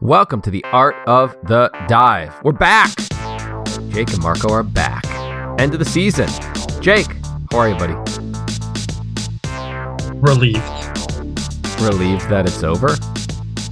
Welcome 0.00 0.42
to 0.42 0.50
the 0.50 0.62
Art 0.64 0.96
of 1.06 1.34
the 1.44 1.70
Dive. 1.88 2.34
We're 2.44 2.52
back. 2.52 2.94
Jake 3.88 4.12
and 4.12 4.20
Marco 4.20 4.52
are 4.52 4.62
back. 4.62 5.06
End 5.58 5.72
of 5.72 5.78
the 5.78 5.86
season. 5.86 6.28
Jake, 6.82 7.06
how 7.50 7.60
are 7.60 7.70
you, 7.70 7.76
buddy? 7.76 7.94
Relieved. 10.16 10.60
Relieved 11.80 12.28
that 12.28 12.44
it's 12.44 12.62
over? 12.62 12.96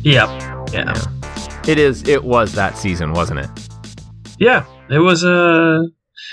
Yep. 0.00 0.72
Yeah. 0.72 0.94
It 1.68 1.78
is. 1.78 2.08
It 2.08 2.24
was 2.24 2.54
that 2.54 2.78
season, 2.78 3.12
wasn't 3.12 3.40
it? 3.40 3.50
Yeah. 4.38 4.64
It 4.88 5.00
was 5.00 5.22
a. 5.22 5.82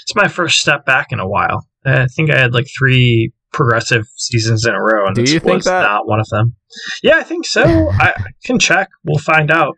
It's 0.04 0.16
my 0.16 0.30
first 0.30 0.62
step 0.62 0.86
back 0.86 1.12
in 1.12 1.20
a 1.20 1.28
while. 1.28 1.68
I 1.86 2.08
think 2.08 2.32
I 2.32 2.38
had 2.38 2.54
like 2.54 2.68
three 2.78 3.34
progressive 3.52 4.06
seasons 4.16 4.66
in 4.66 4.74
a 4.74 4.82
row, 4.82 5.06
and 5.08 5.16
Do 5.16 5.22
this 5.22 5.34
you 5.34 5.40
think 5.40 5.56
was 5.56 5.66
that? 5.66 5.82
not 5.82 6.08
one 6.08 6.20
of 6.20 6.28
them. 6.30 6.56
Yeah, 7.04 7.18
I 7.18 7.24
think 7.24 7.46
so. 7.46 7.64
I, 7.64 8.14
can 8.46 8.60
check. 8.60 8.90
We'll 9.04 9.20
find 9.20 9.52
out. 9.52 9.76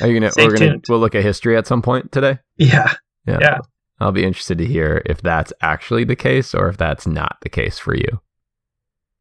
Are 0.00 0.08
you 0.08 0.14
gonna? 0.14 0.32
Stay 0.32 0.46
we're 0.46 0.56
gonna. 0.56 0.80
We'll 0.88 0.98
look 0.98 1.14
at 1.14 1.22
history 1.22 1.56
at 1.56 1.66
some 1.66 1.82
point 1.82 2.12
today. 2.12 2.38
Yeah. 2.56 2.94
Yeah. 3.26 3.58
I'll 4.00 4.12
be 4.12 4.24
interested 4.24 4.58
to 4.58 4.66
hear 4.66 5.02
if 5.06 5.22
that's 5.22 5.52
actually 5.62 6.04
the 6.04 6.16
case 6.16 6.54
or 6.54 6.68
if 6.68 6.76
that's 6.76 7.06
not 7.06 7.38
the 7.42 7.48
case 7.48 7.78
for 7.78 7.96
you. 7.96 8.20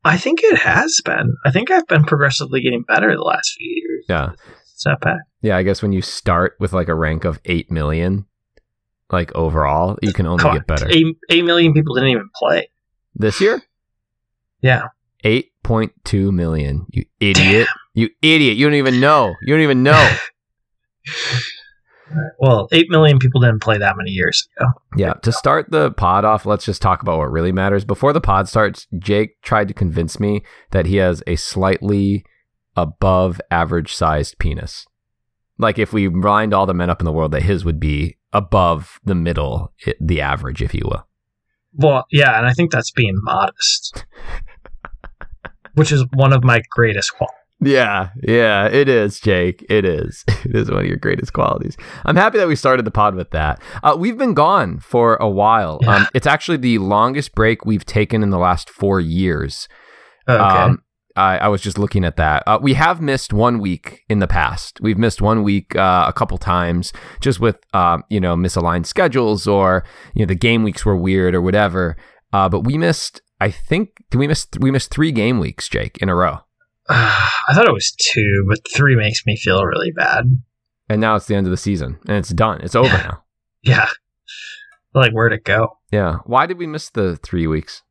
I 0.04 0.18
think 0.18 0.42
it 0.44 0.58
has 0.58 1.00
been. 1.06 1.36
I 1.46 1.52
think 1.52 1.72
I've 1.72 1.88
been 1.88 2.04
progressively 2.04 2.62
getting 2.62 2.84
better 2.84 3.16
the 3.16 3.22
last 3.24 3.54
few 3.58 3.70
years. 3.70 4.06
Yeah. 4.10 4.32
Step 4.76 5.00
back. 5.02 5.20
Yeah. 5.42 5.56
I 5.56 5.64
guess 5.64 5.82
when 5.82 5.94
you 5.94 6.02
start 6.02 6.56
with 6.60 6.74
like 6.74 6.90
a 6.90 6.96
rank 6.96 7.24
of 7.24 7.40
eight 7.46 7.72
million, 7.72 8.26
like 9.12 9.34
overall, 9.36 9.98
you 10.02 10.12
can 10.12 10.26
only 10.26 10.42
Come 10.42 10.56
get 10.56 10.68
better. 10.68 10.88
Eight, 10.90 11.16
eight 11.30 11.46
million 11.46 11.74
people 11.74 11.96
didn't 11.96 12.10
even 12.10 12.30
play. 12.36 12.70
This 13.16 13.40
year, 13.40 13.62
Yeah. 14.64 14.88
eight 15.24 15.52
point 15.62 15.94
two 16.04 16.32
million. 16.32 16.88
You 16.90 17.06
idiot. 17.20 17.68
You 17.94 18.10
idiot. 18.24 18.58
You 18.58 18.66
don't 18.66 18.74
even 18.76 19.00
know. 19.00 19.36
You 19.44 19.54
don't 19.54 19.64
even 19.64 19.84
know. 19.84 20.16
Well, 22.40 22.68
eight 22.72 22.90
million 22.90 23.18
people 23.18 23.42
didn't 23.42 23.62
play 23.62 23.78
that 23.78 23.98
many 23.98 24.12
years 24.12 24.48
ago. 24.58 24.68
Yeah, 24.96 25.14
to 25.24 25.32
start 25.32 25.72
the 25.72 25.92
pod 25.92 26.26
off, 26.26 26.46
let's 26.46 26.66
just 26.66 26.82
talk 26.82 27.02
about 27.02 27.18
what 27.18 27.32
really 27.32 27.52
matters. 27.52 27.86
Before 27.86 28.14
the 28.14 28.22
pod 28.22 28.48
starts, 28.48 28.86
Jake 29.00 29.42
tried 29.42 29.68
to 29.70 29.74
convince 29.74 30.20
me 30.20 30.44
that 30.72 30.86
he 30.86 30.98
has 30.98 31.24
a 31.26 31.38
slightly 31.38 32.24
above 32.76 33.42
average 33.50 33.96
sized 33.96 34.38
penis. 34.38 34.86
Like 35.58 35.80
if 35.80 35.92
we 35.94 36.08
lined 36.08 36.54
all 36.54 36.66
the 36.66 36.74
men 36.74 36.90
up 36.90 37.02
in 37.02 37.06
the 37.06 37.12
world, 37.12 37.32
that 37.32 37.44
his 37.44 37.66
would 37.66 37.80
be 37.80 38.18
above 38.32 39.00
the 39.04 39.16
middle, 39.16 39.74
the 40.00 40.22
average, 40.22 40.62
if 40.62 40.74
you 40.76 40.84
will. 40.86 41.08
Well, 41.76 42.06
yeah, 42.12 42.38
and 42.38 42.46
I 42.46 42.54
think 42.54 42.72
that's 42.72 42.92
being 42.92 43.16
modest, 43.24 44.06
which 45.74 45.92
is 45.92 46.06
one 46.14 46.34
of 46.34 46.44
my 46.44 46.62
greatest 46.72 47.14
qualities. 47.16 47.38
Yeah, 47.62 48.10
yeah, 48.22 48.68
it 48.68 48.90
is, 48.90 49.20
Jake. 49.20 49.66
It 49.70 49.86
is. 49.86 50.24
It 50.46 50.56
is 50.56 50.70
one 50.70 50.82
of 50.82 50.86
your 50.86 50.98
greatest 50.98 51.32
qualities. 51.32 51.78
I'm 52.04 52.18
happy 52.18 52.38
that 52.38 52.50
we 52.50 52.58
started 52.58 52.84
the 52.84 52.92
pod 52.92 53.16
with 53.16 53.32
that. 53.32 53.62
Uh, 53.82 53.96
we've 53.98 54.18
been 54.18 54.34
gone 54.34 54.80
for 54.80 55.16
a 55.16 55.30
while. 55.30 55.80
Yeah. 55.82 55.96
Um, 55.96 56.08
it's 56.14 56.28
actually 56.28 56.58
the 56.58 56.80
longest 56.80 57.34
break 57.34 57.66
we've 57.66 57.86
taken 57.86 58.24
in 58.24 58.30
the 58.30 58.38
last 58.38 58.70
four 58.70 59.00
years. 59.00 59.70
Okay. 60.28 60.38
Um, 60.38 60.84
I, 61.16 61.38
I 61.38 61.48
was 61.48 61.62
just 61.62 61.78
looking 61.78 62.04
at 62.04 62.18
that. 62.18 62.44
Uh, 62.46 62.60
we 62.62 62.74
have 62.74 63.00
missed 63.00 63.34
one 63.34 63.60
week 63.60 64.02
in 64.10 64.20
the 64.20 64.28
past. 64.28 64.80
We've 64.82 64.98
missed 64.98 65.22
one 65.22 65.44
week 65.44 65.76
uh, 65.76 66.06
a 66.08 66.14
couple 66.14 66.38
times, 66.38 66.92
just 67.22 67.40
with 67.40 67.58
um, 67.74 68.04
you 68.10 68.20
know 68.20 68.36
misaligned 68.36 68.86
schedules 68.86 69.48
or 69.48 69.86
you 70.14 70.26
know 70.26 70.28
the 70.28 70.36
game 70.36 70.64
weeks 70.64 70.86
were 70.86 70.98
weird 70.98 71.36
or 71.36 71.42
whatever. 71.42 71.96
Uh, 72.32 72.50
but 72.50 72.62
we 72.62 72.78
missed. 72.78 73.22
I 73.44 73.52
think 73.52 74.06
we 74.16 74.26
miss 74.26 74.48
we 74.58 74.72
missed 74.72 74.90
three 74.90 75.12
game 75.12 75.38
weeks, 75.40 75.68
Jake, 75.68 75.98
in 75.98 76.08
a 76.08 76.16
row, 76.16 76.40
I 76.90 77.54
thought 77.54 77.68
it 77.68 77.74
was 77.74 77.92
two, 77.92 78.46
but 78.48 78.60
three 78.74 78.96
makes 78.96 79.26
me 79.26 79.36
feel 79.36 79.66
really 79.66 79.92
bad. 79.92 80.26
and 80.90 81.02
now 81.02 81.16
it's 81.18 81.26
the 81.26 81.36
end 81.36 81.46
of 81.48 81.52
the 81.52 81.58
season 81.58 82.00
and 82.08 82.18
it's 82.18 82.30
done. 82.30 82.62
It's 82.62 82.76
over 82.76 82.90
now. 82.90 83.20
Yeah. 83.66 83.88
Like, 84.94 85.14
where'd 85.14 85.32
it 85.32 85.46
go? 85.46 85.78
Yeah. 85.90 86.18
Why 86.26 86.46
did 86.48 86.58
we 86.58 86.68
miss 86.68 86.90
the 86.90 87.16
three 87.16 87.48
weeks? 87.48 87.82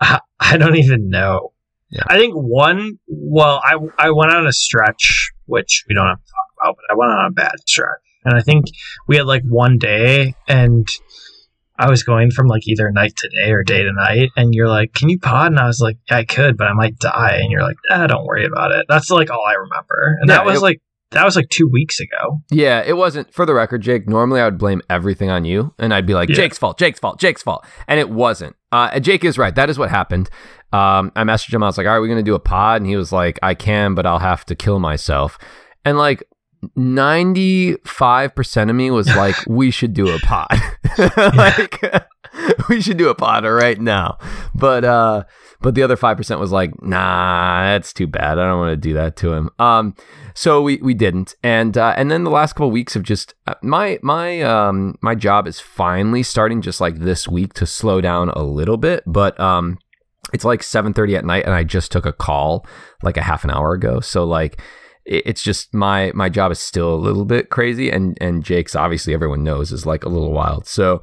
I, 0.00 0.20
I 0.40 0.56
don't 0.56 0.76
even 0.76 1.10
know. 1.10 1.52
Yeah. 1.90 2.04
I 2.06 2.16
think 2.16 2.32
one, 2.34 2.98
well, 3.06 3.60
I, 3.62 3.76
I 3.98 4.10
went 4.10 4.32
on 4.32 4.46
a 4.46 4.52
stretch, 4.52 5.30
which 5.44 5.84
we 5.86 5.94
don't 5.94 6.08
have 6.08 6.18
to 6.24 6.24
talk 6.30 6.48
about, 6.62 6.76
but 6.76 6.94
I 6.94 6.96
went 6.96 7.12
on 7.12 7.26
a 7.26 7.30
bad 7.30 7.52
stretch. 7.66 8.00
And 8.24 8.34
I 8.34 8.40
think 8.40 8.64
we 9.06 9.18
had 9.18 9.26
like 9.26 9.42
one 9.46 9.76
day 9.76 10.34
and 10.48 10.88
I 11.78 11.88
was 11.90 12.02
going 12.02 12.30
from 12.30 12.46
like 12.46 12.66
either 12.68 12.90
night 12.92 13.14
to 13.16 13.28
day 13.28 13.50
or 13.52 13.62
day 13.64 13.82
to 13.82 13.92
night. 13.92 14.30
And 14.36 14.54
you're 14.54 14.68
like, 14.68 14.92
can 14.94 15.08
you 15.08 15.18
pod? 15.18 15.52
And 15.52 15.58
I 15.60 15.66
was 15.66 15.80
like, 15.80 15.96
yeah, 16.10 16.18
I 16.18 16.24
could, 16.24 16.56
but 16.56 16.68
I 16.68 16.74
might 16.74 16.98
die. 16.98 17.38
And 17.40 17.50
you're 17.50 17.62
like, 17.62 17.76
ah, 17.90 18.06
don't 18.06 18.24
worry 18.26 18.44
about 18.44 18.72
it. 18.72 18.86
That's 18.88 19.10
like 19.10 19.30
all 19.30 19.42
I 19.46 19.54
remember. 19.54 20.16
And 20.20 20.28
Yeah, 20.28 20.36
that 20.36 20.44
was 20.46 20.58
it- 20.58 20.62
like, 20.62 20.80
that 21.12 21.24
was 21.26 21.36
like 21.36 21.48
two 21.50 21.68
weeks 21.70 22.00
ago. 22.00 22.40
Yeah, 22.50 22.82
it 22.86 22.96
wasn't 22.96 23.34
for 23.34 23.44
the 23.44 23.52
record, 23.52 23.82
Jake. 23.82 24.08
Normally, 24.08 24.40
I 24.40 24.46
would 24.46 24.56
blame 24.56 24.80
everything 24.88 25.28
on 25.28 25.44
you, 25.44 25.74
and 25.78 25.92
I'd 25.92 26.06
be 26.06 26.14
like, 26.14 26.30
Yeah. 26.30 26.36
"Jake's 26.36 26.56
fault, 26.56 26.78
Jake's 26.78 26.98
fault, 26.98 27.20
Jake's 27.20 27.42
fault," 27.42 27.66
and 27.86 28.00
it 28.00 28.08
wasn't. 28.08 28.56
Uh, 28.72 28.98
Jake 28.98 29.22
is 29.22 29.36
right. 29.36 29.54
That 29.54 29.68
is 29.68 29.78
what 29.78 29.90
happened. 29.90 30.30
Um, 30.72 31.12
I 31.14 31.24
messaged 31.24 31.52
him. 31.52 31.62
I 31.62 31.66
was 31.66 31.76
like, 31.76 31.86
"All 31.86 31.92
right, 31.92 31.98
we're 31.98 32.08
gonna 32.08 32.22
do 32.22 32.34
a 32.34 32.40
pod," 32.40 32.80
and 32.80 32.88
he 32.88 32.96
was 32.96 33.12
like, 33.12 33.38
"I 33.42 33.52
can, 33.54 33.94
but 33.94 34.06
I'll 34.06 34.20
have 34.20 34.46
to 34.46 34.54
kill 34.54 34.78
myself." 34.78 35.36
And 35.84 35.98
like 35.98 36.22
ninety 36.76 37.76
five 37.84 38.34
percent 38.34 38.70
of 38.70 38.76
me 38.76 38.90
was 38.90 39.06
like, 39.16 39.36
"We 39.46 39.70
should 39.70 39.94
do 39.94 40.08
a 40.08 40.18
pod." 40.20 40.58
like, 41.16 41.82
we 42.68 42.80
should 42.80 42.96
do 42.96 43.08
a 43.08 43.14
pod 43.14 43.44
right 43.44 43.80
now. 43.80 44.18
But 44.54 44.84
uh, 44.84 45.24
but 45.60 45.74
the 45.74 45.82
other 45.82 45.96
five 45.96 46.16
percent 46.16 46.40
was 46.40 46.52
like, 46.52 46.82
"Nah, 46.82 47.62
that's 47.64 47.92
too 47.92 48.06
bad. 48.06 48.38
I 48.38 48.46
don't 48.46 48.58
want 48.58 48.72
to 48.72 48.76
do 48.76 48.94
that 48.94 49.16
to 49.16 49.32
him." 49.32 49.50
Um. 49.58 49.94
So 50.34 50.62
we, 50.62 50.76
we 50.78 50.94
didn't, 50.94 51.34
and 51.42 51.76
uh, 51.76 51.94
and 51.96 52.10
then 52.10 52.24
the 52.24 52.30
last 52.30 52.54
couple 52.54 52.68
of 52.68 52.72
weeks 52.72 52.94
have 52.94 53.02
just 53.02 53.34
uh, 53.46 53.54
my 53.62 53.98
my 54.02 54.40
um 54.42 54.96
my 55.02 55.14
job 55.14 55.46
is 55.46 55.60
finally 55.60 56.22
starting 56.22 56.62
just 56.62 56.80
like 56.80 57.00
this 57.00 57.28
week 57.28 57.52
to 57.54 57.66
slow 57.66 58.00
down 58.00 58.30
a 58.30 58.42
little 58.42 58.78
bit, 58.78 59.02
but 59.06 59.38
um 59.38 59.78
it's 60.32 60.44
like 60.44 60.62
seven 60.62 60.94
thirty 60.94 61.16
at 61.16 61.24
night, 61.24 61.44
and 61.44 61.54
I 61.54 61.64
just 61.64 61.92
took 61.92 62.06
a 62.06 62.12
call 62.12 62.66
like 63.02 63.18
a 63.18 63.22
half 63.22 63.44
an 63.44 63.50
hour 63.50 63.74
ago, 63.74 64.00
so 64.00 64.24
like 64.24 64.60
it's 65.04 65.42
just 65.42 65.74
my 65.74 66.12
my 66.14 66.28
job 66.28 66.52
is 66.52 66.58
still 66.58 66.94
a 66.94 66.96
little 66.96 67.24
bit 67.24 67.50
crazy, 67.50 67.90
and 67.90 68.16
and 68.20 68.44
Jake's 68.44 68.76
obviously 68.76 69.14
everyone 69.14 69.42
knows 69.42 69.72
is 69.72 69.86
like 69.86 70.04
a 70.04 70.08
little 70.08 70.32
wild, 70.32 70.66
so 70.66 71.02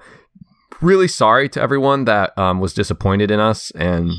really 0.81 1.07
sorry 1.07 1.49
to 1.49 1.61
everyone 1.61 2.05
that 2.05 2.37
um, 2.37 2.59
was 2.59 2.73
disappointed 2.73 3.29
in 3.29 3.39
us 3.39 3.71
and 3.71 4.11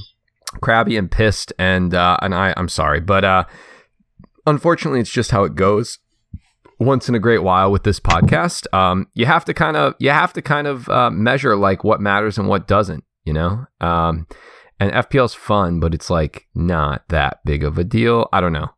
crabby 0.60 0.96
and 0.96 1.10
pissed, 1.10 1.52
and 1.58 1.94
uh, 1.94 2.16
and 2.22 2.34
I 2.34 2.54
I'm 2.56 2.68
sorry, 2.68 3.00
but 3.00 3.24
uh 3.24 3.44
unfortunately, 4.46 5.00
it's 5.00 5.10
just 5.10 5.30
how 5.30 5.44
it 5.44 5.54
goes. 5.54 5.98
Once 6.78 7.08
in 7.08 7.14
a 7.14 7.18
great 7.18 7.42
while 7.42 7.70
with 7.70 7.82
this 7.82 8.00
podcast, 8.00 8.72
um, 8.74 9.06
you 9.12 9.26
have 9.26 9.44
to 9.44 9.52
kind 9.52 9.76
of 9.76 9.94
you 9.98 10.10
have 10.10 10.32
to 10.32 10.40
kind 10.40 10.66
of 10.66 10.88
uh, 10.88 11.10
measure 11.10 11.56
like 11.56 11.84
what 11.84 12.00
matters 12.00 12.38
and 12.38 12.48
what 12.48 12.66
doesn't, 12.66 13.04
you 13.24 13.32
know. 13.32 13.66
Um, 13.80 14.26
and 14.78 14.90
FPL's 14.92 15.34
fun, 15.34 15.78
but 15.78 15.92
it's 15.92 16.08
like 16.08 16.46
not 16.54 17.06
that 17.08 17.40
big 17.44 17.64
of 17.64 17.76
a 17.76 17.84
deal. 17.84 18.28
I 18.32 18.40
don't 18.40 18.54
know. 18.54 18.70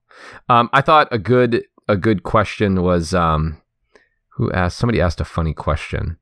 Um, 0.48 0.68
I 0.72 0.80
thought 0.80 1.08
a 1.10 1.18
good 1.18 1.64
a 1.88 1.96
good 1.96 2.22
question 2.22 2.82
was 2.82 3.14
um, 3.14 3.60
who 4.30 4.50
asked 4.52 4.78
somebody 4.78 5.00
asked 5.00 5.20
a 5.20 5.24
funny 5.24 5.54
question. 5.54 6.18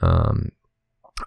Um, 0.00 0.50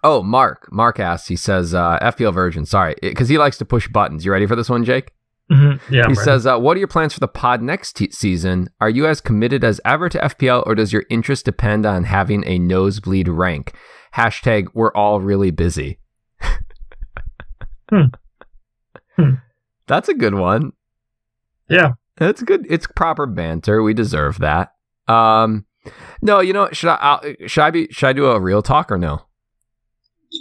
oh, 0.02 0.22
Mark. 0.22 0.68
Mark 0.72 0.98
asked. 0.98 1.28
He 1.28 1.36
says 1.36 1.74
uh, 1.74 1.98
FPL 2.00 2.34
Virgin. 2.34 2.66
Sorry, 2.66 2.94
because 3.00 3.28
he 3.28 3.38
likes 3.38 3.58
to 3.58 3.64
push 3.64 3.88
buttons. 3.88 4.24
You 4.24 4.32
ready 4.32 4.46
for 4.46 4.56
this 4.56 4.70
one, 4.70 4.84
Jake? 4.84 5.12
Mm-hmm. 5.50 5.94
Yeah. 5.94 6.08
he 6.08 6.14
says, 6.14 6.46
uh, 6.46 6.58
"What 6.58 6.76
are 6.76 6.78
your 6.78 6.88
plans 6.88 7.12
for 7.12 7.20
the 7.20 7.28
pod 7.28 7.60
next 7.60 7.98
season? 8.14 8.70
Are 8.80 8.88
you 8.88 9.06
as 9.06 9.20
committed 9.20 9.64
as 9.64 9.80
ever 9.84 10.08
to 10.08 10.18
FPL, 10.18 10.62
or 10.66 10.74
does 10.74 10.92
your 10.92 11.04
interest 11.10 11.44
depend 11.44 11.84
on 11.84 12.04
having 12.04 12.42
a 12.46 12.58
nosebleed 12.58 13.28
rank?" 13.28 13.74
Hashtag 14.14 14.68
We're 14.74 14.92
all 14.92 15.20
really 15.20 15.50
busy. 15.50 15.98
Hmm. 17.90 18.06
Hmm. 19.16 19.34
That's 19.86 20.08
a 20.08 20.14
good 20.14 20.32
one. 20.32 20.72
Yeah. 21.72 21.92
That's 22.16 22.42
good. 22.42 22.66
It's 22.68 22.86
proper 22.86 23.26
banter. 23.26 23.82
We 23.82 23.94
deserve 23.94 24.38
that. 24.38 24.72
Um, 25.08 25.66
no, 26.20 26.40
you 26.40 26.52
know, 26.52 26.68
should 26.72 26.90
I 26.90 26.96
I'll, 26.96 27.48
should 27.48 27.62
I 27.62 27.70
be 27.70 27.88
should 27.90 28.06
I 28.06 28.12
do 28.12 28.26
a 28.26 28.40
real 28.40 28.62
talk 28.62 28.92
or 28.92 28.98
no? 28.98 29.22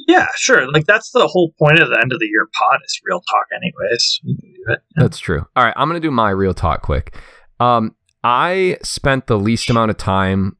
Yeah, 0.07 0.27
sure. 0.37 0.71
Like 0.71 0.85
that's 0.85 1.11
the 1.11 1.27
whole 1.27 1.53
point 1.59 1.79
of 1.79 1.89
the 1.89 1.99
end 1.99 2.13
of 2.13 2.19
the 2.19 2.27
year 2.27 2.47
pod 2.53 2.79
is 2.85 2.99
real 3.05 3.21
talk, 3.21 3.45
anyways. 3.55 4.19
We 4.25 4.37
can 4.37 4.51
do 4.51 4.73
it. 4.73 4.79
That's 4.95 5.19
true. 5.19 5.45
All 5.55 5.63
right, 5.63 5.73
I'm 5.75 5.87
gonna 5.89 5.99
do 5.99 6.11
my 6.11 6.29
real 6.29 6.53
talk 6.53 6.81
quick. 6.81 7.15
Um, 7.59 7.95
I 8.23 8.77
spent 8.83 9.27
the 9.27 9.39
least 9.39 9.69
amount 9.69 9.91
of 9.91 9.97
time 9.97 10.57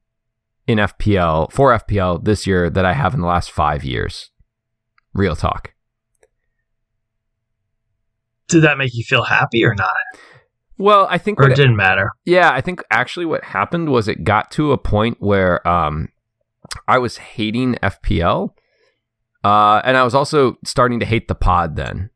in 0.66 0.78
FPL 0.78 1.52
for 1.52 1.76
FPL 1.78 2.24
this 2.24 2.46
year 2.46 2.70
that 2.70 2.84
I 2.84 2.92
have 2.92 3.14
in 3.14 3.20
the 3.20 3.26
last 3.26 3.50
five 3.50 3.84
years. 3.84 4.30
Real 5.14 5.36
talk. 5.36 5.74
Did 8.48 8.62
that 8.62 8.78
make 8.78 8.94
you 8.94 9.04
feel 9.04 9.22
happy 9.22 9.64
or 9.64 9.74
not? 9.74 9.94
Well, 10.82 11.06
I 11.08 11.18
think 11.18 11.38
Or 11.38 11.48
it 11.48 11.54
didn't 11.54 11.76
matter? 11.76 12.10
Yeah, 12.24 12.50
I 12.52 12.60
think 12.60 12.82
actually 12.90 13.24
what 13.24 13.44
happened 13.44 13.88
was 13.90 14.08
it 14.08 14.24
got 14.24 14.50
to 14.52 14.72
a 14.72 14.78
point 14.78 15.18
where 15.20 15.66
um, 15.66 16.08
I 16.88 16.98
was 16.98 17.18
hating 17.18 17.76
FPL, 17.76 18.50
uh, 19.44 19.80
and 19.84 19.96
I 19.96 20.02
was 20.02 20.14
also 20.14 20.58
starting 20.64 20.98
to 20.98 21.06
hate 21.06 21.28
the 21.28 21.36
pod 21.36 21.76
then. 21.76 22.10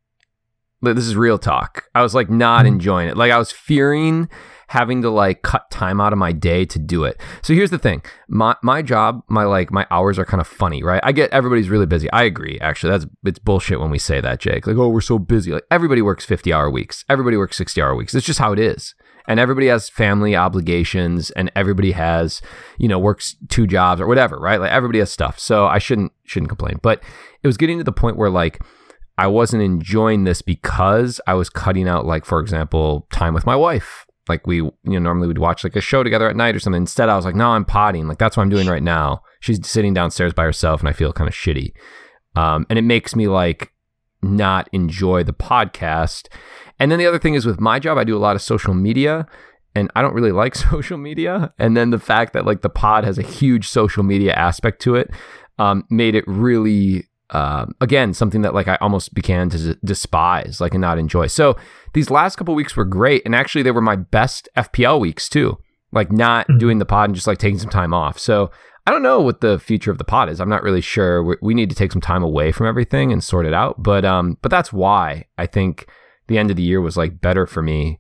This 0.94 1.06
is 1.06 1.16
real 1.16 1.38
talk. 1.38 1.84
I 1.94 2.02
was 2.02 2.14
like 2.14 2.30
not 2.30 2.64
Mhm. 2.64 2.68
enjoying 2.68 3.08
it. 3.08 3.16
Like 3.16 3.32
I 3.32 3.38
was 3.38 3.50
fearing 3.52 4.28
having 4.68 5.00
to 5.00 5.08
like 5.10 5.42
cut 5.42 5.70
time 5.70 6.00
out 6.00 6.12
of 6.12 6.18
my 6.18 6.32
day 6.32 6.64
to 6.64 6.78
do 6.80 7.04
it. 7.04 7.20
So 7.40 7.54
here's 7.54 7.70
the 7.70 7.78
thing. 7.78 8.02
My 8.28 8.56
my 8.62 8.82
job, 8.82 9.22
my 9.28 9.44
like 9.44 9.70
my 9.70 9.86
hours 9.92 10.18
are 10.18 10.24
kind 10.24 10.40
of 10.40 10.46
funny, 10.48 10.82
right? 10.82 11.00
I 11.04 11.12
get 11.12 11.30
everybody's 11.30 11.68
really 11.68 11.86
busy. 11.86 12.10
I 12.10 12.24
agree. 12.24 12.58
Actually, 12.60 12.90
that's 12.90 13.06
it's 13.24 13.38
bullshit 13.38 13.78
when 13.80 13.90
we 13.90 13.98
say 13.98 14.20
that, 14.20 14.40
Jake. 14.40 14.66
Like, 14.66 14.76
"Oh, 14.76 14.88
we're 14.88 15.00
so 15.00 15.18
busy." 15.20 15.52
Like 15.52 15.64
everybody 15.70 16.02
works 16.02 16.26
50-hour 16.26 16.68
weeks. 16.70 17.04
Everybody 17.08 17.36
works 17.36 17.56
60-hour 17.58 17.94
weeks. 17.94 18.14
It's 18.14 18.26
just 18.26 18.40
how 18.40 18.52
it 18.52 18.58
is. 18.58 18.94
And 19.28 19.40
everybody 19.40 19.66
has 19.66 19.88
family 19.88 20.36
obligations 20.36 21.30
and 21.32 21.50
everybody 21.56 21.92
has, 21.92 22.40
you 22.78 22.86
know, 22.88 22.98
works 22.98 23.34
two 23.48 23.66
jobs 23.66 24.00
or 24.00 24.06
whatever, 24.06 24.38
right? 24.38 24.60
Like 24.60 24.70
everybody 24.70 25.00
has 25.00 25.10
stuff. 25.10 25.38
So 25.38 25.66
I 25.66 25.78
shouldn't 25.78 26.12
shouldn't 26.24 26.48
complain. 26.48 26.78
But 26.82 27.02
it 27.42 27.46
was 27.46 27.56
getting 27.56 27.78
to 27.78 27.84
the 27.84 27.92
point 27.92 28.16
where 28.16 28.30
like 28.30 28.60
I 29.18 29.26
wasn't 29.26 29.62
enjoying 29.62 30.24
this 30.24 30.42
because 30.42 31.20
I 31.26 31.34
was 31.34 31.48
cutting 31.48 31.88
out, 31.88 32.04
like, 32.04 32.24
for 32.24 32.40
example, 32.40 33.06
time 33.10 33.34
with 33.34 33.46
my 33.46 33.56
wife. 33.56 34.06
Like 34.28 34.46
we, 34.46 34.56
you 34.56 34.72
know, 34.84 34.98
normally 34.98 35.28
we'd 35.28 35.38
watch 35.38 35.62
like 35.62 35.76
a 35.76 35.80
show 35.80 36.02
together 36.02 36.28
at 36.28 36.36
night 36.36 36.56
or 36.56 36.58
something. 36.58 36.82
Instead, 36.82 37.08
I 37.08 37.16
was 37.16 37.24
like, 37.24 37.36
no, 37.36 37.50
I'm 37.50 37.64
potting. 37.64 38.08
Like 38.08 38.18
that's 38.18 38.36
what 38.36 38.42
I'm 38.42 38.48
doing 38.48 38.66
right 38.66 38.82
now. 38.82 39.22
She's 39.40 39.64
sitting 39.66 39.94
downstairs 39.94 40.32
by 40.32 40.42
herself, 40.42 40.80
and 40.80 40.88
I 40.88 40.92
feel 40.92 41.12
kind 41.12 41.28
of 41.28 41.34
shitty. 41.34 41.72
Um, 42.34 42.66
and 42.68 42.78
it 42.78 42.82
makes 42.82 43.14
me 43.14 43.28
like 43.28 43.72
not 44.22 44.68
enjoy 44.72 45.22
the 45.22 45.32
podcast. 45.32 46.28
And 46.78 46.90
then 46.90 46.98
the 46.98 47.06
other 47.06 47.18
thing 47.18 47.34
is 47.34 47.46
with 47.46 47.60
my 47.60 47.78
job, 47.78 47.98
I 47.98 48.04
do 48.04 48.16
a 48.16 48.18
lot 48.18 48.36
of 48.36 48.42
social 48.42 48.74
media, 48.74 49.26
and 49.74 49.90
I 49.94 50.02
don't 50.02 50.14
really 50.14 50.32
like 50.42 50.54
social 50.54 50.98
media. 50.98 51.54
And 51.58 51.76
then 51.76 51.90
the 51.90 51.98
fact 52.00 52.32
that 52.32 52.44
like 52.44 52.62
the 52.62 52.68
pod 52.68 53.04
has 53.04 53.18
a 53.18 53.22
huge 53.22 53.68
social 53.68 54.02
media 54.02 54.34
aspect 54.34 54.82
to 54.82 54.96
it 54.96 55.10
um, 55.58 55.84
made 55.88 56.14
it 56.14 56.24
really 56.26 57.06
um, 57.30 57.74
again 57.80 58.14
something 58.14 58.42
that 58.42 58.54
like 58.54 58.68
I 58.68 58.76
almost 58.80 59.14
began 59.14 59.48
to 59.50 59.58
d- 59.74 59.80
despise, 59.84 60.60
like 60.60 60.74
and 60.74 60.80
not 60.80 60.98
enjoy. 60.98 61.26
So 61.26 61.56
these 61.92 62.10
last 62.10 62.36
couple 62.36 62.54
weeks 62.54 62.76
were 62.76 62.84
great, 62.84 63.22
and 63.24 63.34
actually 63.34 63.62
they 63.62 63.70
were 63.72 63.80
my 63.80 63.96
best 63.96 64.48
FPL 64.56 65.00
weeks 65.00 65.28
too. 65.28 65.58
Like 65.92 66.12
not 66.12 66.46
Mhm. 66.48 66.58
doing 66.58 66.78
the 66.78 66.84
pod 66.84 67.08
and 67.08 67.14
just 67.14 67.26
like 67.26 67.38
taking 67.38 67.58
some 67.58 67.70
time 67.70 67.92
off. 67.94 68.18
So 68.18 68.50
I 68.86 68.92
don't 68.92 69.02
know 69.02 69.20
what 69.20 69.40
the 69.40 69.58
future 69.58 69.90
of 69.90 69.98
the 69.98 70.04
pod 70.04 70.28
is. 70.28 70.40
I'm 70.40 70.48
not 70.48 70.62
really 70.62 70.80
sure. 70.80 71.22
We, 71.24 71.36
we 71.42 71.54
need 71.54 71.70
to 71.70 71.76
take 71.76 71.90
some 71.90 72.00
time 72.00 72.22
away 72.22 72.52
from 72.52 72.66
everything 72.66 73.10
and 73.12 73.22
sort 73.24 73.46
it 73.46 73.54
out. 73.54 73.82
But 73.82 74.04
um, 74.04 74.38
but 74.42 74.50
that's 74.50 74.72
why 74.72 75.24
I 75.36 75.46
think 75.46 75.86
the 76.28 76.38
end 76.38 76.50
of 76.50 76.56
the 76.56 76.62
year 76.62 76.80
was 76.80 76.96
like 76.96 77.20
better 77.20 77.46
for 77.46 77.62
me. 77.62 77.98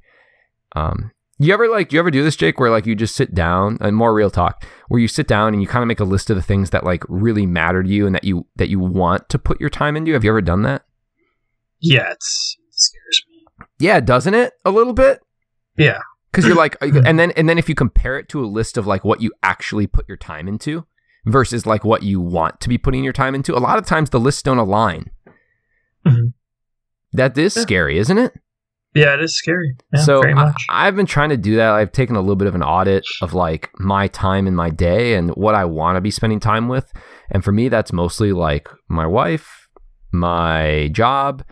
Um, 0.76 1.10
you 1.38 1.52
ever 1.52 1.68
like 1.68 1.88
do 1.90 1.96
you 1.96 2.00
ever 2.00 2.10
do 2.10 2.22
this, 2.24 2.36
Jake, 2.36 2.58
where 2.58 2.70
like 2.70 2.86
you 2.86 2.94
just 2.94 3.14
sit 3.16 3.34
down 3.34 3.78
and 3.80 3.94
more 3.96 4.14
real 4.14 4.30
talk, 4.30 4.64
where 4.88 5.00
you 5.00 5.08
sit 5.08 5.26
down 5.26 5.52
and 5.52 5.62
you 5.62 5.68
kind 5.68 5.82
of 5.82 5.88
make 5.88 6.00
a 6.00 6.04
list 6.04 6.30
of 6.30 6.36
the 6.36 6.42
things 6.42 6.70
that 6.70 6.84
like 6.84 7.04
really 7.08 7.46
matter 7.46 7.82
to 7.82 7.88
you 7.88 8.06
and 8.06 8.14
that 8.14 8.24
you 8.24 8.46
that 8.56 8.68
you 8.68 8.78
want 8.78 9.28
to 9.28 9.38
put 9.38 9.60
your 9.60 9.70
time 9.70 9.96
into? 9.96 10.12
Have 10.12 10.24
you 10.24 10.30
ever 10.30 10.40
done 10.42 10.62
that? 10.62 10.84
Yeah, 11.80 12.10
it's, 12.12 12.56
it 12.68 12.74
scares 12.74 13.24
me. 13.28 13.66
Yeah, 13.78 14.00
doesn't 14.00 14.34
it 14.34 14.54
a 14.64 14.70
little 14.70 14.94
bit? 14.94 15.20
Yeah. 15.76 15.98
Because 16.32 16.46
you're 16.46 16.56
like, 16.56 16.76
and 16.80 17.18
then 17.18 17.32
and 17.32 17.48
then 17.48 17.58
if 17.58 17.68
you 17.68 17.74
compare 17.74 18.18
it 18.18 18.28
to 18.30 18.42
a 18.42 18.46
list 18.46 18.76
of 18.78 18.86
like 18.86 19.04
what 19.04 19.20
you 19.20 19.30
actually 19.42 19.86
put 19.86 20.08
your 20.08 20.16
time 20.16 20.48
into 20.48 20.86
versus 21.26 21.66
like 21.66 21.84
what 21.84 22.02
you 22.02 22.20
want 22.20 22.60
to 22.60 22.68
be 22.68 22.78
putting 22.78 23.04
your 23.04 23.12
time 23.12 23.34
into, 23.34 23.54
a 23.56 23.60
lot 23.60 23.78
of 23.78 23.84
times 23.84 24.08
the 24.10 24.20
lists 24.20 24.42
don't 24.42 24.58
align. 24.58 25.10
Mhm. 26.06 26.32
That 27.12 27.36
is 27.36 27.56
Yeah. 27.56 27.62
scary, 27.62 27.98
isn't 27.98 28.16
it? 28.18 28.32
Yeah, 28.96 29.14
it 29.14 29.22
is 29.22 29.36
scary. 29.36 29.76
Yeah, 29.92 30.00
so 30.00 30.22
I, 30.24 30.54
I've 30.70 30.96
been 30.96 31.06
trying 31.06 31.28
to 31.28 31.36
do 31.36 31.56
that. 31.56 31.70
I've 31.70 31.92
taken 31.92 32.16
a 32.16 32.20
little 32.20 32.36
bit 32.36 32.48
of 32.48 32.54
an 32.54 32.62
audit 32.62 33.04
of 33.20 33.34
like 33.34 33.70
my 33.78 34.08
time 34.08 34.46
in 34.46 34.54
my 34.54 34.70
day 34.70 35.14
and 35.14 35.30
what 35.30 35.54
I 35.54 35.64
want 35.64 35.96
to 35.96 36.00
be 36.00 36.10
spending 36.10 36.40
time 36.40 36.68
with. 36.68 36.92
And 37.30 37.44
for 37.44 37.52
me, 37.52 37.68
that's 37.68 37.92
mostly 37.92 38.32
like 38.32 38.68
my 38.88 39.06
wife, 39.06 39.68
my 40.12 40.88
job, 40.92 41.44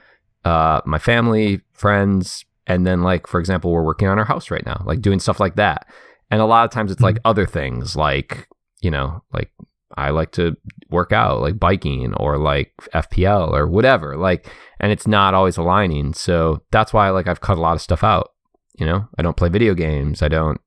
uh, 0.44 0.81
my 0.87 0.99
family, 0.99 1.61
friends, 1.73 2.44
and 2.67 2.87
then 2.87 3.02
like 3.02 3.26
for 3.26 3.41
example, 3.41 3.70
we're 3.70 3.85
working 3.85 4.08
on 4.08 4.19
our 4.19 4.25
house 4.25 4.50
right 4.50 4.64
now, 4.64 4.82
like 4.87 5.02
doing 5.02 5.20
stuff 5.20 5.40
like 5.40 5.56
that. 5.56 5.87
And 6.31 6.40
a 6.40 6.47
lot 6.47 6.64
of 6.64 6.70
times 6.70 6.90
it's 6.90 7.02
like 7.02 7.19
other 7.25 7.47
things, 7.47 7.94
like 7.94 8.49
you 8.81 8.90
know, 8.90 9.23
like 9.32 9.50
I 9.96 10.11
like 10.11 10.32
to 10.32 10.56
work 10.91 11.12
out, 11.12 11.41
like 11.41 11.58
biking 11.58 12.14
or 12.14 12.38
like 12.38 12.73
FPL 12.93 13.52
or 13.52 13.67
whatever. 13.67 14.17
Like, 14.17 14.50
and 14.81 14.91
it's 14.93 15.06
not 15.06 15.35
always 15.35 15.56
aligning. 15.56 16.14
So 16.14 16.62
that's 16.70 16.93
why 16.93 17.11
like 17.11 17.29
I've 17.29 17.41
cut 17.41 17.58
a 17.58 17.61
lot 17.61 17.76
of 17.76 17.82
stuff 17.82 18.02
out. 18.05 18.32
You 18.79 18.87
know, 18.87 19.08
I 19.17 19.23
don't 19.23 19.37
play 19.37 19.49
video 19.49 19.75
games. 19.75 20.23
I 20.23 20.29
don't, 20.29 20.61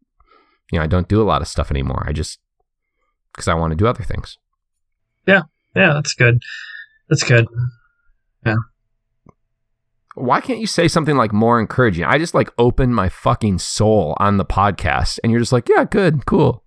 you 0.71 0.79
know, 0.79 0.83
I 0.83 0.87
don't 0.87 1.09
do 1.09 1.21
a 1.21 1.23
lot 1.25 1.41
of 1.41 1.47
stuff 1.47 1.71
anymore. 1.71 2.05
I 2.07 2.13
just 2.13 2.39
because 3.33 3.47
I 3.47 3.53
want 3.53 3.71
to 3.71 3.77
do 3.77 3.87
other 3.87 4.03
things. 4.03 4.37
yeah, 5.27 5.43
yeah, 5.75 5.93
that's 5.93 6.13
good. 6.13 6.41
That's 7.09 7.23
good. 7.23 7.47
Yeah. 8.45 8.55
Why 10.15 10.41
can't 10.41 10.59
you 10.59 10.65
say 10.67 10.87
something 10.87 11.15
like 11.15 11.31
more 11.31 11.59
encouraging? 11.59 12.03
I 12.05 12.17
just 12.17 12.33
like 12.33 12.49
open 12.57 12.93
my 12.93 13.07
fucking 13.07 13.59
soul 13.59 14.15
on 14.17 14.37
the 14.37 14.45
podcast, 14.45 15.19
and 15.21 15.31
you're 15.31 15.41
just 15.41 15.53
like, 15.53 15.69
yeah, 15.69 15.83
good, 15.83 16.25
cool, 16.25 16.63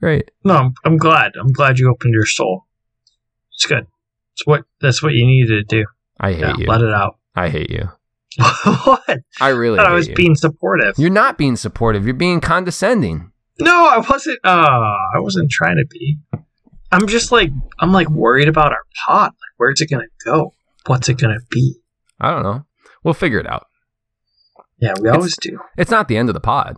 great. 0.00 0.30
No, 0.44 0.54
I'm, 0.56 0.74
I'm 0.84 0.96
glad. 0.96 1.32
I'm 1.40 1.52
glad 1.52 1.78
you 1.78 1.90
opened 1.90 2.14
your 2.14 2.26
soul. 2.26 2.64
It's 3.54 3.66
good. 3.66 3.86
It's 4.34 4.46
what 4.46 4.64
that's 4.80 5.02
what 5.02 5.12
you 5.14 5.26
needed 5.26 5.68
to 5.68 5.76
do. 5.76 5.84
I 6.20 6.32
hate 6.32 6.40
Yeah, 6.40 6.54
you. 6.58 6.66
let 6.66 6.80
it 6.80 6.92
out. 6.92 7.18
I 7.34 7.48
hate 7.48 7.70
you. 7.70 7.88
what? 8.84 9.18
I 9.40 9.48
really. 9.48 9.78
I 9.78 9.84
I 9.84 9.92
was 9.92 10.08
you. 10.08 10.14
being 10.14 10.34
supportive. 10.36 10.94
You're 10.98 11.10
not 11.10 11.38
being 11.38 11.56
supportive. 11.56 12.04
You're 12.04 12.14
being 12.14 12.40
condescending. 12.40 13.32
No, 13.60 13.72
I 13.88 13.98
wasn't. 14.08 14.38
Uh, 14.44 14.48
I 15.14 15.18
wasn't 15.18 15.50
trying 15.50 15.76
to 15.76 15.86
be. 15.90 16.18
I'm 16.92 17.06
just 17.08 17.32
like 17.32 17.50
I'm 17.80 17.92
like 17.92 18.08
worried 18.08 18.48
about 18.48 18.72
our 18.72 18.84
pot. 19.06 19.30
Like, 19.32 19.54
where's 19.56 19.80
it 19.80 19.90
gonna 19.90 20.04
go? 20.24 20.52
What's 20.86 21.08
it 21.08 21.18
gonna 21.18 21.40
be? 21.50 21.76
I 22.20 22.30
don't 22.30 22.42
know. 22.44 22.64
We'll 23.02 23.14
figure 23.14 23.38
it 23.40 23.46
out. 23.46 23.66
Yeah, 24.80 24.94
we 25.00 25.08
always 25.08 25.36
do. 25.36 25.58
It's 25.76 25.90
not 25.90 26.06
the 26.08 26.16
end 26.16 26.28
of 26.28 26.34
the 26.34 26.40
pod. 26.40 26.76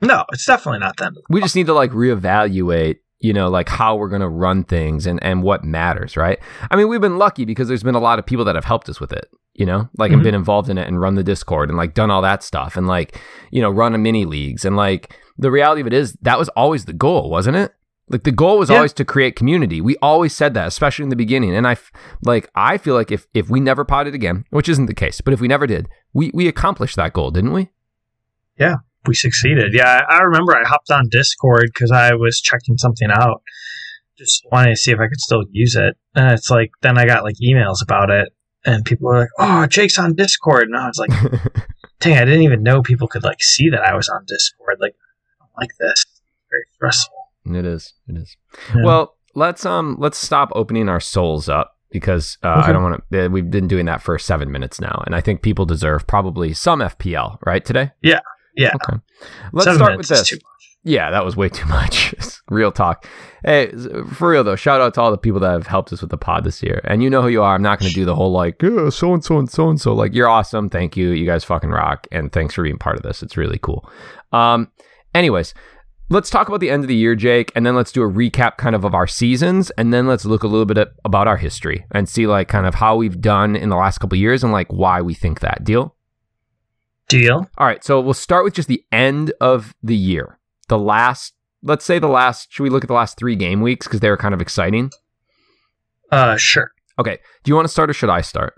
No, 0.00 0.24
it's 0.32 0.44
definitely 0.46 0.80
not 0.80 0.96
them. 0.98 1.14
We 1.30 1.40
just 1.40 1.56
need 1.56 1.66
to 1.66 1.72
like 1.74 1.90
reevaluate, 1.92 2.96
you 3.20 3.32
know, 3.32 3.48
like 3.48 3.68
how 3.68 3.96
we're 3.96 4.08
going 4.10 4.20
to 4.20 4.28
run 4.28 4.64
things 4.64 5.06
and 5.06 5.22
and 5.22 5.42
what 5.42 5.64
matters, 5.64 6.16
right? 6.16 6.38
I 6.70 6.76
mean, 6.76 6.88
we've 6.88 7.00
been 7.00 7.18
lucky 7.18 7.44
because 7.44 7.68
there's 7.68 7.82
been 7.82 7.94
a 7.94 8.00
lot 8.00 8.18
of 8.18 8.26
people 8.26 8.44
that 8.44 8.54
have 8.54 8.64
helped 8.64 8.88
us 8.88 9.00
with 9.00 9.12
it, 9.12 9.28
you 9.54 9.64
know, 9.64 9.88
like 9.96 10.12
and 10.12 10.20
Mhm. 10.20 10.24
been 10.24 10.34
involved 10.34 10.68
in 10.68 10.76
it 10.78 10.86
and 10.86 11.00
run 11.00 11.14
the 11.14 11.24
Discord 11.24 11.68
and 11.70 11.78
like 11.78 11.94
done 11.94 12.10
all 12.10 12.22
that 12.22 12.42
stuff 12.42 12.76
and 12.76 12.86
like, 12.86 13.18
you 13.50 13.62
know, 13.62 13.70
run 13.70 13.94
a 13.94 13.98
mini 13.98 14.24
leagues 14.26 14.64
and 14.64 14.76
like 14.76 15.16
the 15.38 15.50
reality 15.50 15.80
of 15.80 15.86
it 15.86 15.92
is 15.94 16.12
that 16.22 16.38
was 16.38 16.48
always 16.50 16.84
the 16.84 16.92
goal, 16.92 17.30
wasn't 17.30 17.56
it? 17.56 17.72
Like 18.08 18.22
the 18.24 18.30
goal 18.32 18.58
was 18.58 18.68
Yeah. 18.70 18.76
always 18.76 18.92
to 18.94 19.04
create 19.04 19.34
community. 19.34 19.80
We 19.80 19.96
always 20.02 20.32
said 20.34 20.54
that, 20.54 20.68
especially 20.68 21.02
in 21.04 21.08
the 21.08 21.16
beginning. 21.16 21.54
And 21.56 21.66
I 21.66 21.72
f- 21.72 21.90
like 22.22 22.48
I 22.54 22.76
feel 22.78 22.94
like 22.94 23.10
if 23.10 23.26
if 23.34 23.48
we 23.48 23.60
never 23.60 23.84
potted 23.84 24.14
again, 24.14 24.44
which 24.50 24.68
isn't 24.68 24.86
the 24.86 24.94
case, 24.94 25.20
but 25.22 25.32
if 25.34 25.40
we 25.40 25.48
never 25.48 25.66
did, 25.66 25.88
we 26.12 26.30
we 26.34 26.46
accomplished 26.48 26.96
that 26.96 27.14
goal, 27.14 27.30
didn't 27.30 27.52
we? 27.54 27.70
We 29.06 29.14
succeeded. 29.14 29.72
Yeah, 29.72 30.00
I, 30.08 30.20
remember 30.20 30.56
I 30.56 30.66
hopped 30.66 30.90
on 30.90 31.08
Discord 31.10 31.70
because 31.72 31.90
I 31.90 32.14
was 32.14 32.40
checking 32.40 32.76
something 32.76 33.08
out, 33.10 33.42
just 34.18 34.44
wanting 34.50 34.74
to 34.74 34.80
see 34.80 34.92
if 34.92 34.98
I 34.98 35.08
could 35.08 35.20
still 35.20 35.44
use 35.50 35.74
it. 35.76 35.96
And 36.14 36.32
it's 36.32 36.50
like 36.50 36.70
then 36.82 36.98
I 36.98 37.06
got 37.06 37.24
like 37.24 37.36
emails 37.42 37.82
about 37.82 38.10
it, 38.10 38.32
and 38.64 38.84
people 38.84 39.08
were 39.08 39.20
like, 39.20 39.28
"Oh, 39.38 39.66
Jake's 39.66 39.98
on 39.98 40.14
Discord," 40.14 40.64
and 40.64 40.76
I 40.76 40.86
was 40.86 40.98
like, 40.98 41.10
"Dang, 42.00 42.18
I 42.18 42.24
didn't 42.24 42.42
even 42.42 42.62
know 42.62 42.82
people 42.82 43.08
could 43.08 43.24
like 43.24 43.42
see 43.42 43.70
that 43.70 43.82
I 43.82 43.94
was 43.94 44.08
on 44.08 44.24
Discord. 44.26 44.78
Like, 44.80 44.94
I 45.40 45.44
don't 45.44 45.60
like 45.60 45.70
this. 45.78 46.04
It's 46.08 46.22
very 46.50 46.64
stressful." 46.74 47.14
It 47.46 47.64
is. 47.64 47.94
It 48.08 48.16
is. 48.16 48.36
Yeah. 48.74 48.84
Well, 48.84 49.16
let's 49.34 49.64
um 49.64 49.96
let's 49.98 50.18
stop 50.18 50.50
opening 50.54 50.88
our 50.88 51.00
souls 51.00 51.48
up 51.48 51.76
because 51.90 52.38
uh, 52.42 52.62
I 52.64 52.72
don't 52.72 52.82
want 52.82 53.04
to. 53.10 53.28
We've 53.28 53.50
been 53.50 53.68
doing 53.68 53.86
that 53.86 54.02
for 54.02 54.18
seven 54.18 54.50
minutes 54.50 54.80
now, 54.80 55.02
and 55.06 55.14
I 55.14 55.20
think 55.20 55.42
people 55.42 55.64
deserve 55.64 56.06
probably 56.06 56.52
some 56.52 56.80
FPL 56.80 57.38
right 57.46 57.64
today. 57.64 57.92
Yeah. 58.02 58.20
Okay. 58.58 58.98
Let's 59.52 59.64
Seven 59.64 59.78
start 59.78 59.96
with 59.96 60.08
this. 60.08 60.32
Yeah, 60.84 61.10
that 61.10 61.24
was 61.24 61.36
way 61.36 61.48
too 61.48 61.66
much. 61.68 62.14
real 62.50 62.70
talk. 62.70 63.06
Hey, 63.44 63.72
for 64.12 64.30
real 64.30 64.44
though, 64.44 64.56
shout 64.56 64.80
out 64.80 64.94
to 64.94 65.00
all 65.00 65.10
the 65.10 65.18
people 65.18 65.40
that 65.40 65.50
have 65.50 65.66
helped 65.66 65.92
us 65.92 66.00
with 66.00 66.10
the 66.10 66.16
pod 66.16 66.44
this 66.44 66.62
year. 66.62 66.80
And 66.84 67.02
you 67.02 67.10
know 67.10 67.22
who 67.22 67.28
you 67.28 67.42
are. 67.42 67.54
I'm 67.54 67.62
not 67.62 67.80
going 67.80 67.88
to 67.88 67.94
do 67.94 68.04
the 68.04 68.14
whole 68.14 68.30
like, 68.32 68.62
yeah, 68.62 68.88
so 68.90 69.12
and 69.12 69.24
so 69.24 69.38
and 69.38 69.50
so 69.50 69.68
and 69.68 69.80
so. 69.80 69.92
Like, 69.94 70.14
you're 70.14 70.28
awesome. 70.28 70.70
Thank 70.70 70.96
you. 70.96 71.10
You 71.10 71.26
guys 71.26 71.44
fucking 71.44 71.70
rock. 71.70 72.06
And 72.12 72.32
thanks 72.32 72.54
for 72.54 72.62
being 72.62 72.78
part 72.78 72.96
of 72.96 73.02
this. 73.02 73.22
It's 73.22 73.36
really 73.36 73.58
cool. 73.58 73.88
Um, 74.32 74.70
anyways, 75.14 75.54
let's 76.08 76.30
talk 76.30 76.46
about 76.46 76.60
the 76.60 76.70
end 76.70 76.84
of 76.84 76.88
the 76.88 76.94
year, 76.94 77.16
Jake, 77.16 77.50
and 77.56 77.66
then 77.66 77.74
let's 77.74 77.90
do 77.90 78.02
a 78.02 78.08
recap 78.10 78.56
kind 78.56 78.76
of 78.76 78.84
of 78.84 78.94
our 78.94 79.08
seasons, 79.08 79.70
and 79.72 79.92
then 79.92 80.06
let's 80.06 80.24
look 80.24 80.44
a 80.44 80.48
little 80.48 80.66
bit 80.66 80.78
at, 80.78 80.90
about 81.04 81.26
our 81.26 81.36
history 81.36 81.84
and 81.90 82.08
see 82.08 82.28
like 82.28 82.46
kind 82.46 82.66
of 82.66 82.76
how 82.76 82.94
we've 82.94 83.20
done 83.20 83.56
in 83.56 83.70
the 83.70 83.76
last 83.76 83.98
couple 83.98 84.14
of 84.16 84.20
years 84.20 84.44
and 84.44 84.52
like 84.52 84.68
why 84.72 85.00
we 85.00 85.14
think 85.14 85.40
that. 85.40 85.64
Deal? 85.64 85.95
Deal. 87.08 87.48
All 87.56 87.66
right, 87.66 87.84
so 87.84 88.00
we'll 88.00 88.14
start 88.14 88.44
with 88.44 88.54
just 88.54 88.68
the 88.68 88.84
end 88.90 89.32
of 89.40 89.74
the 89.82 89.96
year. 89.96 90.38
The 90.68 90.78
last, 90.78 91.34
let's 91.62 91.84
say 91.84 91.98
the 91.98 92.08
last, 92.08 92.52
should 92.52 92.64
we 92.64 92.70
look 92.70 92.84
at 92.84 92.88
the 92.88 92.94
last 92.94 93.16
three 93.16 93.36
game 93.36 93.60
weeks 93.60 93.86
because 93.86 94.00
they 94.00 94.10
were 94.10 94.16
kind 94.16 94.34
of 94.34 94.40
exciting? 94.40 94.90
Uh, 96.10 96.36
sure. 96.36 96.72
Okay, 96.98 97.18
do 97.44 97.50
you 97.50 97.54
want 97.54 97.66
to 97.66 97.72
start 97.72 97.90
or 97.90 97.92
should 97.92 98.10
I 98.10 98.22
start? 98.22 98.54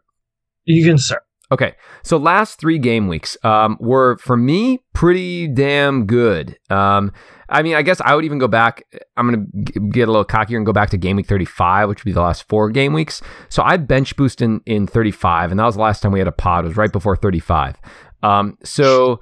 You 0.64 0.84
can 0.84 0.98
start. 0.98 1.22
Okay, 1.50 1.74
so 2.02 2.18
last 2.18 2.60
three 2.60 2.78
game 2.78 3.08
weeks 3.08 3.36
um, 3.42 3.78
were 3.80 4.18
for 4.18 4.36
me 4.36 4.80
pretty 4.92 5.48
damn 5.48 6.04
good. 6.04 6.58
Um, 6.68 7.12
I 7.48 7.62
mean, 7.62 7.74
I 7.74 7.80
guess 7.80 8.02
I 8.02 8.14
would 8.14 8.26
even 8.26 8.36
go 8.36 8.48
back. 8.48 8.82
I'm 9.16 9.30
going 9.30 9.46
to 9.64 9.80
get 9.80 10.08
a 10.08 10.12
little 10.12 10.26
cockier 10.26 10.58
and 10.58 10.66
go 10.66 10.74
back 10.74 10.90
to 10.90 10.98
game 10.98 11.16
week 11.16 11.26
35, 11.26 11.88
which 11.88 12.00
would 12.00 12.10
be 12.10 12.12
the 12.12 12.20
last 12.20 12.46
four 12.48 12.68
game 12.68 12.92
weeks. 12.92 13.22
So 13.48 13.62
I 13.62 13.78
bench 13.78 14.14
boosted 14.16 14.44
in, 14.44 14.60
in 14.66 14.86
35, 14.86 15.50
and 15.50 15.58
that 15.58 15.64
was 15.64 15.76
the 15.76 15.80
last 15.80 16.02
time 16.02 16.12
we 16.12 16.18
had 16.18 16.28
a 16.28 16.32
pod. 16.32 16.66
It 16.66 16.68
was 16.68 16.76
right 16.76 16.92
before 16.92 17.16
35. 17.16 17.76
Um, 18.22 18.58
so 18.64 19.20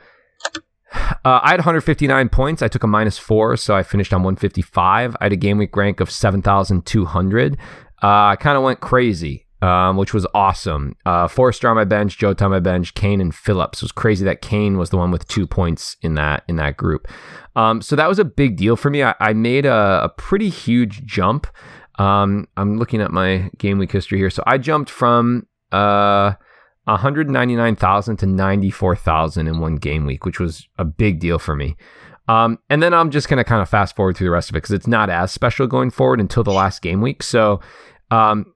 uh, 0.94 1.40
I 1.42 1.50
had 1.50 1.58
159 1.58 2.28
points. 2.28 2.62
I 2.62 2.68
took 2.68 2.82
a 2.82 2.86
minus 2.86 3.18
four, 3.18 3.56
so 3.56 3.74
I 3.74 3.82
finished 3.82 4.12
on 4.12 4.22
155. 4.22 5.16
I 5.20 5.24
had 5.24 5.32
a 5.32 5.36
game 5.36 5.58
week 5.58 5.76
rank 5.76 6.00
of 6.00 6.10
7,200. 6.10 7.54
Uh, 7.54 7.56
I 8.02 8.36
kind 8.36 8.56
of 8.56 8.62
went 8.62 8.80
crazy 8.80 9.46
um, 9.62 9.96
which 9.96 10.12
was 10.12 10.26
awesome. 10.34 10.96
Uh, 11.06 11.28
Forrester 11.28 11.68
on 11.68 11.76
my 11.76 11.84
bench, 11.84 12.18
Joe 12.18 12.34
on 12.40 12.50
my 12.50 12.60
bench, 12.60 12.94
Kane 12.94 13.20
and 13.20 13.34
Phillips. 13.34 13.78
It 13.78 13.84
was 13.84 13.92
crazy 13.92 14.24
that 14.24 14.42
Kane 14.42 14.76
was 14.76 14.90
the 14.90 14.96
one 14.96 15.10
with 15.10 15.26
two 15.28 15.46
points 15.46 15.96
in 16.02 16.14
that 16.14 16.44
in 16.48 16.56
that 16.56 16.76
group. 16.76 17.08
Um, 17.54 17.80
so 17.80 17.96
that 17.96 18.08
was 18.08 18.18
a 18.18 18.24
big 18.24 18.56
deal 18.56 18.76
for 18.76 18.90
me. 18.90 19.02
I, 19.02 19.14
I 19.18 19.32
made 19.32 19.64
a, 19.64 20.04
a, 20.04 20.08
pretty 20.10 20.50
huge 20.50 21.04
jump. 21.06 21.46
Um, 21.98 22.48
I'm 22.58 22.76
looking 22.76 23.00
at 23.00 23.10
my 23.10 23.50
game 23.56 23.78
week 23.78 23.92
history 23.92 24.18
here. 24.18 24.28
So 24.28 24.42
I 24.46 24.58
jumped 24.58 24.90
from 24.90 25.46
uh, 25.72 26.34
199,000 26.86 28.16
to 28.18 28.26
94,000 28.26 29.46
in 29.48 29.58
one 29.58 29.76
game 29.76 30.06
week, 30.06 30.24
which 30.24 30.40
was 30.40 30.68
a 30.78 30.84
big 30.84 31.18
deal 31.18 31.38
for 31.38 31.56
me. 31.56 31.76
Um, 32.28 32.58
and 32.70 32.82
then 32.82 32.92
I'm 32.92 33.10
just 33.10 33.28
going 33.28 33.38
to 33.38 33.44
kind 33.44 33.62
of 33.62 33.68
fast 33.68 33.94
forward 33.94 34.16
through 34.16 34.28
the 34.28 34.32
rest 34.32 34.50
of 34.50 34.56
it 34.56 34.58
because 34.58 34.72
it's 34.72 34.86
not 34.86 35.10
as 35.10 35.30
special 35.30 35.66
going 35.66 35.90
forward 35.90 36.20
until 36.20 36.42
the 36.42 36.52
last 36.52 36.82
game 36.82 37.00
week. 37.00 37.22
So 37.22 37.60
um, 38.10 38.52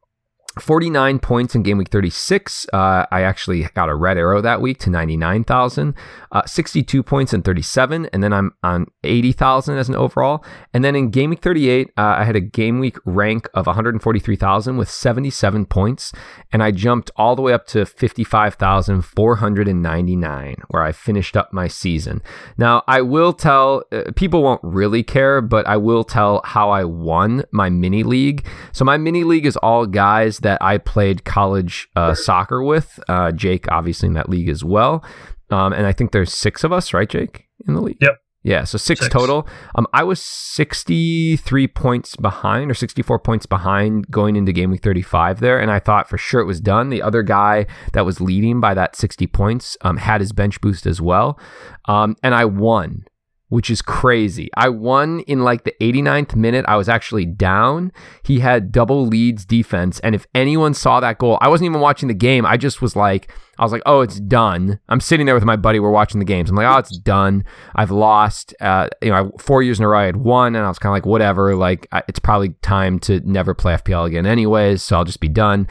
49 0.58 1.20
points 1.20 1.54
in 1.54 1.62
game 1.62 1.78
week 1.78 1.90
36. 1.90 2.66
Uh, 2.72 3.06
I 3.12 3.22
actually 3.22 3.68
got 3.74 3.88
a 3.88 3.94
red 3.94 4.18
arrow 4.18 4.40
that 4.40 4.60
week 4.60 4.78
to 4.78 4.90
99,000. 4.90 5.94
Uh, 6.32 6.42
62 6.44 7.04
points 7.04 7.32
in 7.32 7.42
37. 7.42 8.08
And 8.12 8.20
then 8.22 8.32
I'm 8.32 8.52
on 8.64 8.86
80,000 9.04 9.76
as 9.76 9.88
an 9.88 9.94
overall. 9.94 10.44
And 10.74 10.84
then 10.84 10.96
in 10.96 11.10
game 11.10 11.30
week 11.30 11.40
38, 11.40 11.92
uh, 11.96 12.16
I 12.18 12.24
had 12.24 12.34
a 12.34 12.40
game 12.40 12.80
week 12.80 12.96
rank 13.04 13.48
of 13.54 13.66
143,000 13.66 14.76
with 14.76 14.90
77 14.90 15.66
points. 15.66 16.12
And 16.52 16.64
I 16.64 16.72
jumped 16.72 17.12
all 17.14 17.36
the 17.36 17.42
way 17.42 17.52
up 17.52 17.68
to 17.68 17.86
55,499, 17.86 20.56
where 20.68 20.82
I 20.82 20.90
finished 20.90 21.36
up 21.36 21.52
my 21.52 21.68
season. 21.68 22.22
Now, 22.58 22.82
I 22.88 23.02
will 23.02 23.32
tell 23.32 23.84
uh, 23.92 24.10
people 24.16 24.42
won't 24.42 24.64
really 24.64 25.04
care, 25.04 25.40
but 25.40 25.64
I 25.68 25.76
will 25.76 26.02
tell 26.02 26.40
how 26.44 26.70
I 26.70 26.82
won 26.84 27.44
my 27.52 27.70
mini 27.70 28.02
league. 28.02 28.44
So 28.72 28.84
my 28.84 28.96
mini 28.96 29.22
league 29.22 29.46
is 29.46 29.56
all 29.58 29.86
guys 29.86 30.39
that 30.40 30.62
I 30.62 30.78
played 30.78 31.24
college 31.24 31.88
uh, 31.96 32.14
soccer 32.14 32.62
with. 32.62 32.98
Uh, 33.08 33.32
Jake, 33.32 33.70
obviously, 33.70 34.08
in 34.08 34.14
that 34.14 34.28
league 34.28 34.48
as 34.48 34.64
well. 34.64 35.04
Um, 35.50 35.72
and 35.72 35.86
I 35.86 35.92
think 35.92 36.12
there's 36.12 36.32
six 36.32 36.64
of 36.64 36.72
us, 36.72 36.92
right, 36.92 37.08
Jake, 37.08 37.48
in 37.66 37.74
the 37.74 37.80
league? 37.80 37.98
Yep. 38.00 38.18
Yeah, 38.42 38.64
so 38.64 38.78
six, 38.78 39.00
six, 39.00 39.12
total. 39.12 39.46
Um, 39.74 39.86
I 39.92 40.02
was 40.02 40.20
63 40.22 41.68
points 41.68 42.16
behind 42.16 42.70
or 42.70 42.74
64 42.74 43.18
points 43.18 43.44
behind 43.44 44.10
going 44.10 44.34
into 44.34 44.50
game 44.52 44.70
week 44.70 44.82
35 44.82 45.40
there, 45.40 45.58
and 45.58 45.70
I 45.70 45.78
thought 45.78 46.08
for 46.08 46.16
sure 46.16 46.40
it 46.40 46.46
was 46.46 46.58
done. 46.58 46.88
The 46.88 47.02
other 47.02 47.22
guy 47.22 47.66
that 47.92 48.06
was 48.06 48.18
leading 48.18 48.58
by 48.58 48.72
that 48.72 48.96
60 48.96 49.26
points 49.26 49.76
um, 49.82 49.98
had 49.98 50.22
his 50.22 50.32
bench 50.32 50.58
boost 50.62 50.86
as 50.86 51.02
well, 51.02 51.38
um, 51.84 52.16
and 52.22 52.34
I 52.34 52.46
won 52.46 53.04
which 53.50 53.68
is 53.68 53.82
crazy. 53.82 54.48
I 54.56 54.68
won 54.68 55.20
in 55.20 55.40
like 55.40 55.64
the 55.64 55.74
89th 55.80 56.34
minute. 56.36 56.64
I 56.68 56.76
was 56.76 56.88
actually 56.88 57.26
down. 57.26 57.92
He 58.24 58.38
had 58.38 58.72
double 58.72 59.06
Leeds 59.06 59.44
defense. 59.44 60.00
And 60.00 60.14
if 60.14 60.26
anyone 60.34 60.72
saw 60.72 61.00
that 61.00 61.18
goal, 61.18 61.36
I 61.40 61.48
wasn't 61.48 61.66
even 61.66 61.80
watching 61.80 62.08
the 62.08 62.14
game. 62.14 62.46
I 62.46 62.56
just 62.56 62.80
was 62.80 62.94
like, 62.94 63.32
I 63.58 63.64
was 63.64 63.72
like, 63.72 63.82
oh, 63.86 64.00
it's 64.00 64.20
done. 64.20 64.78
I'm 64.88 65.00
sitting 65.00 65.26
there 65.26 65.34
with 65.34 65.44
my 65.44 65.56
buddy. 65.56 65.80
We're 65.80 65.90
watching 65.90 66.20
the 66.20 66.24
games. 66.24 66.48
I'm 66.48 66.56
like, 66.56 66.66
oh, 66.66 66.78
it's 66.78 66.96
done. 66.96 67.44
I've 67.74 67.90
lost. 67.90 68.54
Uh, 68.60 68.88
you 69.02 69.10
know, 69.10 69.32
four 69.38 69.62
years 69.62 69.80
in 69.80 69.84
a 69.84 69.88
row 69.88 69.98
I 69.98 70.06
had 70.06 70.16
won, 70.16 70.54
and 70.54 70.64
I 70.64 70.68
was 70.68 70.78
kind 70.78 70.92
of 70.92 70.94
like, 70.94 71.04
whatever. 71.04 71.54
Like, 71.56 71.88
it's 72.08 72.20
probably 72.20 72.50
time 72.62 72.98
to 73.00 73.20
never 73.28 73.52
play 73.52 73.74
FPL 73.74 74.06
again, 74.06 74.26
anyways. 74.26 74.82
So 74.82 74.96
I'll 74.96 75.04
just 75.04 75.20
be 75.20 75.28
done. 75.28 75.68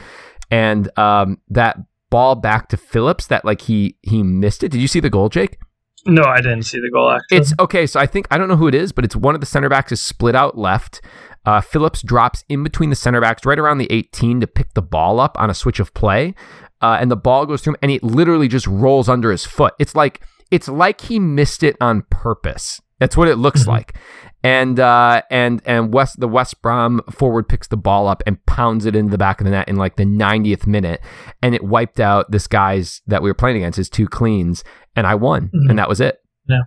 And 0.50 0.96
um, 0.98 1.38
that 1.48 1.78
ball 2.10 2.34
back 2.36 2.68
to 2.68 2.76
Phillips, 2.76 3.26
that 3.28 3.44
like 3.44 3.62
he 3.62 3.96
he 4.02 4.22
missed 4.22 4.62
it. 4.62 4.68
Did 4.68 4.82
you 4.82 4.88
see 4.88 5.00
the 5.00 5.10
goal, 5.10 5.28
Jake? 5.28 5.58
No, 6.06 6.24
I 6.24 6.38
didn't 6.38 6.62
see 6.62 6.78
the 6.78 6.90
goal. 6.90 7.10
Actually, 7.10 7.38
it's 7.38 7.52
okay. 7.58 7.86
So 7.86 8.00
I 8.00 8.06
think 8.06 8.26
I 8.30 8.38
don't 8.38 8.48
know 8.48 8.56
who 8.56 8.68
it 8.68 8.74
is, 8.74 8.92
but 8.92 9.04
it's 9.04 9.16
one 9.16 9.34
of 9.34 9.40
the 9.40 9.46
center 9.46 9.68
backs 9.68 9.92
is 9.92 10.00
split 10.00 10.34
out 10.34 10.56
left. 10.56 11.00
Uh, 11.44 11.60
Phillips 11.60 12.02
drops 12.02 12.44
in 12.48 12.62
between 12.62 12.90
the 12.90 12.96
center 12.96 13.20
backs, 13.20 13.46
right 13.46 13.58
around 13.58 13.78
the 13.78 13.90
18, 13.90 14.40
to 14.40 14.46
pick 14.46 14.74
the 14.74 14.82
ball 14.82 15.18
up 15.18 15.40
on 15.40 15.48
a 15.48 15.54
switch 15.54 15.80
of 15.80 15.94
play, 15.94 16.34
uh, 16.82 16.98
and 17.00 17.10
the 17.10 17.16
ball 17.16 17.46
goes 17.46 17.62
through 17.62 17.72
him, 17.72 17.78
and 17.82 17.90
it 17.90 18.02
literally 18.02 18.46
just 18.46 18.66
rolls 18.66 19.08
under 19.08 19.30
his 19.30 19.46
foot. 19.46 19.74
It's 19.78 19.94
like 19.94 20.20
it's 20.50 20.68
like 20.68 21.02
he 21.02 21.18
missed 21.18 21.62
it 21.62 21.76
on 21.80 22.02
purpose. 22.10 22.80
That's 22.98 23.16
what 23.16 23.28
it 23.28 23.36
looks 23.36 23.62
mm-hmm. 23.62 23.70
like. 23.70 23.96
And 24.42 24.80
uh, 24.80 25.22
and 25.30 25.60
and 25.66 25.92
West 25.92 26.18
the 26.18 26.28
West 26.28 26.62
Brom 26.62 27.02
forward 27.10 27.48
picks 27.48 27.68
the 27.68 27.76
ball 27.76 28.08
up 28.08 28.22
and 28.26 28.44
pounds 28.46 28.86
it 28.86 28.96
into 28.96 29.10
the 29.10 29.18
back 29.18 29.40
of 29.40 29.44
the 29.44 29.50
net 29.50 29.68
in 29.68 29.76
like 29.76 29.96
the 29.96 30.04
90th 30.04 30.66
minute, 30.66 31.00
and 31.42 31.54
it 31.54 31.62
wiped 31.62 32.00
out 32.00 32.30
this 32.30 32.46
guy's 32.46 33.02
that 33.06 33.22
we 33.22 33.28
were 33.28 33.34
playing 33.34 33.58
against 33.58 33.76
his 33.76 33.90
two 33.90 34.06
cleans, 34.06 34.64
and 34.96 35.06
I 35.06 35.14
won, 35.14 35.48
mm-hmm. 35.48 35.68
and 35.68 35.78
that 35.78 35.90
was 35.90 36.00
it. 36.00 36.22
Yeah, 36.48 36.62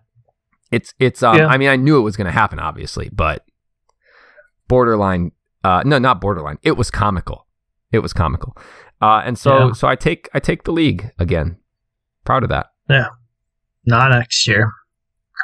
it's 0.71 0.93
it's. 0.99 1.23
Um, 1.23 1.37
yeah. 1.37 1.47
I 1.47 1.57
mean, 1.57 1.69
I 1.69 1.75
knew 1.75 1.97
it 1.97 2.01
was 2.01 2.15
going 2.15 2.25
to 2.25 2.31
happen, 2.31 2.59
obviously, 2.59 3.09
but 3.11 3.43
borderline. 4.67 5.31
Uh, 5.63 5.81
no, 5.83 5.97
not 5.97 6.21
borderline. 6.21 6.59
It 6.61 6.73
was 6.73 6.91
comical. 6.91 7.47
It 7.91 7.99
was 7.99 8.13
comical. 8.13 8.55
Uh, 9.01 9.21
and 9.25 9.37
so 9.37 9.67
yeah. 9.67 9.71
so 9.73 9.87
I 9.87 9.95
take 9.95 10.29
I 10.35 10.39
take 10.39 10.63
the 10.63 10.71
league 10.71 11.11
again. 11.17 11.57
Proud 12.23 12.43
of 12.43 12.49
that. 12.49 12.67
Yeah. 12.87 13.07
Not 13.85 14.09
next 14.09 14.47
year. 14.47 14.71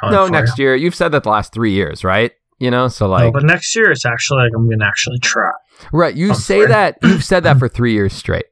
no, 0.02 0.26
next 0.28 0.58
you. 0.58 0.64
year. 0.64 0.74
You've 0.74 0.94
said 0.94 1.12
that 1.12 1.24
the 1.24 1.28
last 1.30 1.52
three 1.52 1.72
years, 1.72 2.04
right? 2.04 2.32
You 2.58 2.70
know, 2.70 2.88
so 2.88 3.08
like. 3.08 3.24
No, 3.24 3.32
but 3.32 3.44
next 3.44 3.74
year 3.74 3.90
it's 3.90 4.04
actually 4.04 4.44
like 4.44 4.52
I'm 4.54 4.68
gonna 4.68 4.84
actually 4.84 5.18
try. 5.18 5.50
Right. 5.92 6.14
You 6.14 6.34
say 6.34 6.66
that. 6.66 6.98
You've 7.02 7.24
said 7.24 7.44
that 7.44 7.58
for 7.58 7.68
three 7.68 7.92
years 7.92 8.12
straight. 8.12 8.46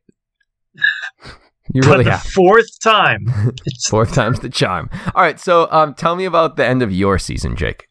You 1.74 1.82
really 1.82 2.04
have. 2.04 2.22
Fourth 2.22 2.80
time. 2.82 3.26
fourth 3.90 4.14
time's 4.14 4.40
the 4.40 4.48
charm. 4.48 4.88
All 5.14 5.22
right. 5.22 5.38
So, 5.38 5.70
um, 5.70 5.94
tell 5.94 6.16
me 6.16 6.24
about 6.24 6.56
the 6.56 6.64
end 6.64 6.82
of 6.82 6.90
your 6.90 7.18
season, 7.18 7.56
Jake. 7.56 7.88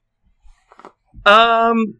Um, 1.25 1.95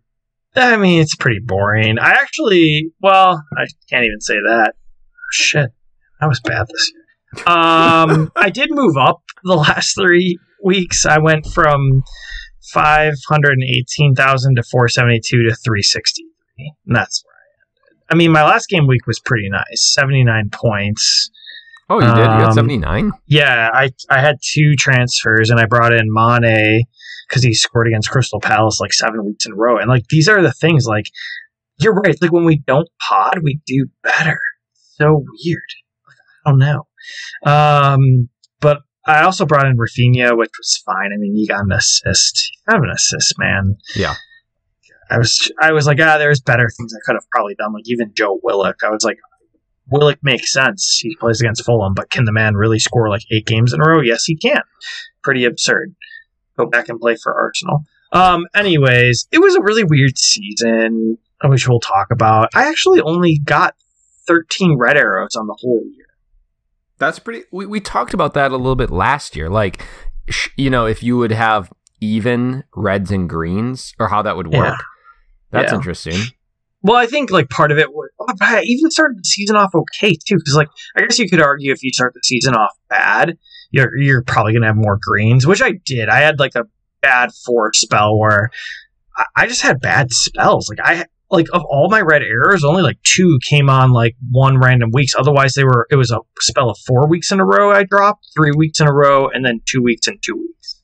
I 0.56 0.78
mean, 0.78 1.02
it's 1.02 1.16
pretty 1.16 1.40
boring. 1.40 2.00
I 2.00 2.12
actually, 2.12 2.92
well, 3.02 3.44
I 3.58 3.66
can't 3.90 4.06
even 4.06 4.22
say 4.22 4.36
that. 4.36 4.74
Shit, 5.32 5.70
that 6.20 6.28
was 6.28 6.40
bad 6.40 6.66
this 6.68 6.92
year. 6.94 7.04
Um, 7.46 8.32
I 8.36 8.50
did 8.50 8.70
move 8.72 8.96
up 8.98 9.22
the 9.44 9.56
last 9.56 9.96
three 9.96 10.40
weeks. 10.64 11.06
I 11.06 11.20
went 11.20 11.46
from 11.46 12.04
five 12.74 13.14
hundred 13.28 13.54
and 13.54 13.64
eighteen 13.64 14.16
thousand 14.16 14.56
to 14.56 14.64
four 14.64 14.88
seventy 14.88 15.20
two 15.24 15.44
to 15.44 15.56
three 15.56 15.84
sixty 15.84 16.24
three, 16.56 16.74
and 16.86 16.96
that's 16.96 17.24
where 17.24 17.34
I 17.36 17.46
ended. 17.54 18.04
I 18.10 18.16
mean, 18.16 18.32
my 18.32 18.44
last 18.44 18.70
game 18.70 18.88
week 18.88 19.06
was 19.08 19.20
pretty 19.20 19.50
nice, 19.50 19.94
seventy 19.94 20.24
nine 20.24 20.50
points. 20.52 21.30
Oh, 21.90 22.02
you 22.02 22.08
did? 22.08 22.18
You 22.18 22.26
got 22.26 22.50
um, 22.50 22.54
79? 22.54 23.12
Yeah, 23.28 23.70
I, 23.74 23.92
I 24.10 24.20
had 24.20 24.40
two 24.42 24.76
transfers 24.76 25.50
and 25.50 25.58
I 25.58 25.66
brought 25.66 25.94
in 25.94 26.12
Mane 26.12 26.84
because 27.28 27.44
he 27.44 27.54
scored 27.54 27.88
against 27.88 28.10
Crystal 28.10 28.42
Palace 28.42 28.80
like 28.82 28.92
seven 28.92 29.26
weeks 29.26 29.46
in 29.46 29.54
a 29.54 29.56
row. 29.56 29.78
And 29.78 29.88
like 29.88 30.08
these 30.10 30.28
are 30.28 30.42
the 30.42 30.52
things 30.52 30.86
like 30.86 31.06
you're 31.80 31.94
right. 31.94 32.10
It's 32.10 32.22
like 32.22 32.32
when 32.32 32.46
we 32.46 32.58
don't 32.58 32.90
pod, 33.00 33.40
we 33.42 33.62
do 33.66 33.88
better. 34.04 34.40
So 34.74 35.24
weird. 35.46 35.62
Like, 36.08 36.18
I 36.46 36.50
don't 36.50 36.60
know. 36.60 36.87
Um, 37.46 38.30
but 38.60 38.82
I 39.06 39.24
also 39.24 39.46
brought 39.46 39.66
in 39.68 39.78
Raphinha, 39.78 40.38
which 40.38 40.52
was 40.58 40.82
fine. 40.86 41.12
I 41.14 41.18
mean, 41.18 41.36
he 41.36 41.48
got 41.48 41.64
an 41.64 41.72
assist. 41.72 42.52
Kind 42.70 42.78
of 42.78 42.84
an 42.84 42.92
assist, 42.92 43.36
man. 43.38 43.78
Yeah. 43.96 44.16
I 45.10 45.18
was 45.18 45.52
I 45.62 45.72
was 45.72 45.88
like, 45.88 46.00
ah, 46.02 46.18
there's 46.18 46.42
better 46.42 46.70
things 46.70 46.94
I 46.94 47.00
could 47.06 47.16
have 47.16 47.30
probably 47.32 47.56
done. 47.56 47.74
Like 47.74 47.86
even 47.88 48.14
Joe 48.14 48.40
Willock. 48.44 48.84
I 48.84 48.90
was 48.90 49.04
like, 49.04 49.18
will 49.90 50.14
makes 50.22 50.52
sense? 50.52 51.00
He 51.02 51.16
plays 51.16 51.42
against 51.42 51.66
Fulham, 51.66 51.94
but 51.94 52.10
can 52.10 52.26
the 52.26 52.34
man 52.34 52.56
really 52.56 52.80
score 52.80 53.10
like 53.10 53.24
eight 53.32 53.46
games 53.46 53.74
in 53.74 53.82
a 53.82 53.84
row? 53.88 54.02
Yes, 54.02 54.26
he 54.26 54.36
can. 54.36 54.62
Pretty 55.24 55.46
absurd. 55.46 55.96
Go 56.58 56.66
back 56.66 56.90
and 56.90 57.00
play 57.00 57.16
for 57.16 57.34
Arsenal. 57.34 57.84
Um, 58.12 58.46
anyways, 58.56 59.28
it 59.32 59.40
was 59.40 59.56
a 59.56 59.62
really 59.62 59.84
weird 59.84 60.18
season, 60.18 61.18
which 61.44 61.68
we'll 61.68 61.80
talk 61.80 62.08
about. 62.12 62.50
I 62.56 62.68
actually 62.68 63.02
only 63.02 63.40
got 63.44 63.76
13 64.28 64.78
red 64.78 64.98
arrows 64.98 65.36
on 65.36 65.48
the 65.48 65.58
whole 65.60 65.84
year. 65.94 66.07
That's 67.00 67.20
pretty. 67.20 67.44
We, 67.52 67.66
we 67.66 67.80
talked 67.80 68.14
about 68.14 68.34
that 68.34 68.52
a 68.52 68.58
little 68.58 68.76
bit 68.76 68.90
last 68.90 69.36
year. 69.36 69.50
Like, 69.50 69.86
sh- 70.30 70.50
you 70.58 70.70
know, 70.70 70.86
if 70.86 71.04
you 71.04 71.18
would 71.18 71.32
have 71.32 71.72
even 72.02 72.64
reds 72.76 73.12
and 73.12 73.30
greens, 73.30 73.94
or 74.00 74.08
how 74.08 74.22
that 74.22 74.36
would 74.36 74.48
work. 74.48 74.78
Yeah. 74.78 74.78
That's 75.52 75.72
yeah. 75.72 75.78
interesting. 75.78 76.20
Well, 76.84 76.96
I 76.96 77.06
think 77.06 77.32
like 77.32 77.50
part 77.50 77.72
of 77.72 77.78
it 77.78 77.94
would 77.94 78.10
oh, 78.20 78.34
I 78.40 78.62
even 78.62 78.92
started 78.92 79.18
the 79.18 79.24
season 79.24 79.56
off 79.56 79.74
okay 79.74 80.14
too, 80.14 80.38
because 80.38 80.56
like 80.56 80.70
I 80.96 81.02
guess 81.02 81.20
you 81.20 81.30
could 81.30 81.42
argue 81.42 81.72
if 81.72 81.84
you 81.84 81.92
start 81.92 82.14
the 82.14 82.22
season 82.24 82.54
off 82.54 82.72
bad, 82.90 83.38
you're 83.72 83.96
you're 83.98 84.24
probably 84.24 84.54
gonna 84.54 84.68
have 84.68 84.76
more 84.76 85.00
greens, 85.02 85.48
which 85.48 85.62
I 85.62 85.74
did. 85.86 86.10
I 86.10 86.20
had 86.20 86.40
like 86.40 86.56
a 86.56 86.66
bad 87.02 87.32
four 87.46 87.74
spell 87.74 88.18
where 88.18 88.52
I, 89.16 89.26
I 89.36 89.48
just 89.48 89.62
had 89.62 89.82
bad 89.82 90.12
spells. 90.12 90.70
Like 90.70 90.80
I 90.88 91.06
like 91.30 91.48
of 91.54 91.64
all 91.70 91.90
my 91.90 92.02
red 92.02 92.22
errors, 92.22 92.64
only 92.64 92.82
like 92.82 93.02
two 93.04 93.40
came 93.50 93.70
on 93.70 93.92
like 93.92 94.16
one 94.32 94.58
random 94.58 94.92
weeks. 94.94 95.14
Otherwise, 95.18 95.54
they 95.54 95.64
were 95.64 95.88
it 95.90 95.96
was 95.96 96.12
a 96.12 96.20
spell 96.40 96.70
of 96.70 96.78
four 96.86 97.08
weeks 97.08 97.32
in 97.32 97.40
a 97.40 97.46
row 97.46 97.72
I 97.72 97.84
dropped, 97.84 98.28
three 98.36 98.52
weeks 98.56 98.80
in 98.80 98.88
a 98.88 98.94
row, 98.94 99.28
and 99.28 99.46
then 99.46 99.62
two 99.66 99.82
weeks 99.82 100.08
and 100.08 100.20
two 100.24 100.36
weeks. 100.36 100.82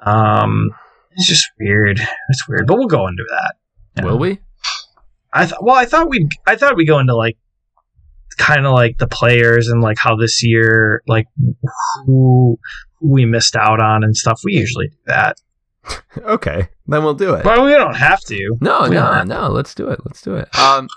Um, 0.00 0.70
It's 1.12 1.26
just 1.26 1.46
weird. 1.58 2.00
It's 2.28 2.48
weird, 2.48 2.66
but 2.68 2.78
we'll 2.78 2.86
go 2.86 3.08
into 3.08 3.24
that. 3.28 3.54
Yeah. 3.96 4.04
Will 4.04 4.18
we? 4.18 4.38
I 5.32 5.46
thought. 5.46 5.64
Well, 5.64 5.74
I 5.74 5.84
thought 5.84 6.08
we. 6.08 6.20
would 6.20 6.32
I 6.46 6.54
thought 6.54 6.76
we 6.76 6.84
would 6.84 6.88
go 6.88 7.00
into 7.00 7.16
like, 7.16 7.36
kind 8.38 8.64
of 8.64 8.72
like 8.72 8.98
the 8.98 9.08
players 9.08 9.68
and 9.68 9.82
like 9.82 9.98
how 9.98 10.14
this 10.14 10.44
year, 10.44 11.02
like 11.08 11.26
who, 12.06 12.58
who 13.00 13.08
we 13.08 13.24
missed 13.24 13.56
out 13.56 13.80
on 13.80 14.04
and 14.04 14.16
stuff. 14.16 14.42
We 14.44 14.52
usually 14.52 14.88
do 14.88 14.96
that, 15.06 15.40
Okay, 16.18 16.68
then 16.86 17.04
we'll 17.04 17.14
do 17.14 17.34
it. 17.34 17.44
but 17.44 17.64
we 17.64 17.70
don't 17.72 17.94
have 17.96 18.20
to. 18.22 18.56
No, 18.60 18.82
We 18.88 18.90
no, 18.96 19.22
no. 19.22 19.48
Let's 19.48 19.74
do 19.74 19.88
it. 19.88 20.00
Let's 20.04 20.20
do 20.22 20.34
it. 20.34 20.48
Um, 20.58 20.88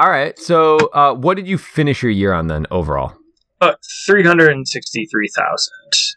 all 0.00 0.10
right. 0.10 0.36
So, 0.38 0.76
uh, 0.92 1.14
what 1.14 1.36
did 1.36 1.46
you 1.46 1.58
finish 1.58 2.02
your 2.02 2.10
year 2.10 2.32
on 2.32 2.48
then 2.48 2.66
overall? 2.70 3.16
Uh, 3.60 3.74
Three 4.06 4.24
hundred 4.24 4.50
and 4.50 4.66
sixty-three 4.66 5.28
thousand. 5.36 5.72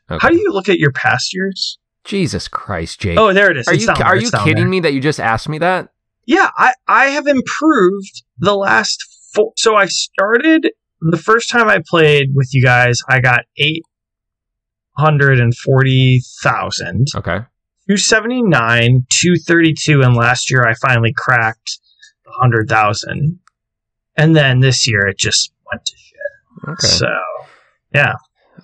Okay. 0.09 0.19
How 0.21 0.29
do 0.29 0.37
you 0.37 0.51
look 0.51 0.69
at 0.69 0.79
your 0.79 0.91
past 0.91 1.33
years? 1.33 1.77
Jesus 2.03 2.47
Christ, 2.47 2.99
Jake. 3.01 3.17
Oh, 3.19 3.31
there 3.33 3.51
it 3.51 3.57
is. 3.57 3.67
are 3.67 3.73
It's 3.73 3.81
you 3.81 3.87
down 3.87 3.97
there. 3.99 4.07
are 4.07 4.15
you 4.15 4.31
kidding 4.31 4.55
there. 4.55 4.67
me 4.67 4.79
that 4.81 4.93
you 4.93 4.99
just 5.01 5.19
asked 5.19 5.47
me 5.49 5.57
that? 5.59 5.89
Yeah, 6.25 6.49
I 6.57 6.73
I 6.87 7.05
have 7.07 7.27
improved 7.27 8.23
the 8.39 8.55
last 8.55 9.05
four. 9.33 9.53
So 9.55 9.75
I 9.75 9.85
started 9.85 10.71
the 10.99 11.17
first 11.17 11.49
time 11.49 11.69
I 11.69 11.81
played 11.87 12.29
with 12.33 12.49
you 12.53 12.63
guys. 12.63 12.99
I 13.07 13.19
got 13.21 13.41
eight 13.57 13.83
hundred 14.97 15.39
and 15.39 15.55
forty 15.55 16.21
thousand. 16.41 17.07
Okay. 17.15 17.41
279, 17.87 19.05
232, 19.09 20.01
and 20.01 20.15
last 20.15 20.51
year 20.51 20.65
I 20.67 20.73
finally 20.75 21.13
cracked 21.15 21.79
100,000. 22.25 23.39
And 24.17 24.35
then 24.35 24.59
this 24.59 24.85
year 24.87 25.07
it 25.07 25.17
just 25.17 25.51
went 25.71 25.85
to 25.85 25.93
shit. 25.95 26.17
Okay. 26.69 26.87
So, 26.87 27.07
yeah. 27.93 28.13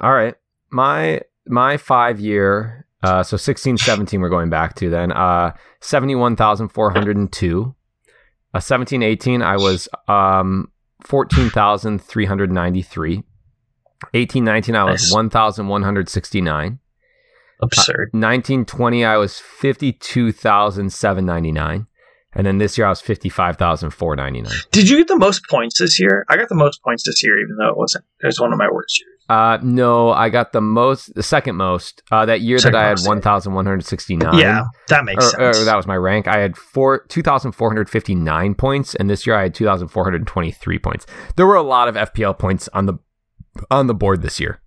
All 0.01 0.13
right. 0.13 0.35
My 0.71 1.21
my 1.45 1.77
five 1.77 2.19
year 2.19 2.87
uh 3.03 3.21
so 3.21 3.37
16 3.37 3.77
17 3.79 4.19
we're 4.21 4.29
going 4.29 4.49
back 4.49 4.73
to 4.75 4.89
then 4.89 5.11
uh 5.11 5.51
71,402. 5.81 7.75
Uh 8.53 8.59
17 8.59 9.03
18 9.03 9.41
I 9.41 9.57
was 9.57 9.89
um 10.07 10.71
14,393. 11.01 13.23
18 14.13 14.43
19 14.43 14.75
I 14.75 14.83
was 14.83 15.01
Nice. 15.03 15.13
1,169. 15.13 16.79
Absurd. 17.61 18.09
1920 18.13 19.05
I 19.05 19.17
was 19.17 19.37
52,799. 19.39 21.87
And 22.35 22.47
then 22.47 22.57
this 22.57 22.79
year 22.79 22.87
I 22.87 22.89
was 22.89 22.99
55,499. 23.01 24.51
Did 24.71 24.89
you 24.89 24.97
get 24.97 25.07
the 25.07 25.15
most 25.17 25.43
points 25.49 25.77
this 25.79 25.99
year? 25.99 26.25
I 26.29 26.35
got 26.35 26.49
the 26.49 26.55
most 26.55 26.81
points 26.81 27.03
this 27.05 27.23
year, 27.23 27.37
even 27.39 27.57
though 27.57 27.69
it 27.69 27.77
wasn't. 27.77 28.05
It 28.21 28.25
was 28.25 28.39
one 28.39 28.51
of 28.51 28.57
my 28.57 28.67
worst 28.71 28.99
years. 28.99 29.09
Uh, 29.29 29.57
no, 29.61 30.09
I 30.11 30.29
got 30.29 30.51
the 30.51 30.59
most, 30.59 31.13
the 31.13 31.21
second 31.23 31.55
most. 31.57 32.01
Uh, 32.11 32.25
that 32.25 32.41
year 32.41 32.57
Second 32.57 32.73
that 32.73 32.85
I 32.85 32.89
had 32.89 32.99
1,169. 33.01 34.37
yeah, 34.39 34.63
that 34.89 35.05
makes 35.05 35.33
Or, 35.35 35.49
or 35.49 35.53
sense. 35.53 35.65
that 35.65 35.77
was 35.77 35.85
my 35.87 35.95
rank. 35.95 36.27
I 36.27 36.39
had 36.39 36.57
four, 36.57 37.05
2,459 37.07 38.55
points, 38.55 38.95
and 38.95 39.07
this 39.09 39.25
year 39.27 39.35
I 39.35 39.43
had 39.43 39.53
2,423 39.53 40.79
points. 40.79 41.05
There 41.37 41.45
were 41.45 41.55
a 41.55 41.61
lot 41.61 41.87
of 41.87 41.93
FPL 41.95 42.37
points 42.39 42.67
on 42.73 42.87
the 42.87 42.95
on 43.69 43.85
the 43.87 43.93
board 43.93 44.23
this 44.23 44.39
year. 44.39 44.59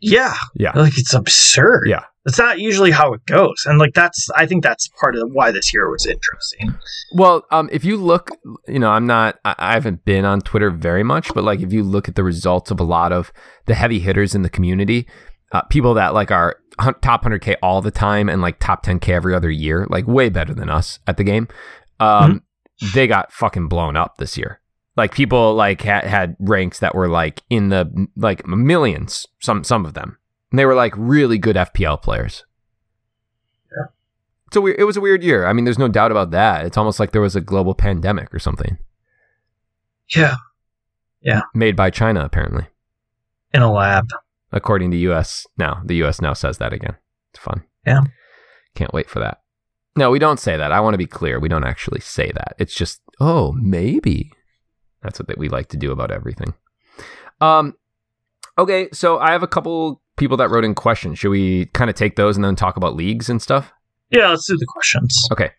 yeah, 0.00 0.34
Yeah. 0.54 0.72
like 0.78 0.98
it's 0.98 1.14
absurd. 1.14 1.84
Yeah. 1.88 2.04
It's 2.26 2.38
not 2.38 2.58
usually 2.58 2.90
how 2.90 3.12
it 3.12 3.26
goes, 3.26 3.62
and 3.66 3.78
like 3.78 3.92
that's. 3.94 4.30
I 4.34 4.46
think 4.46 4.62
that's 4.62 4.88
part 5.00 5.14
of 5.14 5.28
why 5.32 5.50
this 5.50 5.74
year 5.74 5.90
was 5.90 6.06
interesting. 6.06 6.74
Well, 7.12 7.44
um, 7.50 7.68
if 7.70 7.84
you 7.84 7.98
look, 7.98 8.30
you 8.66 8.78
know, 8.78 8.90
I'm 8.90 9.06
not, 9.06 9.38
I, 9.44 9.54
I 9.58 9.72
haven't 9.74 10.04
been 10.04 10.24
on 10.24 10.40
Twitter 10.40 10.70
very 10.70 11.02
much, 11.02 11.34
but 11.34 11.44
like 11.44 11.60
if 11.60 11.72
you 11.72 11.82
look 11.82 12.08
at 12.08 12.14
the 12.14 12.24
results 12.24 12.70
of 12.70 12.80
a 12.80 12.84
lot 12.84 13.12
of 13.12 13.30
the 13.66 13.74
heavy 13.74 14.00
hitters 14.00 14.34
in 14.34 14.42
the 14.42 14.48
community, 14.48 15.06
uh, 15.52 15.62
people 15.62 15.94
that 15.94 16.14
like 16.14 16.30
are 16.30 16.56
top 17.02 17.24
100K 17.24 17.56
all 17.62 17.80
the 17.80 17.90
time 17.90 18.28
and 18.28 18.42
like 18.42 18.58
top 18.58 18.84
10K 18.84 19.10
every 19.10 19.34
other 19.34 19.50
year, 19.50 19.86
like 19.90 20.06
way 20.06 20.28
better 20.28 20.54
than 20.54 20.70
us 20.70 20.98
at 21.06 21.16
the 21.16 21.24
game, 21.24 21.46
um, 22.00 22.42
they 22.94 23.06
got 23.06 23.32
fucking 23.32 23.68
blown 23.68 23.96
up 23.96 24.16
this 24.16 24.36
year. 24.36 24.60
Like 24.96 25.14
people 25.14 25.54
like 25.54 25.82
had, 25.82 26.04
had 26.04 26.36
ranks 26.38 26.78
that 26.80 26.94
were 26.94 27.08
like 27.08 27.42
in 27.50 27.68
the 27.68 28.08
like 28.16 28.46
millions, 28.46 29.26
some 29.40 29.64
some 29.64 29.84
of 29.84 29.94
them. 29.94 30.18
And 30.54 30.58
they 30.60 30.66
were 30.66 30.76
like 30.76 30.94
really 30.96 31.36
good 31.36 31.56
FPL 31.56 32.00
players. 32.00 32.44
Yeah. 33.72 33.86
So 34.52 34.60
we, 34.60 34.78
it 34.78 34.84
was 34.84 34.96
a 34.96 35.00
weird 35.00 35.24
year. 35.24 35.46
I 35.48 35.52
mean, 35.52 35.64
there's 35.64 35.80
no 35.80 35.88
doubt 35.88 36.12
about 36.12 36.30
that. 36.30 36.64
It's 36.64 36.76
almost 36.76 37.00
like 37.00 37.10
there 37.10 37.20
was 37.20 37.34
a 37.34 37.40
global 37.40 37.74
pandemic 37.74 38.32
or 38.32 38.38
something 38.38 38.78
Yeah. 40.14 40.36
Yeah, 41.20 41.40
made 41.56 41.74
by 41.74 41.90
China, 41.90 42.24
apparently, 42.24 42.66
in 43.52 43.62
a 43.62 43.72
lab. 43.72 44.10
according 44.52 44.92
to 44.92 44.96
U.S. 44.98 45.44
now. 45.58 45.82
The 45.84 45.96
U.S. 45.96 46.20
now 46.20 46.34
says 46.34 46.58
that 46.58 46.72
again. 46.72 46.94
It's 47.32 47.42
fun. 47.42 47.64
Yeah. 47.84 48.02
Can't 48.76 48.94
wait 48.94 49.10
for 49.10 49.18
that. 49.18 49.40
No, 49.96 50.10
we 50.12 50.20
don't 50.20 50.38
say 50.38 50.56
that. 50.56 50.70
I 50.70 50.78
want 50.78 50.94
to 50.94 50.98
be 50.98 51.06
clear. 51.06 51.40
We 51.40 51.48
don't 51.48 51.64
actually 51.64 52.00
say 52.00 52.30
that. 52.32 52.54
It's 52.60 52.76
just, 52.76 53.00
oh, 53.18 53.50
maybe. 53.52 54.30
That's 55.02 55.18
what 55.18 55.36
we 55.36 55.48
like 55.48 55.68
to 55.70 55.76
do 55.76 55.90
about 55.90 56.12
everything. 56.12 56.54
Um, 57.40 57.74
okay, 58.56 58.88
so 58.92 59.18
I 59.18 59.32
have 59.32 59.42
a 59.42 59.48
couple 59.48 60.00
people 60.16 60.36
that 60.36 60.50
wrote 60.50 60.64
in 60.64 60.74
questions. 60.74 61.18
Should 61.18 61.30
we 61.30 61.66
kind 61.66 61.90
of 61.90 61.96
take 61.96 62.16
those 62.16 62.36
and 62.36 62.44
then 62.44 62.56
talk 62.56 62.76
about 62.76 62.94
leagues 62.96 63.28
and 63.28 63.40
stuff? 63.40 63.72
Yeah, 64.10 64.28
let's 64.28 64.46
do 64.46 64.56
the 64.56 64.66
questions. 64.66 65.28
Okay. 65.32 65.50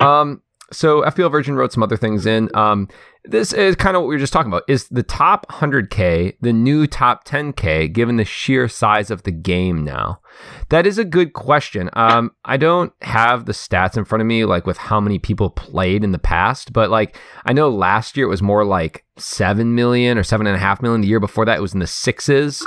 Um, 0.00 0.42
so 0.70 1.02
FPL 1.02 1.30
Virgin 1.30 1.56
wrote 1.56 1.72
some 1.72 1.82
other 1.82 1.96
things 1.96 2.26
in. 2.26 2.50
Um, 2.54 2.88
this 3.24 3.52
is 3.52 3.74
kind 3.74 3.96
of 3.96 4.02
what 4.02 4.08
we 4.08 4.14
were 4.14 4.20
just 4.20 4.32
talking 4.32 4.50
about. 4.50 4.64
Is 4.68 4.88
the 4.88 5.02
top 5.02 5.46
100K 5.50 6.36
the 6.40 6.52
new 6.52 6.86
top 6.86 7.24
10K 7.24 7.92
given 7.92 8.16
the 8.16 8.24
sheer 8.24 8.68
size 8.68 9.10
of 9.10 9.22
the 9.22 9.32
game 9.32 9.82
now? 9.82 10.20
That 10.68 10.86
is 10.86 10.98
a 10.98 11.04
good 11.04 11.32
question. 11.32 11.90
Um, 11.94 12.32
I 12.44 12.58
don't 12.58 12.92
have 13.02 13.46
the 13.46 13.52
stats 13.52 13.96
in 13.96 14.04
front 14.04 14.20
of 14.20 14.26
me, 14.26 14.44
like 14.44 14.66
with 14.66 14.76
how 14.76 15.00
many 15.00 15.18
people 15.18 15.50
played 15.50 16.04
in 16.04 16.12
the 16.12 16.18
past, 16.18 16.72
but 16.72 16.90
like 16.90 17.16
I 17.44 17.52
know 17.52 17.70
last 17.70 18.16
year 18.16 18.26
it 18.26 18.30
was 18.30 18.42
more 18.42 18.64
like 18.64 19.04
7 19.16 19.74
million 19.74 20.18
or 20.18 20.22
7.5 20.22 20.82
million. 20.82 21.00
The 21.00 21.08
year 21.08 21.20
before 21.20 21.46
that 21.46 21.58
it 21.58 21.62
was 21.62 21.72
in 21.72 21.80
the 21.80 21.86
sixes. 21.86 22.66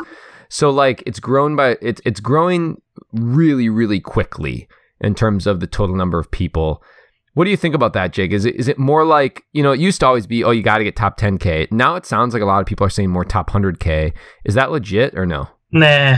So 0.52 0.70
like 0.70 1.02
it's 1.06 1.22
grown 1.22 1.56
by 1.56 1.78
it's 1.82 2.02
it's 2.04 2.20
growing 2.20 2.82
really, 3.14 3.70
really 3.70 4.02
quickly 4.02 4.68
in 5.00 5.16
terms 5.16 5.48
of 5.48 5.62
the 5.62 5.66
total 5.66 5.96
number 5.96 6.20
of 6.20 6.30
people. 6.30 6.84
What 7.36 7.46
do 7.46 7.52
you 7.52 7.56
think 7.56 7.74
about 7.74 7.94
that, 7.94 8.12
Jake? 8.12 8.34
Is 8.34 8.44
it 8.44 8.56
is 8.56 8.68
it 8.68 8.78
more 8.78 9.06
like 9.06 9.46
you 9.54 9.64
know 9.64 9.72
it 9.72 9.80
used 9.80 10.02
to 10.02 10.08
always 10.08 10.28
be 10.28 10.44
oh 10.44 10.52
you 10.52 10.62
got 10.62 10.80
to 10.80 10.84
get 10.84 10.98
top 10.98 11.18
10k. 11.18 11.72
Now 11.72 11.96
it 11.96 12.06
sounds 12.06 12.34
like 12.34 12.44
a 12.44 12.46
lot 12.46 12.60
of 12.60 12.66
people 12.66 12.86
are 12.86 12.90
saying 12.90 13.10
more 13.10 13.24
top 13.24 13.50
100k. 13.50 14.12
Is 14.44 14.56
that 14.56 14.72
legit 14.72 15.18
or 15.18 15.26
no? 15.26 15.48
Nah, 15.72 16.18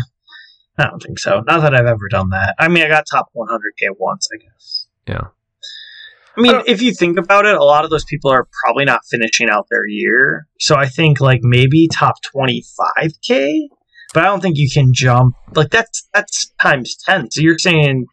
I 0.79 0.83
don't 0.83 0.99
think 0.99 1.19
so. 1.19 1.43
Not 1.45 1.61
that 1.61 1.75
I've 1.75 1.85
ever 1.85 2.09
done 2.09 2.29
that. 2.29 2.55
I 2.57 2.69
mean, 2.69 2.83
I 2.83 2.87
got 2.87 3.05
top 3.05 3.29
100k 3.37 3.95
once, 3.99 4.27
I 4.33 4.43
guess. 4.43 4.87
Yeah. 5.07 5.27
I 6.35 6.41
mean, 6.41 6.55
I 6.55 6.63
if 6.65 6.81
you 6.81 6.91
think 6.91 7.19
about 7.19 7.45
it, 7.45 7.55
a 7.55 7.63
lot 7.63 7.83
of 7.83 7.91
those 7.91 8.05
people 8.05 8.31
are 8.31 8.47
probably 8.63 8.85
not 8.85 9.01
finishing 9.05 9.47
out 9.47 9.67
their 9.69 9.85
year. 9.85 10.47
So 10.59 10.75
I 10.75 10.87
think 10.87 11.21
like 11.21 11.41
maybe 11.43 11.87
top 11.87 12.15
25k, 12.35 13.67
but 14.13 14.23
I 14.23 14.27
don't 14.27 14.41
think 14.41 14.57
you 14.57 14.69
can 14.71 14.93
jump 14.93 15.35
like 15.55 15.71
that's 15.71 16.07
that's 16.13 16.51
times 16.61 16.95
10. 17.05 17.31
So 17.31 17.41
you're 17.41 17.57
saying, 17.57 18.05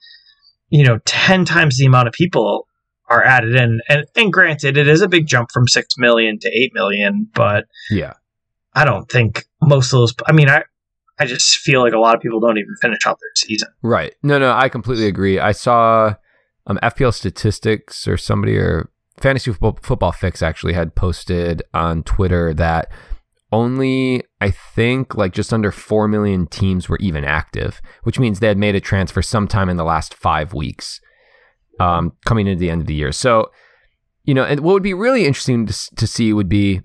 you 0.70 0.84
know, 0.84 0.98
10 1.04 1.44
times 1.44 1.76
the 1.76 1.86
amount 1.86 2.08
of 2.08 2.14
people 2.14 2.66
are 3.08 3.24
added 3.24 3.54
in. 3.54 3.80
And 3.88 4.06
and 4.16 4.32
granted, 4.32 4.76
it 4.76 4.88
is 4.88 5.02
a 5.02 5.08
big 5.08 5.26
jump 5.26 5.50
from 5.52 5.68
6 5.68 5.98
million 5.98 6.38
to 6.40 6.48
8 6.48 6.72
million, 6.74 7.28
but 7.34 7.66
Yeah. 7.90 8.14
I 8.72 8.84
don't 8.84 9.10
think 9.10 9.44
most 9.60 9.92
of 9.92 9.98
those 9.98 10.14
I 10.26 10.32
mean, 10.32 10.48
I 10.48 10.64
I 11.18 11.26
just 11.26 11.58
feel 11.58 11.82
like 11.82 11.92
a 11.92 11.98
lot 11.98 12.14
of 12.14 12.22
people 12.22 12.40
don't 12.40 12.56
even 12.56 12.74
finish 12.80 13.06
out 13.06 13.18
their 13.20 13.30
season. 13.36 13.68
Right. 13.82 14.14
No, 14.22 14.38
no, 14.38 14.52
I 14.52 14.70
completely 14.70 15.06
agree. 15.06 15.38
I 15.38 15.52
saw 15.52 16.14
um, 16.66 16.78
FPL 16.82 17.12
statistics 17.12 18.08
or 18.08 18.16
somebody 18.16 18.56
or 18.56 18.90
Fantasy 19.20 19.50
Football, 19.50 19.78
Football 19.82 20.12
Fix 20.12 20.40
actually 20.40 20.72
had 20.72 20.94
posted 20.94 21.62
on 21.74 22.02
Twitter 22.04 22.54
that 22.54 22.90
only 23.52 24.22
I 24.40 24.50
think 24.50 25.14
like 25.14 25.32
just 25.32 25.52
under 25.52 25.70
4 25.70 26.08
million 26.08 26.46
teams 26.46 26.88
were 26.88 26.98
even 26.98 27.24
active, 27.24 27.80
which 28.04 28.18
means 28.18 28.40
they 28.40 28.48
had 28.48 28.58
made 28.58 28.74
a 28.74 28.80
transfer 28.80 29.22
sometime 29.22 29.68
in 29.68 29.76
the 29.76 29.84
last 29.84 30.14
5 30.14 30.54
weeks 30.54 31.00
um, 31.78 32.12
coming 32.24 32.46
into 32.46 32.60
the 32.60 32.70
end 32.70 32.80
of 32.80 32.86
the 32.86 32.94
year. 32.94 33.12
So, 33.12 33.50
you 34.24 34.34
know, 34.34 34.44
and 34.44 34.60
what 34.60 34.74
would 34.74 34.82
be 34.82 34.94
really 34.94 35.26
interesting 35.26 35.66
to, 35.66 35.94
to 35.96 36.06
see 36.06 36.32
would 36.32 36.48
be 36.48 36.82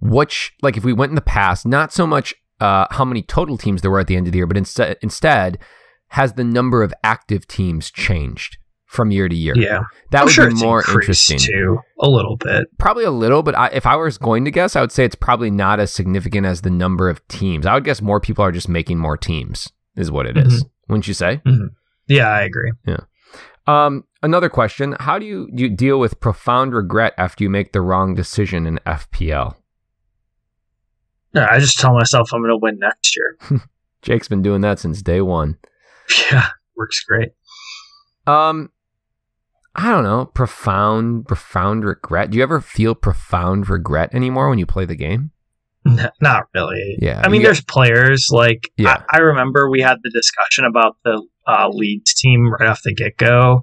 which 0.00 0.52
like 0.62 0.76
if 0.76 0.84
we 0.84 0.92
went 0.92 1.10
in 1.10 1.16
the 1.16 1.20
past, 1.20 1.66
not 1.66 1.92
so 1.92 2.06
much 2.06 2.34
uh, 2.60 2.86
how 2.90 3.04
many 3.04 3.22
total 3.22 3.58
teams 3.58 3.82
there 3.82 3.90
were 3.90 4.00
at 4.00 4.06
the 4.06 4.16
end 4.16 4.26
of 4.26 4.32
the 4.32 4.38
year, 4.38 4.46
but 4.46 4.56
instead 4.56 4.96
instead 5.02 5.58
has 6.08 6.34
the 6.34 6.44
number 6.44 6.82
of 6.82 6.92
active 7.04 7.46
teams 7.46 7.90
changed 7.90 8.58
from 8.90 9.12
year 9.12 9.28
to 9.28 9.34
year? 9.36 9.54
Yeah. 9.56 9.84
that 10.10 10.18
I'm 10.18 10.24
would 10.24 10.32
sure 10.34 10.48
be 10.48 10.54
more 10.54 10.80
interesting. 10.80 11.38
too, 11.38 11.78
a 12.00 12.10
little 12.10 12.36
bit. 12.36 12.66
Probably 12.78 13.04
a 13.04 13.10
little, 13.12 13.44
but 13.44 13.56
I, 13.56 13.68
if 13.68 13.86
I 13.86 13.94
was 13.94 14.18
going 14.18 14.44
to 14.46 14.50
guess, 14.50 14.74
I 14.74 14.80
would 14.80 14.90
say 14.90 15.04
it's 15.04 15.14
probably 15.14 15.50
not 15.50 15.78
as 15.78 15.92
significant 15.92 16.44
as 16.44 16.62
the 16.62 16.70
number 16.70 17.08
of 17.08 17.26
teams. 17.28 17.66
I 17.66 17.74
would 17.74 17.84
guess 17.84 18.02
more 18.02 18.18
people 18.18 18.44
are 18.44 18.50
just 18.50 18.68
making 18.68 18.98
more 18.98 19.16
teams, 19.16 19.70
is 19.96 20.10
what 20.10 20.26
it 20.26 20.36
is. 20.36 20.64
Wouldn't 20.88 21.06
you 21.06 21.14
say? 21.14 21.40
Yeah, 22.08 22.28
I 22.28 22.42
agree. 22.42 22.72
Yeah. 22.84 23.00
Um, 23.68 24.04
another 24.24 24.48
question: 24.48 24.96
How 24.98 25.20
do 25.20 25.24
you 25.24 25.48
do 25.54 25.62
you 25.62 25.68
deal 25.70 26.00
with 26.00 26.18
profound 26.18 26.74
regret 26.74 27.14
after 27.16 27.44
you 27.44 27.50
make 27.50 27.72
the 27.72 27.80
wrong 27.80 28.14
decision 28.16 28.66
in 28.66 28.80
FPL? 28.84 29.54
I 31.36 31.60
just 31.60 31.78
tell 31.78 31.94
myself 31.94 32.30
I'm 32.34 32.40
going 32.40 32.50
to 32.50 32.56
win 32.56 32.80
next 32.80 33.16
year. 33.16 33.60
Jake's 34.02 34.26
been 34.26 34.42
doing 34.42 34.62
that 34.62 34.80
since 34.80 35.00
day 35.00 35.20
one. 35.20 35.58
Yeah, 36.32 36.48
works 36.76 37.04
great. 37.04 37.28
Um, 38.26 38.70
I 39.74 39.90
don't 39.90 40.04
know. 40.04 40.26
Profound, 40.26 41.26
profound 41.28 41.84
regret. 41.84 42.30
Do 42.30 42.38
you 42.38 42.42
ever 42.42 42.60
feel 42.60 42.94
profound 42.94 43.68
regret 43.70 44.14
anymore 44.14 44.48
when 44.48 44.58
you 44.58 44.66
play 44.66 44.84
the 44.84 44.96
game? 44.96 45.30
N- 45.86 46.10
Not 46.20 46.46
really. 46.54 46.96
Yeah. 47.00 47.22
I 47.24 47.28
mean, 47.28 47.42
there's 47.42 47.62
players 47.62 48.28
like 48.30 48.70
Yeah. 48.76 49.02
I, 49.10 49.18
I 49.18 49.20
remember 49.20 49.70
we 49.70 49.80
had 49.80 49.98
the 50.02 50.10
discussion 50.10 50.64
about 50.64 50.96
the 51.04 51.24
uh, 51.46 51.68
Leeds 51.70 52.14
team 52.14 52.50
right 52.52 52.68
off 52.68 52.82
the 52.82 52.92
get 52.94 53.16
go, 53.16 53.62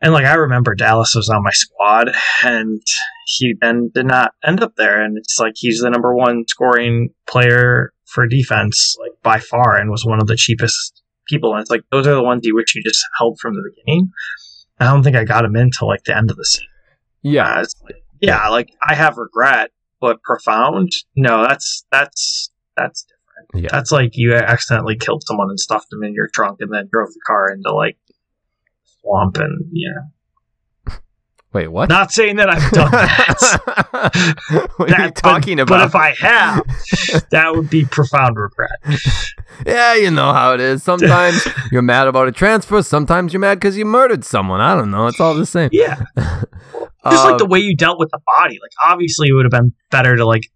and 0.00 0.12
like 0.12 0.26
I 0.26 0.34
remember 0.34 0.74
Dallas 0.74 1.14
was 1.14 1.28
on 1.28 1.42
my 1.42 1.50
squad, 1.50 2.10
and 2.44 2.80
he 3.26 3.54
then 3.60 3.90
did 3.94 4.06
not 4.06 4.32
end 4.44 4.62
up 4.62 4.74
there, 4.76 5.02
and 5.02 5.16
it's 5.18 5.38
like 5.40 5.54
he's 5.56 5.80
the 5.80 5.90
number 5.90 6.14
one 6.14 6.44
scoring 6.46 7.10
player 7.28 7.92
for 8.04 8.26
defense, 8.28 8.96
like 9.00 9.12
by 9.22 9.38
far, 9.40 9.76
and 9.76 9.90
was 9.90 10.04
one 10.04 10.20
of 10.20 10.28
the 10.28 10.36
cheapest 10.36 11.02
people, 11.26 11.52
and 11.52 11.60
it's 11.62 11.70
like 11.70 11.82
those 11.90 12.06
are 12.06 12.14
the 12.14 12.22
ones 12.22 12.42
you 12.44 12.54
wish 12.54 12.74
you 12.74 12.82
just 12.82 13.04
held 13.18 13.38
from 13.40 13.54
the 13.54 13.70
beginning. 13.74 14.10
I 14.78 14.84
don't 14.84 15.02
think 15.02 15.16
I 15.16 15.24
got 15.24 15.44
him 15.44 15.56
until 15.56 15.88
like 15.88 16.04
the 16.04 16.16
end 16.16 16.30
of 16.30 16.36
the 16.36 16.44
season. 16.44 16.66
Yeah. 17.22 17.60
Uh, 17.60 17.64
like, 17.84 18.04
yeah, 18.20 18.48
like 18.48 18.70
I 18.86 18.94
have 18.94 19.16
regret, 19.16 19.70
but 20.00 20.22
profound. 20.22 20.90
No, 21.14 21.42
that's 21.42 21.84
that's 21.90 22.50
that's 22.76 23.04
different. 23.04 23.64
Yeah. 23.64 23.68
That's 23.72 23.92
like 23.92 24.16
you 24.16 24.34
accidentally 24.34 24.96
killed 24.96 25.24
someone 25.26 25.50
and 25.50 25.60
stuffed 25.60 25.90
them 25.90 26.02
in 26.02 26.14
your 26.14 26.28
trunk, 26.28 26.58
and 26.60 26.72
then 26.72 26.88
drove 26.90 27.08
the 27.08 27.20
car 27.26 27.50
into 27.50 27.72
like 27.74 27.98
swamp. 29.00 29.36
And 29.38 29.70
yeah, 29.72 30.00
Wait, 31.52 31.68
what? 31.68 31.88
not 31.88 32.12
saying 32.12 32.36
that 32.36 32.50
I've 32.50 32.70
done 32.70 32.90
that. 32.90 34.68
what 34.76 34.90
are 34.90 34.92
you 34.92 34.96
That- 34.96 35.14
but- 35.14 35.20
talking 35.22 35.56
But 35.64 35.84
if 35.86 35.94
I 35.94 36.10
have, 36.18 36.62
that 37.30 37.52
would 37.54 37.70
be 37.70 37.84
profound 37.86 38.36
regret. 38.36 39.00
yeah, 39.64 39.94
you 39.94 40.10
know 40.10 40.32
how 40.34 40.52
it 40.52 40.60
is. 40.60 40.82
Sometimes 40.82 41.46
you're 41.72 41.80
mad 41.82 42.08
about 42.08 42.28
a 42.28 42.32
transfer. 42.32 42.82
Sometimes 42.82 43.32
you're 43.32 43.40
mad 43.40 43.54
because 43.54 43.76
you 43.78 43.84
murdered 43.86 44.24
someone. 44.24 44.60
I 44.60 44.74
don't 44.74 44.90
know. 44.90 45.06
It's 45.06 45.20
all 45.20 45.34
the 45.34 45.46
same. 45.46 45.70
Yeah, 45.72 46.02
just 46.16 47.24
like 47.24 47.38
the 47.38 47.44
Um, 47.44 47.50
way 47.50 47.60
you 47.60 47.74
dealt 47.74 47.98
with 47.98 48.10
the 48.10 48.20
body. 48.38 48.58
Like 48.60 48.72
obviously, 48.84 49.28
it 49.28 49.32
would 49.32 49.44
have 49.46 49.52
been 49.52 49.72
better 49.90 50.16
to 50.16 50.26
like 50.26 50.50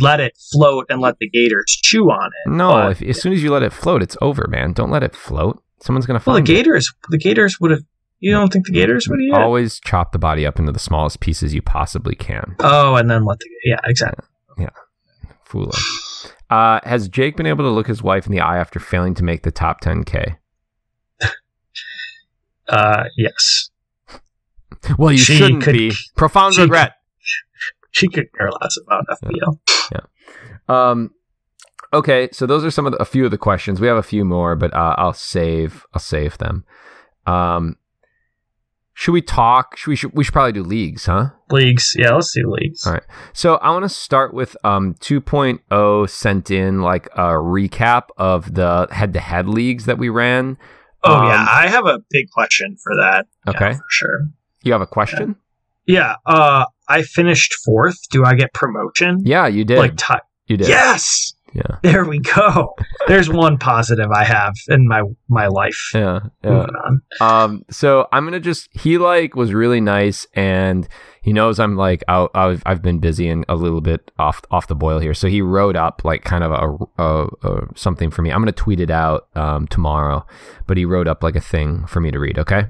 let 0.00 0.18
it 0.20 0.32
float 0.52 0.86
and 0.88 1.00
let 1.02 1.18
the 1.18 1.28
gators 1.28 1.66
chew 1.82 2.04
on 2.04 2.30
it. 2.46 2.50
no, 2.50 2.70
but- 2.70 2.92
if, 2.92 3.02
as 3.02 3.20
soon 3.20 3.32
as 3.34 3.42
you 3.42 3.50
let 3.52 3.62
it 3.62 3.72
float, 3.72 4.02
it's 4.02 4.16
over, 4.22 4.46
man. 4.48 4.72
Don't 4.72 4.90
let 4.90 5.02
it 5.02 5.14
float. 5.14 5.62
Someone's 5.80 6.06
gonna 6.06 6.22
well, 6.24 6.36
the 6.36 6.40
find 6.40 6.48
it. 6.48 6.52
gators, 6.54 6.90
the 7.10 7.18
gators 7.18 7.60
would 7.60 7.70
have. 7.72 7.82
You 8.20 8.32
don't 8.32 8.52
think 8.52 8.66
the 8.66 8.72
gators 8.72 9.08
would 9.08 9.20
have? 9.32 9.42
Always 9.42 9.78
chop 9.80 10.12
the 10.12 10.18
body 10.18 10.44
up 10.44 10.58
into 10.58 10.72
the 10.72 10.78
smallest 10.78 11.20
pieces 11.20 11.54
you 11.54 11.62
possibly 11.62 12.14
can. 12.16 12.56
Oh, 12.60 12.96
and 12.96 13.08
then 13.10 13.24
let 13.24 13.38
the 13.38 13.48
yeah, 13.64 13.78
exactly. 13.84 14.24
Yeah. 14.58 14.70
Foolish. 15.44 16.26
Uh, 16.50 16.80
has 16.84 17.08
Jake 17.08 17.36
been 17.36 17.46
able 17.46 17.64
to 17.64 17.70
look 17.70 17.86
his 17.86 18.02
wife 18.02 18.26
in 18.26 18.32
the 18.32 18.40
eye 18.40 18.58
after 18.58 18.80
failing 18.80 19.14
to 19.14 19.22
make 19.24 19.42
the 19.44 19.50
top 19.52 19.80
10K? 19.80 20.36
Uh, 22.68 23.04
yes, 23.16 23.70
Well, 24.98 25.10
you 25.12 25.16
She 25.18 25.36
shouldn't 25.36 25.62
could- 25.62 25.72
be. 25.72 25.92
Profound 26.16 26.54
she 26.54 26.60
regret. 26.62 26.92
she 27.92 28.08
could 28.08 28.26
care 28.36 28.50
less 28.60 28.76
about 28.86 29.06
FPL. 29.24 29.58
Um, 30.68 31.12
okay, 31.94 32.28
so 32.30 32.44
those 32.44 32.62
are 32.66 32.70
some 32.70 32.84
of 32.84 32.92
the, 32.92 32.98
a 32.98 33.06
few 33.06 33.24
of 33.24 33.30
the 33.30 33.38
questions. 33.38 33.80
We 33.80 33.86
have 33.86 33.96
a 33.96 34.02
few 34.02 34.22
more, 34.22 34.54
but 34.54 34.74
uh, 34.74 34.94
I'll 34.98 35.14
save. 35.14 35.86
I'll 35.94 36.00
save 36.00 36.36
them. 36.36 36.64
Um, 37.26 37.76
should 39.00 39.12
we 39.12 39.22
talk? 39.22 39.76
Should 39.76 39.90
we? 39.90 39.96
Should, 39.96 40.12
we 40.12 40.24
should 40.24 40.32
probably 40.32 40.50
do 40.54 40.64
leagues, 40.64 41.06
huh? 41.06 41.30
Leagues, 41.52 41.94
yeah, 41.96 42.10
let's 42.14 42.34
do 42.34 42.50
leagues. 42.50 42.84
All 42.84 42.94
right. 42.94 43.02
So 43.32 43.54
I 43.58 43.70
want 43.70 43.84
to 43.84 43.88
start 43.88 44.34
with 44.34 44.56
um 44.64 44.94
2.0 44.94 46.10
sent 46.10 46.50
in 46.50 46.82
like 46.82 47.06
a 47.14 47.34
recap 47.38 48.08
of 48.16 48.54
the 48.54 48.88
head-to-head 48.90 49.48
leagues 49.48 49.84
that 49.84 49.98
we 49.98 50.08
ran. 50.08 50.58
Oh 51.04 51.14
Um, 51.14 51.26
yeah, 51.28 51.46
I 51.48 51.68
have 51.68 51.86
a 51.86 52.00
big 52.10 52.28
question 52.32 52.76
for 52.82 52.92
that. 52.96 53.26
Yeah, 53.46 53.50
Okay. 53.52 53.74
for 53.74 53.84
sure. 53.88 54.18
You 54.64 54.72
have 54.72 54.82
a 54.82 54.86
question? 54.86 55.36
Yeah, 55.86 56.16
uh, 56.26 56.64
I 56.88 57.02
finished 57.02 57.54
fourth. 57.64 57.96
Do 58.10 58.24
I 58.24 58.34
get 58.34 58.52
promotion? 58.52 59.20
Yeah, 59.24 59.46
you 59.46 59.64
did. 59.64 59.78
Like, 59.78 59.96
ti 59.96 60.14
you 60.48 60.56
did. 60.56 60.66
yes, 60.68 61.34
Yeah. 61.54 61.76
there 61.82 62.04
we 62.04 62.18
go. 62.20 62.74
There's 63.06 63.28
one 63.30 63.58
positive 63.58 64.10
I 64.10 64.24
have 64.24 64.54
in 64.68 64.86
my 64.86 65.02
my 65.28 65.46
life. 65.46 65.90
Yeah. 65.94 66.20
Yeah. 66.44 66.66
Um, 67.20 67.64
so 67.70 68.06
I'm 68.12 68.24
gonna 68.24 68.40
just 68.40 68.68
he 68.72 68.98
like 68.98 69.34
was 69.34 69.52
really 69.54 69.80
nice 69.80 70.26
and 70.34 70.88
he 71.22 71.32
knows 71.32 71.58
I'm 71.58 71.76
like 71.76 72.02
out 72.08 72.30
I've 72.34 72.62
I've 72.66 72.82
been 72.82 72.98
busy 72.98 73.28
and 73.28 73.44
a 73.48 73.54
little 73.56 73.80
bit 73.80 74.10
off 74.18 74.42
off 74.50 74.66
the 74.66 74.74
boil 74.74 74.98
here. 74.98 75.14
So 75.14 75.28
he 75.28 75.42
wrote 75.42 75.76
up 75.76 76.04
like 76.04 76.24
kind 76.24 76.44
of 76.44 76.52
a, 76.52 77.02
a, 77.02 77.26
a 77.48 77.68
something 77.74 78.10
for 78.10 78.22
me. 78.22 78.30
I'm 78.30 78.40
gonna 78.40 78.52
tweet 78.52 78.80
it 78.80 78.90
out 78.90 79.28
um 79.34 79.66
tomorrow, 79.68 80.26
but 80.66 80.76
he 80.76 80.84
wrote 80.84 81.08
up 81.08 81.22
like 81.22 81.36
a 81.36 81.40
thing 81.40 81.86
for 81.86 82.00
me 82.00 82.10
to 82.10 82.18
read. 82.18 82.38
Okay. 82.38 82.66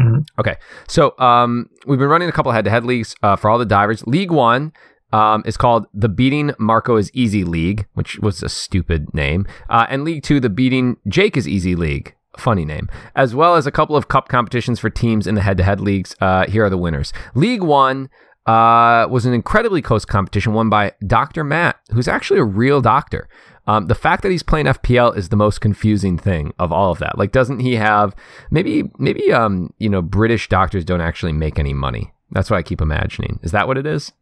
Mhm. 0.00 0.26
Okay. 0.38 0.56
So 0.88 1.18
um 1.18 1.68
we've 1.86 1.98
been 1.98 2.08
running 2.08 2.28
a 2.28 2.32
couple 2.32 2.52
head 2.52 2.64
to 2.64 2.70
head 2.70 2.84
leagues 2.84 3.14
uh, 3.22 3.36
for 3.36 3.50
all 3.50 3.58
the 3.58 3.64
divers. 3.66 4.06
League 4.06 4.30
one. 4.30 4.72
Um, 5.10 5.42
is 5.46 5.56
called 5.56 5.86
the 5.94 6.08
Beating 6.08 6.52
Marco 6.58 6.96
is 6.96 7.10
Easy 7.14 7.42
League, 7.42 7.86
which 7.94 8.18
was 8.18 8.42
a 8.42 8.48
stupid 8.48 9.14
name. 9.14 9.46
Uh, 9.70 9.86
and 9.88 10.04
League 10.04 10.22
Two, 10.22 10.38
the 10.38 10.50
Beating 10.50 10.98
Jake 11.08 11.36
is 11.36 11.48
Easy 11.48 11.74
League, 11.74 12.14
funny 12.36 12.66
name, 12.66 12.90
as 13.16 13.34
well 13.34 13.54
as 13.54 13.66
a 13.66 13.72
couple 13.72 13.96
of 13.96 14.08
cup 14.08 14.28
competitions 14.28 14.78
for 14.78 14.90
teams 14.90 15.26
in 15.26 15.34
the 15.34 15.40
head-to-head 15.40 15.80
leagues. 15.80 16.14
Uh, 16.20 16.46
here 16.46 16.64
are 16.64 16.70
the 16.70 16.76
winners. 16.76 17.12
League 17.34 17.62
One 17.62 18.10
uh, 18.48 19.06
was 19.10 19.26
an 19.26 19.34
incredibly 19.34 19.82
close 19.82 20.04
competition 20.04 20.54
won 20.54 20.70
by 20.70 20.92
Dr. 21.06 21.44
Matt, 21.44 21.76
who's 21.92 22.08
actually 22.08 22.40
a 22.40 22.44
real 22.44 22.80
doctor. 22.80 23.28
Um, 23.66 23.86
the 23.86 23.94
fact 23.94 24.22
that 24.22 24.30
he's 24.30 24.42
playing 24.42 24.64
FPL 24.64 25.14
is 25.14 25.28
the 25.28 25.36
most 25.36 25.60
confusing 25.60 26.16
thing 26.16 26.54
of 26.58 26.72
all 26.72 26.90
of 26.90 26.98
that. 27.00 27.18
Like, 27.18 27.32
doesn't 27.32 27.60
he 27.60 27.76
have 27.76 28.16
maybe 28.50 28.84
maybe 28.98 29.30
um 29.30 29.74
you 29.78 29.90
know 29.90 30.00
British 30.00 30.48
doctors 30.48 30.86
don't 30.86 31.02
actually 31.02 31.34
make 31.34 31.58
any 31.58 31.74
money? 31.74 32.14
That's 32.30 32.50
what 32.50 32.56
I 32.56 32.62
keep 32.62 32.80
imagining. 32.80 33.38
Is 33.42 33.52
that 33.52 33.68
what 33.68 33.76
it 33.76 33.86
is? 33.86 34.12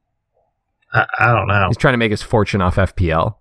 I, 0.93 1.07
I 1.19 1.33
don't 1.33 1.49
know. 1.49 1.67
He's 1.69 1.77
trying 1.77 1.95
to 1.95 1.99
make 1.99 2.11
his 2.11 2.23
fortune 2.23 2.61
off 2.61 2.77
FPL. 2.77 3.37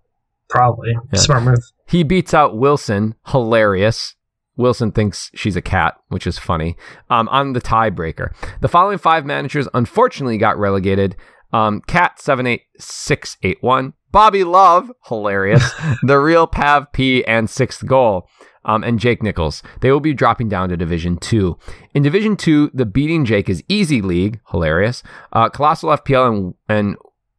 Probably 0.48 0.92
Yeah. 1.12 1.18
smart 1.20 1.42
move. 1.42 1.58
He 1.88 2.02
beats 2.02 2.32
out 2.34 2.56
Wilson, 2.56 3.14
hilarious. 3.28 4.14
Wilson 4.56 4.90
thinks 4.92 5.30
she's 5.34 5.56
a 5.56 5.62
cat, 5.62 5.94
which 6.08 6.26
is 6.26 6.38
funny. 6.38 6.76
Um, 7.10 7.28
on 7.28 7.52
the 7.52 7.60
tiebreaker, 7.60 8.30
the 8.60 8.68
following 8.68 8.98
five 8.98 9.26
managers 9.26 9.68
unfortunately 9.74 10.38
got 10.38 10.58
relegated. 10.58 11.16
Um, 11.52 11.80
Cat 11.86 12.20
seven 12.20 12.46
eight 12.46 12.62
six 12.78 13.36
eight 13.42 13.58
one, 13.62 13.92
Bobby 14.12 14.44
Love, 14.44 14.90
hilarious. 15.06 15.72
the 16.02 16.18
real 16.18 16.46
Pav 16.46 16.90
P 16.92 17.24
and 17.24 17.48
sixth 17.50 17.86
goal. 17.86 18.28
Um, 18.64 18.82
and 18.82 18.98
Jake 18.98 19.22
Nichols. 19.22 19.62
They 19.80 19.92
will 19.92 20.00
be 20.00 20.12
dropping 20.12 20.48
down 20.48 20.70
to 20.70 20.76
Division 20.76 21.18
2. 21.18 21.56
In 21.94 22.02
Division 22.02 22.36
2, 22.36 22.72
the 22.74 22.84
Beating 22.84 23.24
Jake 23.24 23.48
is 23.48 23.62
Easy 23.68 24.02
League, 24.02 24.40
hilarious. 24.50 25.04
Uh, 25.32 25.48
Colossal 25.48 25.90
FPL 25.90 26.26
and, 26.28 26.54
and 26.68 26.96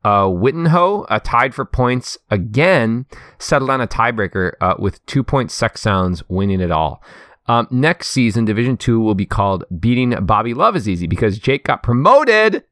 uh, 0.08 0.30
Wittenho, 0.30 1.06
uh, 1.10 1.20
tied 1.20 1.54
for 1.54 1.66
points 1.66 2.18
again, 2.32 3.06
settled 3.40 3.70
on 3.70 3.82
a 3.82 3.88
tiebreaker 3.88 4.54
uh, 4.62 4.76
with 4.80 5.06
two 5.06 5.22
point 5.22 5.52
sex 5.52 5.82
sounds 5.82 6.24
winning 6.30 6.62
it 6.62 6.72
all. 6.72 7.04
Um, 7.48 7.68
next 7.72 8.10
season, 8.10 8.46
Division 8.46 8.78
Two 8.78 9.02
will 9.02 9.16
be 9.16 9.26
called 9.26 9.66
Beating 9.80 10.16
Bobby 10.26 10.54
Love 10.54 10.78
is 10.78 10.88
Easy 10.88 11.08
because 11.08 11.40
Jake 11.40 11.66
got 11.66 11.84
promoted 11.84 12.64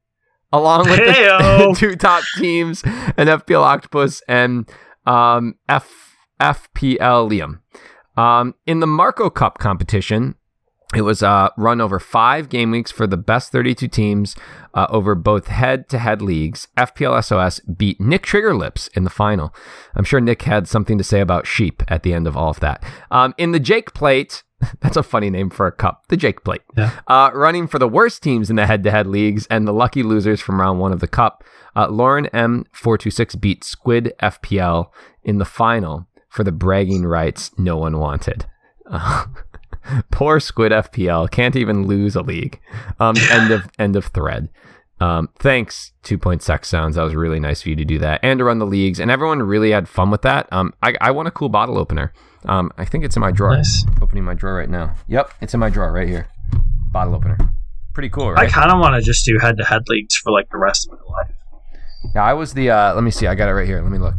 along 0.53 0.89
with 0.89 0.99
the 0.99 1.75
two 1.77 1.97
top 1.97 2.23
teams 2.37 2.83
and 2.85 3.27
FPL 3.27 3.63
Octopus 3.63 4.21
and 4.29 4.69
um, 5.05 5.55
F- 5.67 6.15
FPL 6.39 7.29
Liam. 7.29 7.59
Um, 8.21 8.55
in 8.65 8.79
the 8.79 8.87
Marco 8.87 9.29
Cup 9.29 9.57
competition, 9.57 10.35
it 10.93 11.01
was 11.01 11.23
uh, 11.23 11.49
run 11.57 11.81
over 11.81 11.99
five 11.99 12.47
game 12.49 12.71
weeks 12.71 12.91
for 12.91 13.07
the 13.07 13.17
best 13.17 13.51
32 13.51 13.87
teams 13.87 14.35
uh, 14.73 14.85
over 14.89 15.15
both 15.15 15.47
head 15.47 15.89
to 15.89 15.97
head 15.97 16.21
leagues. 16.21 16.67
FPL 16.77 17.23
SOS 17.23 17.59
beat 17.61 17.99
Nick 17.99 18.23
Triggerlips 18.23 18.89
in 18.95 19.03
the 19.03 19.09
final. 19.09 19.53
I'm 19.95 20.03
sure 20.03 20.21
Nick 20.21 20.43
had 20.43 20.67
something 20.67 20.97
to 20.97 21.03
say 21.03 21.21
about 21.21 21.47
sheep 21.47 21.81
at 21.87 22.03
the 22.03 22.13
end 22.13 22.27
of 22.27 22.37
all 22.37 22.49
of 22.49 22.59
that. 22.59 22.83
Um, 23.09 23.33
in 23.37 23.51
the 23.51 23.59
Jake 23.59 23.93
Plate, 23.93 24.43
that's 24.79 24.97
a 24.97 25.03
funny 25.03 25.29
name 25.29 25.49
for 25.49 25.65
a 25.65 25.71
cup, 25.71 26.03
the 26.09 26.17
Jake 26.17 26.43
Plate. 26.43 26.61
Yeah. 26.77 26.91
Uh, 27.07 27.31
running 27.33 27.67
for 27.67 27.79
the 27.79 27.87
worst 27.87 28.21
teams 28.21 28.49
in 28.49 28.55
the 28.55 28.67
head 28.67 28.83
to 28.83 28.91
head 28.91 29.07
leagues 29.07 29.47
and 29.47 29.67
the 29.67 29.73
lucky 29.73 30.03
losers 30.03 30.39
from 30.39 30.61
round 30.61 30.79
one 30.79 30.91
of 30.91 30.99
the 30.99 31.07
cup, 31.07 31.43
uh, 31.75 31.87
Lauren 31.87 32.27
M426 32.27 33.41
beat 33.41 33.63
Squid 33.63 34.13
FPL 34.21 34.91
in 35.23 35.39
the 35.39 35.45
final 35.45 36.07
for 36.29 36.43
the 36.43 36.51
bragging 36.51 37.05
rights 37.05 37.51
no 37.57 37.75
one 37.75 37.97
wanted. 37.97 38.45
Poor 40.11 40.39
Squid 40.39 40.71
FPL 40.71 41.29
can't 41.29 41.55
even 41.55 41.87
lose 41.87 42.15
a 42.15 42.21
league. 42.21 42.59
Um, 42.99 43.15
end 43.31 43.51
of 43.51 43.69
end 43.79 43.95
of 43.95 44.05
thread. 44.05 44.49
Um, 44.99 45.29
thanks, 45.39 45.91
Two 46.03 46.17
Point 46.17 46.41
Sex 46.41 46.69
Sounds. 46.69 46.95
That 46.95 47.03
was 47.03 47.15
really 47.15 47.39
nice 47.39 47.61
of 47.61 47.67
you 47.67 47.75
to 47.75 47.85
do 47.85 47.99
that 47.99 48.21
and 48.23 48.39
to 48.39 48.45
run 48.45 48.59
the 48.59 48.65
leagues, 48.65 48.99
and 48.99 49.11
everyone 49.11 49.41
really 49.43 49.71
had 49.71 49.89
fun 49.89 50.09
with 50.09 50.21
that. 50.21 50.47
Um, 50.51 50.73
I, 50.81 50.95
I 51.01 51.11
want 51.11 51.27
a 51.27 51.31
cool 51.31 51.49
bottle 51.49 51.77
opener. 51.77 52.13
Um, 52.45 52.71
I 52.77 52.85
think 52.85 53.03
it's 53.03 53.15
in 53.15 53.21
my 53.21 53.31
drawer. 53.31 53.55
Nice. 53.55 53.85
Opening 54.01 54.23
my 54.23 54.35
drawer 54.35 54.55
right 54.55 54.69
now. 54.69 54.95
Yep, 55.07 55.31
it's 55.41 55.53
in 55.53 55.59
my 55.59 55.69
drawer 55.69 55.91
right 55.91 56.07
here. 56.07 56.29
Bottle 56.91 57.15
opener. 57.15 57.37
Pretty 57.93 58.09
cool, 58.09 58.33
I 58.35 58.47
kind 58.47 58.71
of 58.71 58.79
want 58.79 58.95
to 58.95 59.01
just 59.01 59.25
do 59.25 59.37
head 59.39 59.57
to 59.57 59.63
head 59.63 59.83
leagues 59.87 60.15
for 60.17 60.31
like 60.31 60.49
the 60.49 60.57
rest 60.57 60.89
of 60.89 60.99
my 60.99 61.13
life. 61.13 61.31
Yeah, 62.13 62.23
I 62.23 62.33
was 62.33 62.53
the. 62.53 62.69
Uh, 62.69 62.93
let 62.93 63.03
me 63.03 63.11
see. 63.11 63.25
I 63.25 63.35
got 63.35 63.49
it 63.49 63.53
right 63.53 63.65
here. 63.65 63.81
Let 63.81 63.91
me 63.91 63.97
look. 63.97 64.15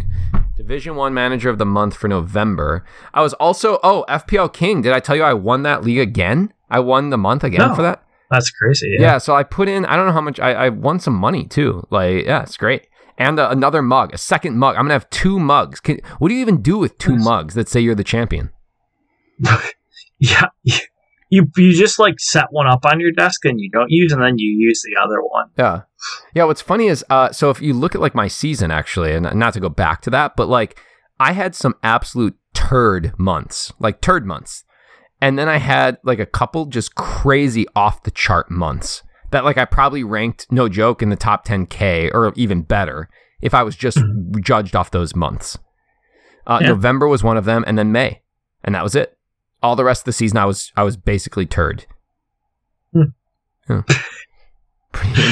Division 0.56 0.96
One 0.96 1.12
Manager 1.14 1.50
of 1.50 1.58
the 1.58 1.66
Month 1.66 1.96
for 1.96 2.08
November. 2.08 2.84
I 3.14 3.22
was 3.22 3.34
also 3.34 3.78
oh 3.82 4.04
FPL 4.08 4.52
King. 4.52 4.82
Did 4.82 4.92
I 4.92 5.00
tell 5.00 5.14
you 5.16 5.22
I 5.22 5.34
won 5.34 5.62
that 5.64 5.84
league 5.84 5.98
again? 5.98 6.52
I 6.70 6.80
won 6.80 7.10
the 7.10 7.18
month 7.18 7.44
again 7.44 7.68
No. 7.68 7.74
for 7.74 7.82
that. 7.82 8.02
That's 8.30 8.50
crazy. 8.50 8.96
Yeah. 8.98 9.02
Yeah. 9.12 9.18
so 9.18 9.34
I 9.36 9.42
put 9.42 9.68
in. 9.68 9.84
I 9.84 9.96
don't 9.96 10.06
know 10.06 10.12
how 10.12 10.20
much. 10.20 10.40
I, 10.40 10.52
I 10.52 10.68
won 10.70 10.98
some 10.98 11.14
money 11.14 11.44
too. 11.44 11.86
Like 11.90 12.24
yeah, 12.24 12.42
it's 12.42 12.56
great. 12.56 12.88
And 13.18 13.38
uh, 13.38 13.48
another 13.50 13.80
mug, 13.82 14.12
a 14.12 14.18
second 14.18 14.58
mug. 14.58 14.76
I'm 14.76 14.82
gonna 14.84 14.94
have 14.94 15.08
two 15.10 15.38
mugs. 15.38 15.80
Can, 15.80 16.00
what 16.18 16.28
do 16.28 16.34
you 16.34 16.40
even 16.40 16.60
do 16.62 16.76
with 16.78 16.98
two 16.98 17.16
mugs 17.16 17.54
that 17.54 17.68
say 17.68 17.80
you're 17.80 17.94
the 17.94 18.04
champion? 18.04 18.50
Yeah. 20.18 20.46
You 21.28 21.50
you 21.56 21.72
just 21.72 21.98
like 21.98 22.18
set 22.18 22.46
one 22.50 22.66
up 22.66 22.84
on 22.84 23.00
your 23.00 23.12
desk 23.12 23.44
and 23.44 23.60
you 23.60 23.70
don't 23.70 23.90
use, 23.90 24.12
and 24.12 24.22
then 24.22 24.38
you 24.38 24.48
use 24.56 24.82
the 24.82 25.00
other 25.00 25.20
one. 25.22 25.50
Yeah. 25.58 25.82
Yeah, 26.34 26.44
what's 26.44 26.62
funny 26.62 26.86
is 26.86 27.04
uh 27.10 27.32
so 27.32 27.50
if 27.50 27.60
you 27.60 27.74
look 27.74 27.94
at 27.94 28.00
like 28.00 28.14
my 28.14 28.28
season 28.28 28.70
actually 28.70 29.12
and 29.12 29.34
not 29.34 29.54
to 29.54 29.60
go 29.60 29.68
back 29.68 30.02
to 30.02 30.10
that, 30.10 30.36
but 30.36 30.48
like 30.48 30.80
I 31.18 31.32
had 31.32 31.54
some 31.54 31.74
absolute 31.82 32.36
turd 32.54 33.12
months, 33.18 33.72
like 33.78 34.00
turd 34.00 34.24
months. 34.26 34.64
And 35.20 35.38
then 35.38 35.48
I 35.48 35.56
had 35.56 35.96
like 36.04 36.18
a 36.18 36.26
couple 36.26 36.66
just 36.66 36.94
crazy 36.94 37.66
off 37.74 38.02
the 38.02 38.10
chart 38.10 38.50
months 38.50 39.02
that 39.30 39.44
like 39.44 39.58
I 39.58 39.64
probably 39.64 40.04
ranked 40.04 40.46
no 40.50 40.68
joke 40.68 41.02
in 41.02 41.08
the 41.08 41.16
top 41.16 41.46
10k 41.46 42.12
or 42.14 42.32
even 42.36 42.62
better 42.62 43.08
if 43.40 43.54
I 43.54 43.62
was 43.62 43.74
just 43.76 43.98
judged 44.40 44.76
off 44.76 44.90
those 44.90 45.16
months. 45.16 45.58
Uh, 46.46 46.58
Yeah. 46.60 46.68
November 46.68 47.08
was 47.08 47.24
one 47.24 47.36
of 47.36 47.44
them 47.46 47.64
and 47.66 47.76
then 47.76 47.90
May. 47.92 48.22
And 48.62 48.74
that 48.74 48.84
was 48.84 48.94
it. 48.94 49.15
All 49.66 49.74
the 49.76 49.84
rest 49.84 50.02
of 50.02 50.04
the 50.06 50.12
season 50.12 50.38
I 50.38 50.44
was 50.44 50.72
I 50.76 50.82
was 50.84 50.96
basically 50.96 51.44
turd. 51.46 51.86
Hmm. 52.92 53.10
Yeah. 53.68 53.82
Pretty, 54.92 55.22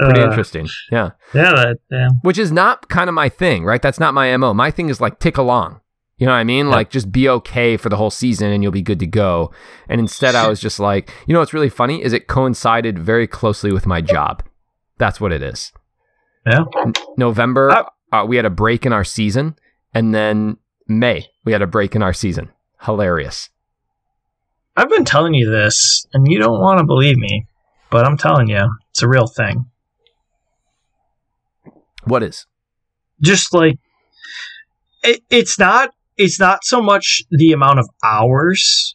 pretty 0.00 0.20
Uh, 0.20 0.28
interesting. 0.30 0.66
Yeah 0.90 1.10
Yeah. 1.34 1.52
That. 1.52 1.76
Yeah. 1.90 2.08
which 2.22 2.38
is 2.38 2.50
not 2.50 2.88
kind 2.88 3.08
of 3.08 3.14
my 3.14 3.28
thing, 3.28 3.64
right? 3.64 3.80
That's 3.80 4.00
not 4.00 4.14
my 4.14 4.36
MO. 4.36 4.52
My 4.54 4.70
thing 4.72 4.88
is 4.88 5.00
like 5.00 5.20
tick 5.20 5.36
along. 5.38 5.80
You 6.16 6.26
know 6.26 6.32
what 6.32 6.38
I 6.38 6.44
mean? 6.44 6.66
Yeah. 6.66 6.72
Like 6.72 6.90
just 6.90 7.12
be 7.12 7.28
okay 7.28 7.76
for 7.76 7.88
the 7.88 7.96
whole 7.96 8.10
season 8.10 8.50
and 8.50 8.62
you'll 8.62 8.72
be 8.72 8.82
good 8.82 8.98
to 9.00 9.06
go. 9.06 9.52
And 9.88 10.00
instead 10.00 10.34
I 10.34 10.48
was 10.48 10.58
just 10.60 10.80
like, 10.80 11.10
you 11.26 11.34
know 11.34 11.40
what's 11.40 11.54
really 11.54 11.68
funny 11.68 12.02
is 12.02 12.12
it 12.12 12.26
coincided 12.28 12.98
very 12.98 13.26
closely 13.28 13.72
with 13.72 13.86
my 13.86 14.00
job. 14.00 14.42
That's 14.98 15.20
what 15.20 15.32
it 15.32 15.42
is. 15.42 15.70
Yeah. 16.46 16.64
November 17.16 17.70
I- 17.70 17.86
uh, 18.20 18.24
we 18.26 18.36
had 18.36 18.44
a 18.44 18.50
break 18.50 18.84
in 18.86 18.92
our 18.92 19.04
season 19.04 19.54
and 19.94 20.14
then 20.14 20.56
May 20.88 21.26
we 21.44 21.52
had 21.52 21.62
a 21.62 21.66
break 21.68 21.94
in 21.94 22.02
our 22.02 22.12
season. 22.12 22.50
Hilarious. 22.82 23.50
I've 24.76 24.88
been 24.88 25.04
telling 25.04 25.34
you 25.34 25.50
this, 25.50 26.06
and 26.12 26.30
you 26.30 26.38
don't 26.38 26.60
want 26.60 26.78
to 26.78 26.86
believe 26.86 27.18
me, 27.18 27.46
but 27.90 28.06
I'm 28.06 28.16
telling 28.16 28.48
you, 28.48 28.68
it's 28.90 29.02
a 29.02 29.08
real 29.08 29.26
thing. 29.26 29.66
What 32.04 32.22
is? 32.22 32.46
Just 33.20 33.52
like 33.54 33.78
it, 35.02 35.22
it's 35.30 35.58
not. 35.58 35.90
It's 36.16 36.38
not 36.38 36.64
so 36.64 36.80
much 36.82 37.22
the 37.30 37.52
amount 37.52 37.78
of 37.78 37.88
hours, 38.04 38.94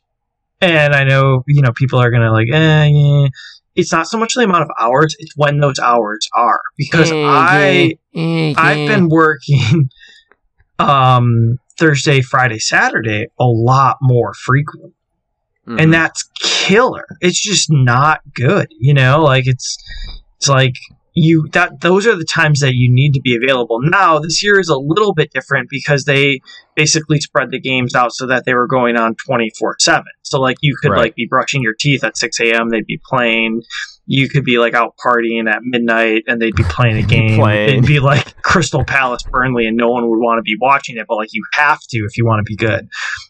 and 0.62 0.94
I 0.94 1.04
know 1.04 1.44
you 1.48 1.62
know 1.62 1.72
people 1.74 2.00
are 2.00 2.12
gonna 2.12 2.32
like, 2.32 2.48
eh, 2.52 2.86
yeah. 2.86 3.28
It's 3.76 3.92
not 3.92 4.08
so 4.08 4.18
much 4.18 4.34
the 4.34 4.44
amount 4.44 4.64
of 4.64 4.72
hours; 4.80 5.16
it's 5.20 5.34
when 5.36 5.60
those 5.60 5.80
hours 5.80 6.28
are. 6.36 6.62
Because 6.78 7.12
I 7.24 7.94
I've 8.58 8.88
been 8.88 9.08
working 9.10 9.90
um 10.80 11.58
Thursday, 11.78 12.22
Friday, 12.22 12.60
Saturday 12.60 13.28
a 13.40 13.46
lot 13.46 13.98
more 14.02 14.34
frequently. 14.34 14.94
Mm-hmm. 15.68 15.80
and 15.80 15.94
that's 15.94 16.24
killer. 16.40 17.06
It's 17.20 17.42
just 17.42 17.68
not 17.70 18.22
good, 18.34 18.68
you 18.80 18.94
know. 18.94 19.22
Like 19.22 19.48
it's 19.48 19.78
it's 20.38 20.48
like 20.48 20.74
you 21.14 21.48
that 21.54 21.82
those 21.82 22.08
are 22.08 22.16
the 22.16 22.24
times 22.24 22.60
that 22.62 22.76
you 22.76 22.90
need 22.90 23.14
to 23.16 23.22
be 23.22 23.36
available. 23.36 23.80
Now 23.82 24.20
this 24.20 24.42
year 24.44 24.60
is 24.60 24.70
a 24.70 24.78
little 24.78 25.14
bit 25.14 25.32
different 25.34 25.68
because 25.70 26.06
they 26.06 26.40
basically 26.76 27.20
spread 27.20 27.52
the 27.52 27.60
games 27.60 27.96
out 27.96 28.14
so 28.14 28.28
that 28.28 28.46
they 28.46 28.54
were 28.54 28.68
going 28.68 28.96
on 28.96 29.16
twenty 29.16 29.52
four 29.60 29.76
seven. 29.80 30.06
So 30.22 30.40
like 30.40 30.58
you 30.62 30.76
could 30.82 30.92
Right. 30.92 31.02
like 31.02 31.16
be 31.16 31.28
brushing 31.28 31.62
your 31.62 31.74
teeth 31.78 32.04
at 32.04 32.18
six 32.18 32.40
a.m. 32.40 32.70
They'd 32.70 32.86
be 32.86 33.02
playing. 33.04 33.64
You 34.10 34.30
could 34.30 34.46
be 34.46 34.58
like 34.58 34.74
out 34.74 34.96
partying 34.98 35.50
at 35.52 35.60
midnight 35.64 36.24
and 36.28 36.42
they'd 36.42 36.56
be 36.56 36.64
playing 36.64 36.98
a 36.98 37.02
game. 37.08 37.38
Playing. 37.40 37.70
It'd 37.70 37.86
be 37.86 38.00
like 38.00 38.42
Crystal 38.42 38.84
Palace 38.86 39.24
Burnley 39.24 39.66
and 39.68 39.76
no 39.76 39.90
one 39.90 40.10
would 40.10 40.20
want 40.20 40.40
to 40.40 40.44
be 40.44 40.56
watching 40.60 40.96
it, 40.98 41.06
but 41.08 41.16
like 41.18 41.30
you 41.34 41.44
have 41.54 41.80
to 41.90 41.98
if 42.00 42.18
you 42.18 42.26
want 42.26 42.40
to 42.40 42.44
be 42.50 42.56
good. 42.56 42.88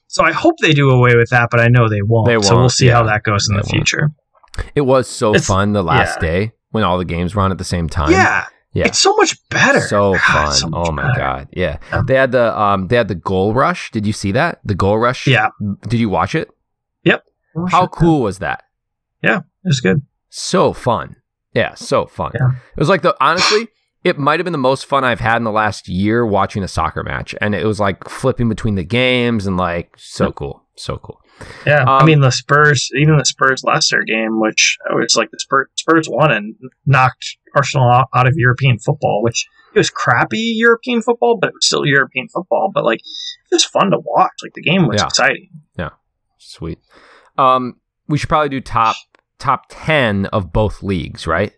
So 0.08 0.24
I 0.24 0.32
hope 0.32 0.56
they 0.62 0.74
do 0.74 0.90
away 0.92 1.16
with 1.16 1.30
that, 1.32 1.50
but 1.52 1.60
I 1.60 1.68
know 1.68 1.90
they 1.90 2.02
won't. 2.04 2.28
They 2.28 2.40
So 2.42 2.54
we'll 2.54 2.62
won't, 2.64 2.72
see 2.72 2.88
how 2.88 3.04
that 3.04 3.24
goes 3.24 3.50
in 3.50 3.56
They 3.56 3.62
the 3.62 3.66
won't. 3.66 3.72
future. 3.72 4.12
It 4.76 4.82
was 4.82 5.08
so 5.08 5.32
It's- 5.32 5.46
fun 5.48 5.74
the 5.74 5.84
last 5.84 6.18
yeah. 6.22 6.28
day 6.30 6.52
when 6.72 6.84
all 6.84 6.98
the 6.98 7.06
games 7.06 7.34
were 7.36 7.42
on 7.42 7.52
at 7.52 7.58
the 7.58 7.64
same 7.64 7.90
time. 7.90 8.12
Yeah. 8.12 8.46
Yeah. 8.74 8.86
It's 8.86 9.00
so 9.00 9.16
much 9.16 9.36
better. 9.50 9.80
So 9.82 10.14
God, 10.14 10.22
fun. 10.22 10.54
so 10.54 10.70
oh 10.74 10.92
my 10.92 11.08
better. 11.08 11.20
god. 11.20 11.48
Yeah. 11.54 11.78
Yeah. 11.92 12.02
They 12.06 12.14
had 12.14 12.32
the 12.32 12.60
um 12.60 12.88
they 12.90 12.96
had 12.98 13.08
the 13.08 13.16
goal 13.16 13.54
rush. 13.56 13.90
Did 13.90 14.06
you 14.06 14.14
see 14.14 14.32
that? 14.34 14.60
The 14.64 14.76
goal 14.76 15.00
rush? 15.00 15.26
Yeah. 15.26 15.50
Did 15.88 16.00
you 16.00 16.10
watch 16.10 16.36
it? 16.36 16.50
It 17.04 17.20
How 17.72 17.88
cool 17.88 18.22
was 18.22 18.38
that? 18.40 18.66
Yeah, 19.24 19.38
it 19.40 19.44
was 19.66 19.80
good. 19.82 20.04
So 20.30 20.74
fun. 20.74 21.16
Yeah, 21.54 21.74
so 21.76 22.06
fun. 22.06 22.32
Yeah. 22.36 22.52
It 22.52 22.80
was 22.80 22.90
like 22.90 23.02
the 23.02 23.16
honestly, 23.20 23.68
it 24.04 24.18
might 24.20 24.40
have 24.40 24.44
been 24.46 24.52
the 24.52 24.58
most 24.60 24.86
fun 24.86 25.04
I've 25.04 25.20
had 25.20 25.38
in 25.38 25.44
the 25.44 25.52
last 25.52 25.88
year 25.88 26.26
watching 26.26 26.64
a 26.64 26.68
soccer 26.68 27.04
match. 27.04 27.34
And 27.42 27.56
it 27.56 27.66
was 27.66 27.80
like 27.80 28.08
flipping 28.10 28.48
between 28.50 28.76
the 28.76 28.84
games 28.84 29.48
and 29.48 29.58
like 29.58 29.94
so 29.98 30.32
cool. 30.32 30.64
So 30.76 30.98
cool. 30.98 31.20
Yeah. 31.66 31.84
I 31.88 32.00
Um, 32.02 32.06
mean, 32.06 32.20
the 32.22 32.32
Spurs, 32.32 32.90
even 32.96 33.18
the 33.18 33.26
Spurs 33.26 33.64
Leicester 33.64 34.04
game, 34.04 34.40
which 34.40 34.78
oh, 34.92 35.00
it's 35.00 35.16
like 35.16 35.32
the 35.32 35.40
Spurs, 35.40 35.68
Spurs 35.76 36.08
won 36.10 36.32
and 36.32 36.56
knocked 36.86 37.38
Arsenal 37.56 37.90
out, 37.90 38.10
out 38.14 38.28
of 38.28 38.34
European 38.36 38.78
football, 38.78 39.22
which 39.24 39.48
it 39.74 39.80
was 39.80 39.90
crappy 39.90 40.54
European 40.58 41.02
football, 41.02 41.38
but 41.40 41.48
it 41.50 41.54
was 41.56 41.66
still 41.66 41.86
European 41.86 42.28
football. 42.28 42.72
But 42.74 42.84
like, 42.86 43.00
it 43.00 43.56
was 43.56 43.66
fun 43.66 43.92
to 43.92 43.98
watch. 44.00 44.32
Like, 44.44 44.54
the 44.54 44.62
game 44.62 44.88
was 44.88 45.02
Yeah. 45.02 45.06
exciting. 45.08 45.50
Yeah. 45.78 45.90
Sweet. 46.38 46.80
Um 47.38 47.78
we 48.08 48.18
should 48.18 48.30
probably 48.30 48.50
do 48.50 48.62
top 48.62 48.96
top 49.40 49.64
10 49.70 50.26
of 50.28 50.52
both 50.54 50.82
leagues, 50.84 51.28
right? 51.28 51.54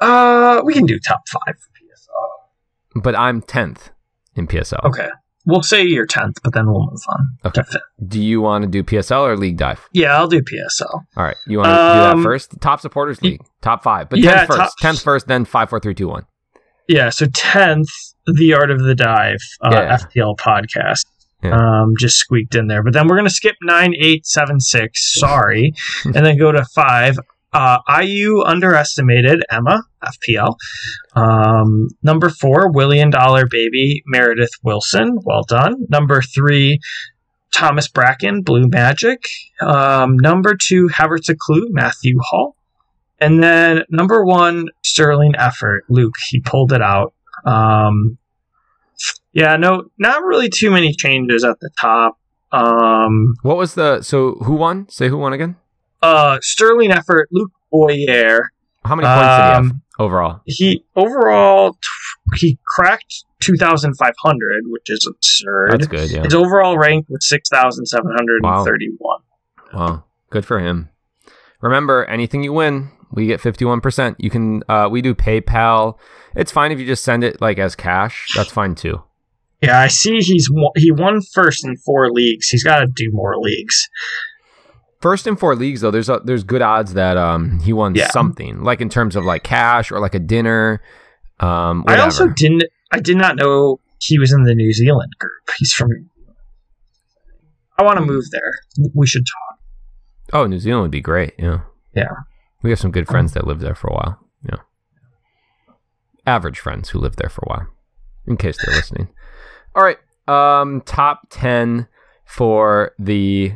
Uh, 0.00 0.60
we 0.64 0.72
can 0.74 0.86
do 0.86 0.98
top 0.98 1.20
five 1.28 1.56
for 1.56 1.68
PSL. 1.70 3.02
But 3.02 3.16
I'm 3.16 3.42
10th 3.42 3.90
in 4.34 4.46
PSL. 4.46 4.84
Okay. 4.84 5.08
We'll 5.46 5.62
say 5.62 5.82
you're 5.82 6.06
10th, 6.06 6.36
but 6.44 6.52
then 6.52 6.66
we'll 6.66 6.82
move 6.90 7.00
on. 7.08 7.38
Okay. 7.46 7.62
Do 8.06 8.20
you 8.20 8.40
want 8.42 8.62
to 8.64 8.68
do 8.68 8.82
PSL 8.82 9.22
or 9.22 9.36
league 9.36 9.56
dive? 9.56 9.88
Yeah, 9.92 10.14
I'll 10.16 10.28
do 10.28 10.42
PSL. 10.42 10.92
All 11.16 11.24
right. 11.24 11.36
You 11.46 11.58
want 11.58 11.68
to 11.68 11.70
do 11.72 11.76
that 11.76 12.12
Um, 12.16 12.22
first? 12.22 12.60
Top 12.60 12.80
supporters 12.80 13.22
league. 13.22 13.40
Top 13.62 13.82
five. 13.82 14.10
But 14.10 14.18
yeah, 14.18 14.44
10th 14.44 14.46
first. 14.48 14.58
top- 14.58 14.72
10th 14.82 15.02
first, 15.02 15.26
then 15.26 15.44
five, 15.46 15.70
four, 15.70 15.80
three, 15.80 15.94
two, 15.94 16.08
one. 16.08 16.24
Yeah, 16.86 17.08
so 17.10 17.26
10th, 17.26 17.88
The 18.26 18.54
Art 18.54 18.70
of 18.70 18.82
the 18.82 18.94
Dive, 18.94 19.38
uh, 19.62 19.70
Yeah. 19.72 19.96
FPL 19.96 20.36
podcast. 20.36 21.04
Yeah. 21.42 21.54
Um, 21.56 21.94
just 21.98 22.16
squeaked 22.16 22.54
in 22.54 22.66
there. 22.66 22.82
But 22.82 22.92
then 22.92 23.06
we're 23.06 23.16
going 23.16 23.28
to 23.28 23.34
skip 23.34 23.56
9876, 23.62 25.20
sorry, 25.20 25.72
and 26.04 26.14
then 26.14 26.36
go 26.38 26.52
to 26.52 26.64
5. 26.64 27.18
Uh, 27.50 27.78
IU 28.02 28.42
underestimated 28.42 29.42
Emma, 29.50 29.82
FPL. 30.04 30.56
Um, 31.16 31.88
number 32.02 32.28
4, 32.28 32.70
Willian 32.72 33.10
Dollar 33.10 33.46
Baby, 33.50 34.02
Meredith 34.06 34.52
Wilson. 34.62 35.18
Well 35.22 35.44
done. 35.48 35.86
Number 35.88 36.20
3, 36.20 36.78
Thomas 37.50 37.88
Bracken, 37.88 38.42
Blue 38.42 38.68
Magic. 38.68 39.24
Um, 39.60 40.18
number 40.18 40.56
2, 40.60 40.88
Havertz 40.88 41.30
a 41.30 41.36
Clue, 41.38 41.68
Matthew 41.70 42.18
Hall. 42.20 42.54
And 43.20 43.42
then 43.42 43.82
number 43.90 44.24
one, 44.24 44.66
Sterling 44.84 45.34
effort. 45.36 45.84
Luke, 45.88 46.14
he 46.28 46.40
pulled 46.40 46.72
it 46.72 46.82
out. 46.82 47.14
Um, 47.44 48.18
yeah, 49.32 49.56
no, 49.56 49.90
not 49.98 50.22
really 50.24 50.48
too 50.48 50.70
many 50.70 50.92
changes 50.92 51.44
at 51.44 51.58
the 51.60 51.70
top. 51.80 52.18
Um, 52.52 53.34
What 53.42 53.56
was 53.56 53.74
the 53.74 54.02
so 54.02 54.32
who 54.44 54.54
won? 54.54 54.88
Say 54.88 55.08
who 55.08 55.18
won 55.18 55.32
again? 55.32 55.56
uh, 56.02 56.38
Sterling 56.40 56.90
effort, 56.92 57.28
Luke 57.30 57.50
Boyer. 57.70 58.50
How 58.84 58.94
many 58.96 59.06
points 59.06 59.36
did 59.36 59.44
he 59.44 59.50
have 59.50 59.56
Um, 59.64 59.82
overall? 59.98 60.40
he 60.46 60.84
overall 60.96 61.72
t- 61.72 62.38
he 62.46 62.58
cracked 62.76 63.24
two 63.40 63.54
thousand 63.56 63.94
five 63.98 64.14
hundred, 64.22 64.62
which 64.66 64.84
is 64.88 65.06
absurd. 65.10 65.72
That's 65.72 65.86
good, 65.88 66.10
yeah. 66.10 66.22
His 66.22 66.34
overall 66.34 66.78
rank 66.78 67.06
was 67.08 67.28
six 67.28 67.48
thousand 67.50 67.86
seven 67.86 68.12
hundred 68.16 68.42
and 68.44 68.64
thirty-one. 68.64 69.20
Wow. 69.74 70.04
Good 70.30 70.46
for 70.46 70.58
him. 70.60 70.88
Remember, 71.60 72.04
anything 72.06 72.42
you 72.44 72.52
win, 72.52 72.90
we 73.12 73.26
get 73.26 73.40
51%. 73.40 74.16
You 74.18 74.30
can 74.30 74.62
uh 74.68 74.88
we 74.90 75.02
do 75.02 75.14
PayPal. 75.14 75.98
It's 76.36 76.52
fine 76.52 76.72
if 76.72 76.78
you 76.78 76.86
just 76.86 77.04
send 77.04 77.24
it 77.24 77.40
like 77.40 77.58
as 77.58 77.74
cash. 77.74 78.28
That's 78.36 78.50
fine 78.50 78.74
too. 78.74 79.02
Yeah, 79.62 79.80
I 79.80 79.88
see. 79.88 80.18
He's 80.18 80.48
won- 80.50 80.72
he 80.76 80.92
won 80.92 81.20
first 81.34 81.64
in 81.64 81.76
four 81.78 82.10
leagues. 82.12 82.48
He's 82.48 82.62
got 82.62 82.78
to 82.80 82.86
do 82.86 83.10
more 83.12 83.36
leagues. 83.38 83.88
First 85.00 85.26
in 85.26 85.36
four 85.36 85.54
leagues 85.56 85.80
though, 85.80 85.90
there's 85.90 86.08
a, 86.08 86.20
there's 86.24 86.44
good 86.44 86.62
odds 86.62 86.94
that 86.94 87.16
um 87.16 87.60
he 87.60 87.72
won 87.72 87.94
Yeah. 87.94 88.10
something, 88.10 88.62
like 88.62 88.80
in 88.80 88.88
terms 88.88 89.16
of 89.16 89.24
like 89.24 89.42
cash 89.42 89.90
or 89.90 90.00
like 90.00 90.14
a 90.14 90.18
dinner. 90.20 90.80
Um 91.40 91.84
I 91.86 91.98
also 92.00 92.28
didn't. 92.28 92.64
I 92.92 93.00
did 93.00 93.16
not 93.16 93.36
know 93.36 93.80
he 94.00 94.18
was 94.18 94.32
in 94.32 94.44
the 94.44 94.54
New 94.54 94.72
Zealand 94.72 95.12
group. 95.18 95.50
He's 95.58 95.72
from. 95.72 95.88
I 97.78 97.82
want 97.84 97.98
to 97.98 98.04
move 98.04 98.24
there. 98.32 98.88
We 98.94 99.06
should 99.06 99.24
talk. 99.24 99.58
Oh, 100.32 100.46
New 100.46 100.58
Zealand 100.58 100.82
would 100.82 100.90
be 100.90 101.00
great. 101.00 101.34
Yeah. 101.38 101.60
Yeah. 101.94 102.10
We 102.62 102.70
have 102.70 102.78
some 102.78 102.90
good 102.90 103.06
friends 103.06 103.32
that 103.34 103.46
lived 103.46 103.60
there 103.60 103.74
for 103.74 103.88
a 103.88 103.94
while. 103.94 104.18
Yeah. 104.44 104.58
Average 106.26 106.58
friends 106.58 106.90
who 106.90 106.98
lived 106.98 107.18
there 107.18 107.30
for 107.30 107.42
a 107.46 107.48
while, 107.48 107.66
in 108.26 108.36
case 108.36 108.56
they're 108.64 108.74
listening. 108.74 109.08
All 109.74 109.82
right. 109.82 109.98
um, 110.26 110.80
top 110.82 111.22
ten 111.30 111.86
for 112.26 112.92
the 112.98 113.52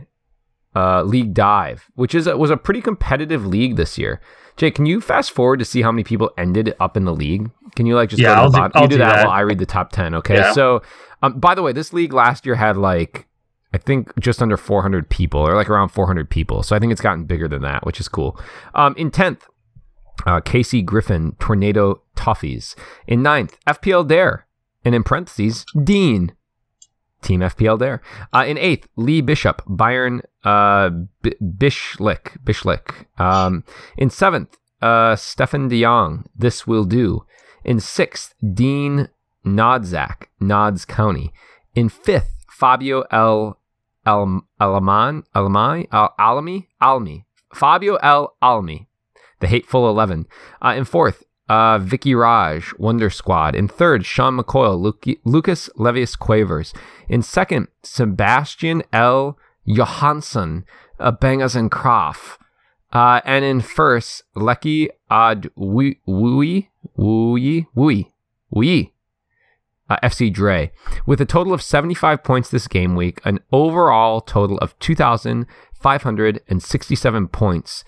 uh, 0.74 1.02
league 1.02 1.34
dive, 1.34 1.90
which 1.94 2.14
is 2.14 2.26
a, 2.26 2.36
was 2.36 2.50
a 2.50 2.56
pretty 2.56 2.80
competitive 2.80 3.44
league 3.44 3.76
this 3.76 3.98
year. 3.98 4.20
Jay, 4.56 4.70
can 4.70 4.86
you 4.86 5.00
fast 5.00 5.32
forward 5.32 5.58
to 5.58 5.64
see 5.64 5.82
how 5.82 5.90
many 5.92 6.04
people 6.04 6.30
ended 6.38 6.74
up 6.80 6.96
in 6.96 7.04
the 7.04 7.12
league? 7.14 7.50
Can 7.76 7.84
you 7.86 7.94
like 7.96 8.10
just 8.10 8.22
Yeah, 8.22 8.28
go 8.28 8.34
to 8.34 8.40
I'll 8.40 8.50
the 8.50 8.52
do- 8.56 8.60
bottom? 8.60 8.72
I'll 8.76 8.82
you 8.84 8.88
do, 8.88 8.94
do 8.96 8.98
that, 8.98 9.16
that. 9.16 9.26
while 9.26 9.34
I 9.34 9.40
read 9.40 9.58
the 9.58 9.66
top 9.66 9.92
ten. 9.92 10.14
Okay, 10.14 10.36
Yeah. 10.36 10.52
so 10.52 10.82
um, 11.22 11.38
by 11.40 11.54
the 11.54 11.62
way, 11.62 11.72
this 11.72 11.92
league 11.92 12.12
last 12.14 12.46
year 12.46 12.54
had 12.54 12.76
like 12.76 13.26
I 13.74 13.78
think 13.78 14.12
just 14.20 14.42
under 14.42 14.56
400 14.56 15.08
people, 15.08 15.40
or 15.40 15.54
like 15.54 15.70
around 15.70 15.88
400 15.88 16.28
people. 16.28 16.62
So 16.62 16.76
I 16.76 16.78
think 16.78 16.92
it's 16.92 17.00
gotten 17.00 17.24
bigger 17.24 17.48
than 17.48 17.62
that, 17.62 17.86
which 17.86 18.00
is 18.00 18.08
cool. 18.08 18.38
Um, 18.74 18.94
in 18.98 19.10
tenth, 19.10 19.46
uh, 20.26 20.40
Casey 20.40 20.82
Griffin, 20.82 21.36
Tornado 21.38 22.02
Toffees. 22.16 22.74
In 23.06 23.22
ninth, 23.22 23.58
FPL 23.66 24.06
Dare, 24.06 24.46
and 24.84 24.94
in 24.94 25.02
parentheses, 25.02 25.64
Dean. 25.82 26.32
Team 27.22 27.40
FPL 27.40 27.78
Dare. 27.78 28.02
Uh, 28.32 28.44
in 28.46 28.58
eighth, 28.58 28.88
Lee 28.96 29.20
Bishop, 29.20 29.62
Byron 29.66 30.22
uh, 30.44 30.90
B- 31.22 31.36
Bishlick. 31.40 32.36
Bishlick. 32.44 33.06
Um, 33.18 33.64
in 33.96 34.10
seventh, 34.10 34.58
uh, 34.82 35.14
Stefan 35.16 35.70
DeYoung, 35.70 36.24
This 36.34 36.66
Will 36.66 36.84
Do. 36.84 37.24
In 37.64 37.78
sixth, 37.78 38.34
Dean 38.52 39.08
Nodzak, 39.46 40.26
Nods 40.40 40.84
County. 40.84 41.32
In 41.74 41.88
fifth, 41.88 42.34
Fabio 42.50 43.04
L. 43.12 43.58
Al- 44.06 44.46
Alaman, 44.60 45.22
Alamai, 45.34 45.86
Al- 45.92 46.14
Alami, 46.18 46.66
Almi, 46.82 47.24
Fabio 47.54 47.96
L. 47.96 48.36
Almi, 48.42 48.86
the 49.40 49.46
Hateful 49.46 49.88
Eleven. 49.88 50.26
Uh, 50.64 50.74
in 50.76 50.84
fourth, 50.84 51.24
uh, 51.48 51.78
Vicky 51.78 52.14
Raj, 52.14 52.72
Wonder 52.78 53.10
Squad. 53.10 53.54
In 53.54 53.68
third, 53.68 54.06
Sean 54.06 54.38
McCoyle, 54.38 54.80
Luki- 54.80 55.18
Lucas 55.24 55.68
Levius 55.76 56.16
Quavers. 56.16 56.72
In 57.08 57.22
second, 57.22 57.68
Sebastian 57.82 58.82
L. 58.92 59.38
Johansson, 59.66 60.64
uh, 60.98 61.12
Bangas 61.12 61.54
and 61.56 61.70
Croft. 61.70 62.38
Uh, 62.92 63.20
and 63.24 63.44
in 63.44 63.60
first, 63.60 64.22
Lecky 64.34 64.90
Ad 65.10 65.50
Wui 65.56 65.98
Wui 66.06 66.68
Wui 66.98 67.66
Wui 67.74 68.06
Wui 68.54 68.92
uh, 69.92 69.98
FC 70.02 70.32
Dre 70.32 70.72
with 71.06 71.20
a 71.20 71.26
total 71.26 71.52
of 71.52 71.60
75 71.60 72.24
points 72.24 72.48
this 72.50 72.66
game 72.66 72.96
week, 72.96 73.20
an 73.24 73.40
overall 73.52 74.22
total 74.22 74.56
of 74.58 74.78
2,567 74.78 77.28
points, 77.28 77.84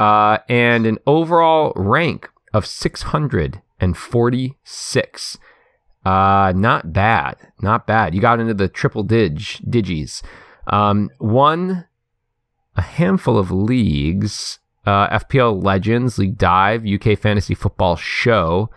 uh, 0.00 0.38
and 0.48 0.86
an 0.86 0.98
overall 1.06 1.72
rank 1.76 2.28
of 2.52 2.66
646. 2.66 5.38
Uh, 6.04 6.52
not 6.54 6.92
bad, 6.92 7.36
not 7.62 7.86
bad. 7.86 8.14
You 8.14 8.20
got 8.20 8.40
into 8.40 8.54
the 8.54 8.68
triple 8.68 9.04
dig 9.04 9.38
digis. 9.38 10.22
Um, 10.66 11.10
won 11.20 11.86
a 12.76 12.82
handful 12.82 13.38
of 13.38 13.50
leagues. 13.50 14.58
Uh, 14.84 15.18
FPL 15.18 15.64
Legends, 15.64 16.18
League 16.18 16.36
Dive, 16.36 16.84
UK 16.84 17.18
Fantasy 17.18 17.54
Football 17.54 17.96
Show. 17.96 18.68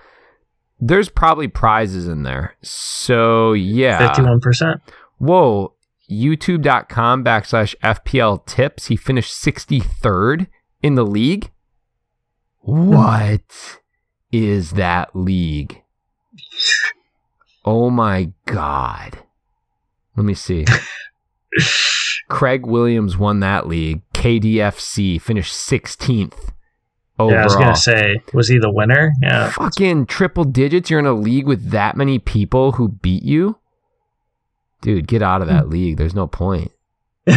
There's 0.79 1.09
probably 1.09 1.47
prizes 1.47 2.07
in 2.07 2.23
there. 2.23 2.55
So 2.61 3.53
yeah. 3.53 4.07
Fifty-one 4.07 4.39
percent. 4.39 4.81
Whoa. 5.17 5.73
YouTube.com 6.09 7.23
backslash 7.23 7.75
FPL 7.83 8.45
tips. 8.45 8.85
He 8.85 8.95
finished 8.95 9.33
63rd 9.33 10.47
in 10.81 10.95
the 10.95 11.05
league. 11.05 11.51
What 12.59 13.79
is 14.31 14.71
that 14.71 15.13
league? 15.13 15.83
Oh 17.65 17.89
my 17.89 18.31
God. 18.45 19.19
Let 20.15 20.25
me 20.25 20.33
see. 20.33 20.65
Craig 22.29 22.65
Williams 22.65 23.17
won 23.17 23.39
that 23.41 23.67
league. 23.67 24.01
KDFC 24.13 25.21
finished 25.21 25.53
16th 25.53 26.51
overall. 27.19 27.31
Yeah, 27.35 27.41
I 27.41 27.45
was 27.45 27.55
gonna 27.55 27.75
say, 27.75 28.21
was 28.33 28.47
he 28.47 28.57
the 28.59 28.71
winner? 28.71 29.11
Yeah. 29.21 29.49
Fucking 29.51 30.05
triple 30.07 30.43
digits. 30.43 30.89
You're 30.89 30.99
in 30.99 31.05
a 31.05 31.13
league 31.13 31.47
with 31.47 31.71
that 31.71 31.95
many 31.97 32.19
people 32.19 32.73
who 32.73 32.89
beat 32.89 33.23
you? 33.23 33.57
Dude, 34.81 35.07
get 35.07 35.21
out 35.21 35.41
of 35.41 35.47
Hmm. 35.47 35.55
that 35.55 35.69
league. 35.69 35.97
There's 35.97 36.13
no 36.15 36.27
point. 36.27 36.71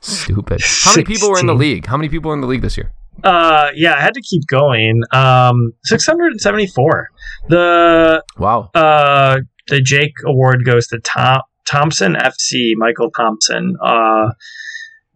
Stupid. 0.00 0.60
How 0.82 0.92
many 0.92 1.04
people 1.04 1.30
were 1.30 1.38
in 1.38 1.46
the 1.46 1.54
league? 1.54 1.86
How 1.86 1.96
many 1.96 2.08
people 2.08 2.28
were 2.30 2.34
in 2.34 2.40
the 2.40 2.46
league 2.46 2.62
this 2.62 2.76
year? 2.76 2.92
Uh, 3.22 3.68
yeah, 3.74 3.94
I 3.94 4.00
had 4.00 4.14
to 4.14 4.20
keep 4.22 4.42
going. 4.48 5.02
Um, 5.12 5.72
six 5.84 6.04
hundred 6.04 6.32
and 6.32 6.40
seventy-four. 6.40 7.08
The 7.48 8.24
Wow. 8.38 8.70
uh 8.74 9.38
the 9.68 9.80
Jake 9.80 10.14
Award 10.26 10.64
goes 10.64 10.88
to 10.88 10.98
Tom 10.98 11.42
Thompson 11.66 12.14
FC 12.14 12.72
Michael 12.76 13.10
Thompson. 13.10 13.76
Uh, 13.82 14.30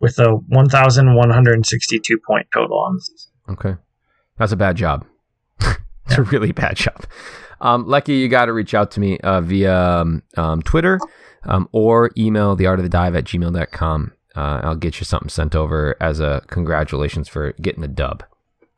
with 0.00 0.18
a 0.20 0.30
one 0.48 0.68
thousand 0.68 1.16
one 1.16 1.30
hundred 1.30 1.54
and 1.54 1.66
sixty-two 1.66 2.18
point 2.24 2.46
total 2.54 2.78
on 2.78 2.94
the 2.94 3.00
season. 3.00 3.32
Okay. 3.48 3.76
That's 4.38 4.52
a 4.52 4.56
bad 4.56 4.76
job. 4.76 5.06
it's 5.60 6.18
a 6.18 6.22
really 6.22 6.52
bad 6.52 6.76
job. 6.76 7.04
Um, 7.60 7.86
Lecky, 7.86 8.14
you 8.14 8.28
got 8.28 8.46
to 8.46 8.52
reach 8.52 8.74
out 8.74 8.90
to 8.92 9.00
me 9.00 9.18
uh, 9.18 9.40
via 9.40 9.76
um, 9.76 10.22
um, 10.36 10.62
Twitter 10.62 11.00
um, 11.44 11.68
or 11.72 12.10
email 12.16 12.56
theartofthedive 12.56 13.16
at 13.16 13.24
gmail.com. 13.24 14.12
Uh, 14.36 14.60
I'll 14.62 14.76
get 14.76 15.00
you 15.00 15.04
something 15.04 15.28
sent 15.28 15.56
over 15.56 15.96
as 16.00 16.20
a 16.20 16.42
congratulations 16.46 17.28
for 17.28 17.52
getting 17.60 17.80
the 17.80 17.88
dub. 17.88 18.22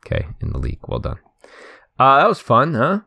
Okay, 0.03 0.25
in 0.39 0.51
the 0.51 0.57
league. 0.57 0.79
Well 0.87 0.99
done. 0.99 1.19
Uh, 1.99 2.17
that 2.19 2.27
was 2.27 2.39
fun, 2.39 2.73
huh? 2.73 3.01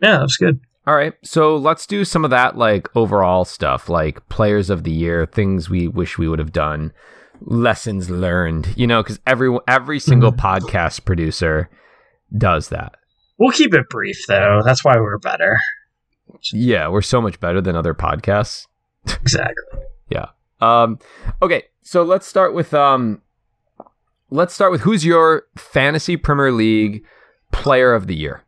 Yeah, 0.00 0.18
that 0.18 0.22
was 0.22 0.36
good. 0.36 0.60
All 0.86 0.94
right, 0.94 1.14
so 1.24 1.56
let's 1.56 1.84
do 1.84 2.04
some 2.04 2.24
of 2.24 2.30
that 2.30 2.56
like 2.56 2.94
overall 2.94 3.44
stuff, 3.44 3.88
like 3.88 4.28
players 4.28 4.70
of 4.70 4.84
the 4.84 4.92
year, 4.92 5.26
things 5.26 5.68
we 5.68 5.88
wish 5.88 6.16
we 6.16 6.28
would 6.28 6.38
have 6.38 6.52
done, 6.52 6.92
lessons 7.40 8.10
learned. 8.10 8.68
You 8.76 8.86
know, 8.86 9.02
because 9.02 9.20
every 9.26 9.56
every 9.68 9.98
single 9.98 10.32
podcast 10.32 11.04
producer 11.04 11.68
does 12.36 12.68
that. 12.70 12.96
We'll 13.38 13.52
keep 13.52 13.74
it 13.74 13.88
brief 13.88 14.18
though. 14.26 14.62
That's 14.64 14.84
why 14.84 14.96
we're 14.96 15.18
better. 15.18 15.58
Yeah, 16.52 16.88
we're 16.88 17.02
so 17.02 17.20
much 17.20 17.40
better 17.40 17.60
than 17.60 17.76
other 17.76 17.94
podcasts. 17.94 18.66
Exactly. 19.06 19.80
Yeah. 20.10 20.26
Um. 20.60 20.98
Okay, 21.42 21.64
so 21.82 22.02
let's 22.02 22.26
start 22.26 22.54
with 22.54 22.74
um. 22.74 23.22
Let's 24.30 24.54
start 24.54 24.72
with 24.72 24.80
who's 24.80 25.04
your 25.04 25.44
fantasy 25.56 26.16
Premier 26.16 26.50
League 26.50 27.04
player 27.52 27.94
of 27.94 28.06
the 28.06 28.16
year. 28.16 28.42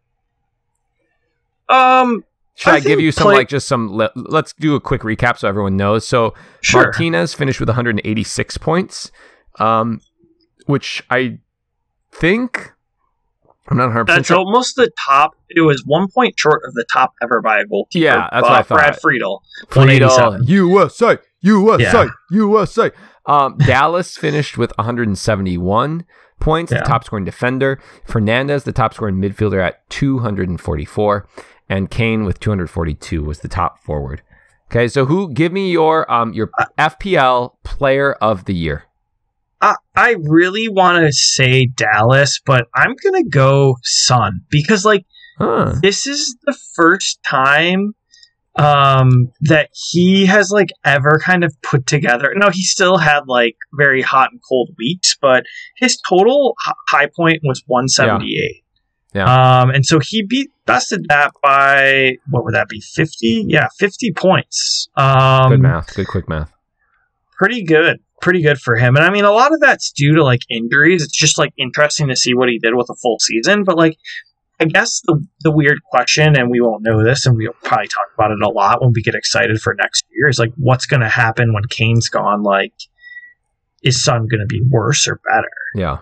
Um, 1.69 2.25
Should 2.59 2.73
I, 2.73 2.77
I 2.77 2.81
give 2.81 2.99
you 3.01 3.13
some 3.13 3.29
play- 3.29 3.37
like 3.37 3.49
just 3.49 3.69
some? 3.69 3.93
Le- 3.93 4.11
let's 4.17 4.53
do 4.53 4.75
a 4.75 4.81
quick 4.81 5.03
recap 5.03 5.39
so 5.39 5.47
everyone 5.49 5.77
knows. 5.77 6.05
So 6.07 6.35
sure. 6.61 6.83
Martinez 6.83 7.33
finished 7.33 7.61
with 7.61 7.69
186 7.69 8.59
points, 8.59 9.13
um, 9.61 10.01
which 10.67 11.03
I 11.09 11.39
think 12.11 12.73
I'm 13.69 13.77
not 13.77 13.85
100 13.85 14.05
percent 14.07 14.19
That's 14.19 14.29
sure. 14.29 14.39
almost 14.39 14.75
the 14.77 14.91
top. 15.07 15.37
It 15.51 15.61
was 15.61 15.85
one 15.87 16.09
point 16.09 16.35
short 16.37 16.63
of 16.67 16.75
the 16.75 16.85
top 16.93 17.13
ever 17.23 17.41
by 17.41 17.61
a 17.61 17.65
goalkeeper. 17.65 18.05
Yeah, 18.05 18.29
that's 18.33 18.45
uh, 18.47 18.51
what 18.51 18.53
I 18.53 18.63
thought. 18.63 18.79
Brad 18.79 19.01
Friedel, 19.01 19.43
Friedel, 19.69 20.09
187. 20.09 20.45
USA, 20.49 21.19
USA, 21.43 21.83
Yeah. 22.05 22.09
USA. 22.31 22.91
Um, 23.27 23.57
Dallas 23.59 24.17
finished 24.17 24.59
with 24.59 24.73
171 24.79 26.05
points, 26.41 26.73
Yeah. 26.73 26.79
the 26.79 26.85
top 26.85 27.05
scoring 27.05 27.25
defender. 27.25 27.79
Fernandes, 28.07 28.65
the 28.65 28.73
top 28.73 28.95
scoring 28.95 29.17
midfielder, 29.17 29.61
at 29.63 29.89
244, 29.91 31.29
and 31.69 31.91
Kane 31.91 32.25
with 32.25 32.41
242 32.41 33.23
was 33.25 33.41
the 33.41 33.49
top 33.49 33.79
forward. 33.79 34.23
Okay, 34.71 34.89
so 34.89 35.07
who? 35.07 35.33
Give 35.33 35.53
me 35.53 35.71
your 35.71 36.11
um 36.13 36.33
your 36.35 36.51
FPL 36.79 37.55
player 37.65 38.13
of 38.15 38.45
the 38.45 38.55
year. 38.55 38.85
I, 39.61 39.75
I 39.97 40.17
really 40.23 40.69
want 40.69 41.05
to 41.05 41.13
say 41.13 41.67
Dallas, 41.67 42.41
but 42.45 42.69
I'm 42.75 42.95
gonna 43.03 43.25
go 43.25 43.77
Son 43.83 44.41
because 44.51 44.85
like 44.85 45.05
Huh. 45.39 45.75
this 45.81 46.07
is 46.07 46.37
the 46.47 46.57
first 46.75 47.21
time 47.25 47.95
um 48.57 49.31
that 49.43 49.71
he 49.73 50.27
has 50.27 50.51
like 50.51 50.71
ever 50.85 51.21
kind 51.25 51.45
of 51.45 51.55
put 51.63 51.87
together 51.87 52.33
no 52.35 52.51
he 52.51 52.63
still 52.63 52.97
had 52.99 53.21
like 53.29 53.55
very 53.75 54.03
hot 54.03 54.31
and 54.33 54.41
cold 54.49 54.71
weeks 54.77 55.17
but 55.21 55.45
his 55.77 56.01
total 56.09 56.57
h- 56.67 56.75
high 56.89 57.09
point 57.15 57.39
was 57.45 57.63
178 57.67 58.27
Yeah. 58.27 58.61
Um 59.15 59.71
and 59.71 59.87
so 59.87 59.99
he 59.99 60.23
beat 60.23 60.51
bested 60.67 61.07
that 61.09 61.33
by 61.43 62.19
what 62.29 62.45
would 62.45 62.55
that 62.55 62.69
be 62.69 62.81
50 62.81 63.47
yeah 63.49 63.69
50 63.79 64.13
points. 64.13 64.89
Um 64.97 65.51
Good 65.51 65.61
math. 65.61 65.95
Good 65.95 66.09
quick 66.09 66.29
math. 66.29 66.53
pretty 67.39 67.63
good. 67.65 68.01
Pretty 68.21 68.43
good 68.43 68.59
for 68.59 68.77
him. 68.77 68.97
And 68.97 69.05
i 69.05 69.11
mean 69.11 69.25
a 69.25 69.31
lot 69.33 69.53
of 69.53 69.61
that's 69.61 69.93
due 69.93 70.15
to 70.17 70.25
like 70.25 70.41
injuries. 70.51 71.03
It's 71.03 71.17
just 71.17 71.39
like 71.39 71.53
interesting 71.57 72.09
to 72.09 72.17
see 72.17 72.35
what 72.35 72.49
he 72.49 72.59
did 72.59 72.75
with 72.75 72.91
a 72.91 72.95
full 72.97 73.19
season. 73.21 73.65
But 73.65 73.77
like 73.77 73.97
i 74.61 74.65
guess 74.65 75.01
the, 75.07 75.25
the 75.43 75.53
weird 75.53 75.79
question 75.85 76.37
and 76.37 76.51
we 76.51 76.61
won't 76.61 76.83
know 76.83 77.05
this 77.05 77.25
and 77.27 77.37
we'll 77.37 77.53
probably 77.63 77.87
talk 77.87 78.09
about 78.15 78.33
it 78.33 78.43
a 78.43 78.49
lot 78.49 78.83
when 78.83 78.93
we 78.93 79.03
get 79.03 79.15
excited 79.15 79.61
for 79.61 79.73
next 79.75 80.05
year 80.11 80.29
is 80.29 80.39
like 80.41 80.53
what's 80.57 80.85
going 80.85 81.01
to 81.01 81.09
happen 81.09 81.55
when 81.55 81.63
kane's 81.71 82.09
gone? 82.09 82.43
Like 82.43 82.75
is 83.83 84.03
son 84.03 84.27
going 84.27 84.41
to 84.41 84.47
be 84.47 84.61
worse 84.69 85.07
or 85.07 85.21
better? 85.25 85.49
Yeah, 85.75 85.99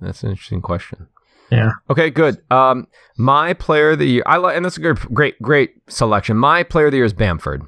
that's 0.00 0.24
an 0.24 0.30
interesting 0.30 0.60
question. 0.60 1.06
Yeah. 1.52 1.70
Okay, 1.90 2.08
good. 2.10 2.38
Um, 2.50 2.86
my 3.18 3.52
player 3.52 3.90
of 3.90 3.98
the 3.98 4.06
year, 4.06 4.22
I 4.26 4.38
like, 4.38 4.56
and 4.56 4.64
that's 4.64 4.78
a 4.78 4.80
good, 4.80 4.98
great, 5.12 5.40
great 5.42 5.74
selection. 5.88 6.36
My 6.36 6.62
player 6.62 6.86
of 6.86 6.92
the 6.92 6.96
year 6.98 7.04
is 7.04 7.12
Bamford. 7.12 7.62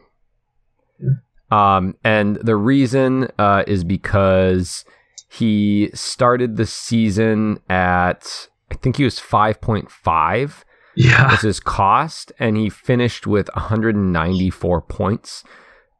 Um, 1.50 1.94
and 2.02 2.36
the 2.36 2.56
reason 2.56 3.28
uh, 3.38 3.62
is 3.66 3.84
because 3.84 4.84
he 5.30 5.90
started 5.94 6.56
the 6.56 6.66
season 6.66 7.58
at 7.68 8.48
I 8.70 8.76
think 8.76 8.96
he 8.96 9.04
was 9.04 9.18
five 9.18 9.60
point 9.60 9.90
five 9.90 10.64
Yeah. 10.96 11.30
was 11.30 11.42
his 11.42 11.60
cost, 11.60 12.32
and 12.38 12.56
he 12.56 12.70
finished 12.70 13.26
with 13.26 13.48
194 13.54 14.80
points. 14.82 15.44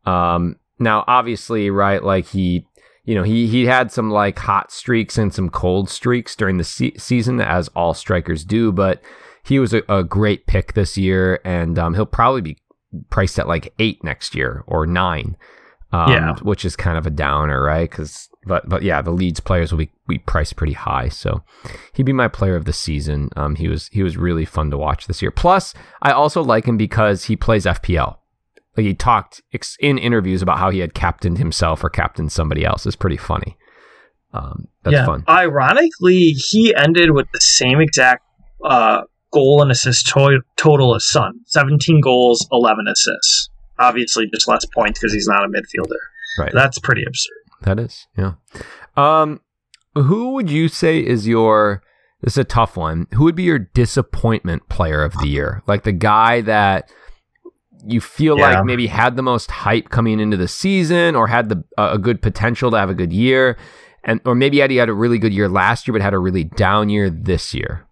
Um, 0.07 0.57
now, 0.79 1.05
obviously, 1.07 1.71
right, 1.71 2.03
like 2.03 2.27
he, 2.29 2.67
you 3.05 3.15
know, 3.15 3.23
he 3.23 3.47
he 3.47 3.67
had 3.67 3.91
some 3.93 4.11
like 4.11 4.39
hot 4.39 4.73
streaks 4.73 5.19
and 5.19 5.33
some 5.33 5.51
cold 5.51 5.89
streaks 5.91 6.35
during 6.37 6.57
the 6.59 6.65
se- 6.65 6.97
season, 6.99 7.41
as 7.41 7.69
all 7.69 7.95
strikers 7.95 8.45
do. 8.45 8.73
But 8.73 9.03
he 9.45 9.59
was 9.59 9.75
a, 9.75 9.83
a 9.89 10.03
great 10.03 10.47
pick 10.47 10.73
this 10.73 10.97
year, 10.97 11.41
and 11.45 11.79
um, 11.79 11.95
he'll 11.95 12.07
probably 12.07 12.41
be 12.41 12.57
priced 13.11 13.39
at 13.39 13.47
like 13.49 13.75
eight 13.79 14.03
next 14.05 14.35
year 14.35 14.65
or 14.67 14.87
nine. 14.87 15.37
Um, 15.93 16.11
Yeah. 16.11 16.35
which 16.43 16.65
is 16.65 16.75
kind 16.75 16.99
of 16.99 17.07
a 17.07 17.11
downer, 17.11 17.63
right? 17.63 17.89
Because 17.89 18.29
but 18.47 18.69
but 18.69 18.83
yeah, 18.83 19.01
the 19.01 19.13
Leeds 19.13 19.39
players 19.41 19.71
will 19.71 19.79
be 19.79 19.91
we 20.09 20.19
priced 20.19 20.57
pretty 20.57 20.73
high, 20.73 21.09
so 21.09 21.45
he'd 21.93 22.03
be 22.07 22.13
my 22.13 22.27
player 22.27 22.57
of 22.57 22.65
the 22.65 22.73
season. 22.73 23.29
Um, 23.37 23.55
he 23.55 23.69
was 23.69 23.89
he 23.89 24.03
was 24.03 24.17
really 24.17 24.45
fun 24.45 24.71
to 24.73 24.79
watch 24.79 25.07
this 25.07 25.23
year. 25.23 25.31
Plus, 25.31 25.73
I 26.03 26.11
also 26.11 26.43
like 26.43 26.65
him 26.67 26.77
because 26.77 27.25
he 27.25 27.37
plays 27.37 27.65
FPL. 27.65 28.17
Like 28.77 28.87
he 28.87 28.95
talked 28.95 29.43
ex- 29.53 29.77
in 29.81 29.99
interviews 29.99 30.43
about 30.43 30.59
how 30.59 30.71
he 30.71 30.81
had 30.81 30.95
captained 30.95 31.39
himself 31.39 31.85
or 31.85 31.91
captained 31.91 32.33
somebody 32.33 32.65
else. 32.65 32.87
It's 32.87 32.97
pretty 32.97 33.17
funny. 33.17 33.57
Um, 34.33 34.67
that's 34.83 34.95
yeah. 34.95 35.07
fun. 35.07 35.25
Ironically, 35.29 36.31
he 36.31 36.75
ended 36.75 37.13
with 37.13 37.29
the 37.33 37.41
same 37.41 37.81
exact 37.81 38.25
uh, 38.65 39.03
goal 39.33 39.63
and 39.63 39.71
assist 39.71 40.09
to- 40.09 40.43
total 40.57 40.95
as 40.95 41.07
Son 41.07 41.41
17 41.47 42.01
goals, 42.01 42.47
11 42.51 42.87
assists. 42.89 43.49
Obviously, 43.79 44.27
just 44.33 44.49
less 44.49 44.65
points 44.67 45.01
because 45.01 45.13
he's 45.13 45.29
not 45.29 45.45
a 45.45 45.49
midfielder. 45.49 45.99
Right. 46.39 46.53
That's 46.53 46.79
pretty 46.79 47.05
absurd. 47.07 47.37
That 47.63 47.79
is, 47.79 48.07
yeah. 48.17 48.35
Um, 48.97 49.41
who 49.95 50.33
would 50.33 50.51
you 50.51 50.69
say 50.69 50.99
is 50.99 51.27
your? 51.27 51.83
This 52.21 52.35
is 52.35 52.39
a 52.39 52.45
tough 52.45 52.77
one. 52.77 53.07
Who 53.15 53.25
would 53.25 53.35
be 53.35 53.43
your 53.43 53.59
disappointment 53.59 54.69
player 54.69 55.03
of 55.03 55.13
the 55.19 55.29
year? 55.29 55.63
Like 55.67 55.83
the 55.83 55.93
guy 55.93 56.41
that 56.43 56.91
you 57.87 58.01
feel 58.01 58.39
Yeah. 58.39 58.55
like 58.57 58.65
maybe 58.65 58.87
had 58.87 59.17
the 59.17 59.23
most 59.23 59.51
hype 59.51 59.91
coming 59.91 60.21
into 60.21 60.37
the 60.37 60.49
season, 60.49 61.15
or 61.17 61.27
had 61.29 61.49
the 61.49 61.63
uh, 61.79 61.91
a 61.93 61.99
good 61.99 62.21
potential 62.23 62.71
to 62.71 62.77
have 62.79 62.91
a 62.91 62.95
good 62.95 63.13
year, 63.13 63.57
and 64.05 64.21
or 64.25 64.35
maybe 64.35 64.59
had 64.59 64.71
he 64.71 64.77
had 64.77 64.89
a 64.89 64.95
really 64.95 65.19
good 65.19 65.33
year 65.35 65.49
last 65.49 65.87
year, 65.87 65.93
but 65.93 66.03
had 66.03 66.15
a 66.15 66.19
really 66.19 66.45
down 66.45 66.89
year 66.89 67.11
this 67.11 67.53
year. 67.55 67.87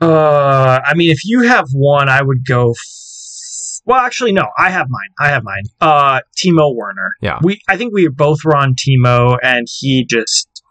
Uh, 0.00 0.80
I 0.84 0.94
mean, 0.94 1.10
if 1.10 1.24
you 1.24 1.42
have 1.42 1.68
one, 1.72 2.08
I 2.08 2.20
would 2.22 2.44
go. 2.46 2.70
F- 2.70 3.80
well, 3.86 4.00
actually, 4.00 4.32
no. 4.32 4.48
I 4.58 4.70
have 4.70 4.86
mine. 4.88 5.08
I 5.20 5.28
have 5.28 5.44
mine. 5.44 5.62
Uh, 5.80 6.20
Timo 6.36 6.74
Werner. 6.74 7.12
Yeah. 7.20 7.38
We. 7.42 7.60
I 7.68 7.76
think 7.76 7.92
we 7.94 8.08
both 8.08 8.38
were 8.44 8.56
on 8.56 8.74
Timo, 8.74 9.38
and 9.42 9.66
he 9.70 10.04
just. 10.04 10.62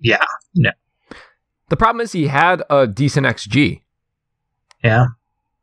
Yeah. 0.00 0.24
No. 0.54 0.70
The 1.68 1.76
problem 1.76 2.00
is 2.02 2.12
he 2.12 2.26
had 2.26 2.62
a 2.68 2.86
decent 2.86 3.26
xG, 3.26 3.80
Yeah. 4.82 5.06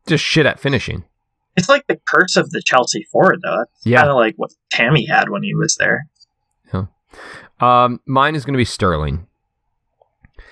Just 0.06 0.24
shit 0.24 0.46
at 0.46 0.58
finishing. 0.60 1.04
It's 1.56 1.68
like 1.68 1.86
the 1.86 2.00
curse 2.08 2.36
of 2.36 2.50
the 2.50 2.62
Chelsea 2.64 3.04
forward, 3.12 3.40
though. 3.44 3.62
It's 3.76 3.86
Yeah. 3.86 3.98
kind 3.98 4.10
of 4.10 4.16
like 4.16 4.34
what 4.36 4.50
Tammy 4.70 5.04
had 5.06 5.28
when 5.28 5.42
he 5.42 5.54
was 5.54 5.76
there. 5.76 6.06
Um, 7.60 8.00
mine 8.06 8.34
is 8.34 8.44
going 8.44 8.54
to 8.54 8.58
be 8.58 8.64
Sterling. 8.64 9.26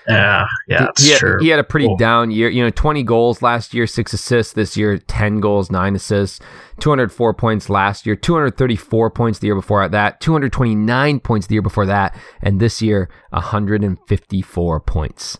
Yeah. 0.07 0.45
Yeah. 0.67 0.87
He- 0.97 1.05
he, 1.07 1.11
had, 1.11 1.21
he 1.41 1.47
had 1.49 1.59
a 1.59 1.63
pretty 1.63 1.87
Cool. 1.87 1.97
down 1.97 2.31
year. 2.31 2.47
You 2.49 2.63
know, 2.63 2.69
20 2.69 3.03
goals 3.03 3.41
last 3.41 3.73
year, 3.73 3.85
six 3.85 4.13
assists 4.13 4.53
this 4.53 4.77
year, 4.77 4.97
10 4.97 5.41
goals, 5.41 5.69
nine 5.69 5.95
assists, 5.95 6.39
204 6.79 7.33
points 7.33 7.69
last 7.69 8.05
year, 8.05 8.15
234 8.15 9.09
points 9.11 9.39
the 9.39 9.47
year 9.47 9.55
before 9.55 9.87
that, 9.89 10.21
229 10.21 11.19
points 11.19 11.47
the 11.47 11.55
year 11.55 11.61
before 11.61 11.85
that, 11.85 12.15
and 12.41 12.59
this 12.61 12.81
year, 12.81 13.09
154 13.31 14.79
points. 14.79 15.37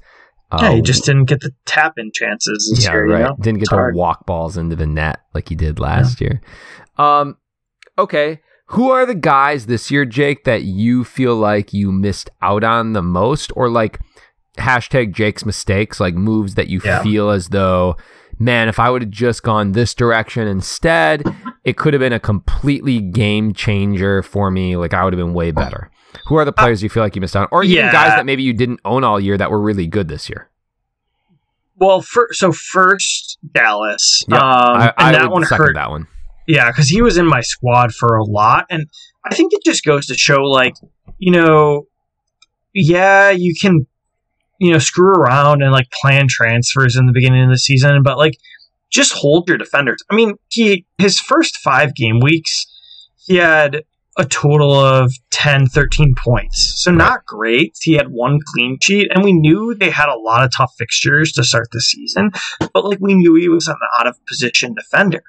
Yeah, 0.54 0.70
Uh, 0.70 0.76
he 0.76 0.82
just 0.82 1.06
didn't 1.06 1.26
get 1.26 1.39
the 1.41 1.52
tap 1.66 1.93
in 1.97 2.12
chances 2.14 2.72
this 2.76 2.86
yeah, 2.86 2.91
year. 2.93 3.06
You 3.08 3.14
right. 3.14 3.22
know? 3.22 3.36
Didn't 3.39 3.60
get 3.60 3.64
It's 3.64 3.70
to 3.70 3.76
hard. 3.76 3.95
walk 3.95 4.26
balls 4.26 4.58
into 4.58 4.76
the 4.76 4.88
net 4.88 5.22
like 5.34 5.49
he 5.49 5.56
did 5.56 5.80
last 5.80 6.20
year. 6.22 6.41
Um, 6.97 7.38
okay. 7.97 8.41
Who 8.68 8.89
are 8.89 9.06
the 9.06 9.16
guys 9.16 9.66
this 9.66 9.91
year, 9.91 10.06
Jake, 10.06 10.45
that 10.45 10.64
you 10.64 11.04
feel 11.04 11.36
like 11.36 11.74
you 11.74 11.91
missed 11.91 12.30
out 12.41 12.64
on 12.64 12.93
the 12.93 13.02
most, 13.02 13.52
or 13.56 13.70
like 13.70 13.99
hashtag 14.58 15.14
Jake's 15.14 15.45
mistakes, 15.45 15.99
like 15.99 16.14
moves 16.16 16.56
that 16.56 16.68
you 16.68 16.80
Yeah. 16.84 17.02
feel 17.04 17.30
as 17.30 17.49
though, 17.49 17.97
man, 18.39 18.70
if 18.70 18.80
I 18.80 18.89
would 18.89 19.02
have 19.02 19.12
just 19.12 19.43
gone 19.43 19.74
this 19.74 19.93
direction 19.93 20.47
instead, 20.47 21.24
it 21.64 21.78
could 21.78 21.93
have 21.93 21.99
been 21.99 22.14
a 22.14 22.20
completely 22.20 22.99
game 22.99 23.54
changer 23.54 24.22
for 24.22 24.49
me. 24.52 24.76
Like 24.78 24.93
I 24.93 25.04
would 25.04 25.14
have 25.14 25.20
been 25.20 25.34
way 25.34 25.52
better. 25.52 25.89
Who 26.28 26.36
are 26.36 26.45
the 26.45 26.53
players 26.53 26.84
you 26.84 26.89
feel 26.89 27.03
like 27.03 27.16
you 27.16 27.22
missed 27.22 27.36
out 27.36 27.43
on, 27.43 27.47
or 27.51 27.64
even 27.64 27.86
yeah. 27.86 27.91
guys 27.91 28.09
that 28.09 28.26
maybe 28.26 28.43
you 28.43 28.53
didn't 28.53 28.80
own 28.86 29.03
all 29.03 29.20
year 29.20 29.38
that 29.38 29.51
were 29.51 29.59
really 29.62 29.88
good 29.88 30.07
this 30.07 30.30
year? 30.30 30.49
Well, 31.76 32.01
fir- 32.01 32.32
so 32.32 32.51
first 32.51 33.39
Dallas. 33.53 34.24
Um, 34.32 34.39
I, 34.39 34.93
and 34.97 35.16
that 35.16 35.32
one 35.32 35.43
hurt. 35.43 35.74
that 35.76 35.89
one. 35.89 36.07
Yeah, 36.47 36.70
because 36.70 36.89
he 36.89 37.01
was 37.01 37.18
in 37.18 37.26
my 37.26 37.41
squad 37.41 37.93
for 37.93 38.18
a 38.18 38.24
lot, 38.24 38.66
and 38.70 38.88
I 39.26 39.34
think 39.34 39.53
it 39.53 39.64
just 39.64 39.84
goes 39.86 40.05
to 40.07 40.16
show, 40.16 40.43
like, 40.43 40.76
you 41.18 41.32
know, 41.32 41.88
yeah, 42.74 43.30
you 43.30 43.55
can, 43.59 43.88
you 44.59 44.72
know, 44.72 44.80
screw 44.80 45.09
around 45.09 45.62
and 45.64 45.72
like 45.72 45.89
plan 46.01 46.28
transfers 46.30 46.95
in 46.95 47.05
the 47.05 47.14
beginning 47.14 47.43
of 47.43 47.49
the 47.49 47.57
season, 47.57 48.03
but 48.03 48.18
like, 48.18 48.38
just 48.89 49.14
hold 49.14 49.47
your 49.47 49.57
defenders. 49.57 50.03
I 50.09 50.16
mean, 50.16 50.36
he 50.49 50.86
his 50.97 51.20
first 51.20 51.57
five 51.57 51.95
game 51.95 52.20
weeks, 52.20 52.66
he 53.26 53.38
had 53.38 53.84
a 54.18 54.26
total 54.26 54.74
of 54.74 55.12
10, 55.32 55.68
13 55.68 56.16
points. 56.16 56.74
So 56.84 56.91
not 56.91 57.26
great. 57.26 57.78
He 57.82 57.93
had 57.93 58.07
one 58.09 58.39
clean 58.53 58.78
sheet, 58.82 59.09
and 59.14 59.24
we 59.24 59.34
knew 59.34 59.74
they 59.74 59.89
had 59.89 60.09
a 60.09 60.18
lot 60.20 60.43
of 60.43 60.51
tough 60.55 60.74
fixtures 60.78 61.32
to 61.34 61.43
start 61.43 61.68
the 61.72 61.80
season, 61.82 62.32
but 62.74 62.84
like 62.86 62.99
we 62.99 63.14
knew 63.14 63.36
he 63.36 63.47
was 63.49 63.68
an 63.68 63.78
out 63.99 64.07
of 64.07 64.18
position 64.28 64.74
defender. 64.74 65.24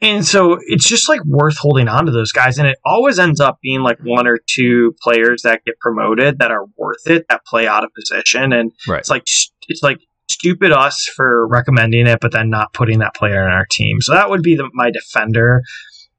And 0.00 0.24
so 0.24 0.58
it's 0.64 0.88
just 0.88 1.08
like 1.08 1.24
worth 1.24 1.58
holding 1.58 1.88
on 1.88 2.06
to 2.06 2.12
those 2.12 2.30
guys. 2.30 2.58
And 2.58 2.68
it 2.68 2.78
always 2.84 3.18
ends 3.18 3.40
up 3.40 3.58
being 3.60 3.80
like 3.80 3.98
one 4.00 4.28
or 4.28 4.38
two 4.48 4.94
players 5.02 5.42
that 5.42 5.64
get 5.64 5.78
promoted 5.80 6.38
that 6.38 6.52
are 6.52 6.66
worth 6.76 7.06
it, 7.06 7.26
that 7.28 7.44
play 7.44 7.66
out 7.66 7.82
of 7.82 7.90
position. 7.94 8.52
And 8.52 8.70
Right. 8.86 9.00
it's 9.00 9.10
like, 9.10 9.24
it's 9.66 9.82
like 9.82 9.98
stupid 10.28 10.70
us 10.70 11.06
for 11.16 11.48
recommending 11.48 12.06
it, 12.06 12.20
but 12.20 12.30
then 12.30 12.48
not 12.48 12.72
putting 12.72 13.00
that 13.00 13.14
player 13.14 13.42
in 13.44 13.52
our 13.52 13.66
team. 13.68 14.00
So 14.00 14.12
that 14.12 14.30
would 14.30 14.42
be 14.42 14.54
the, 14.54 14.70
my 14.72 14.92
defender. 14.92 15.62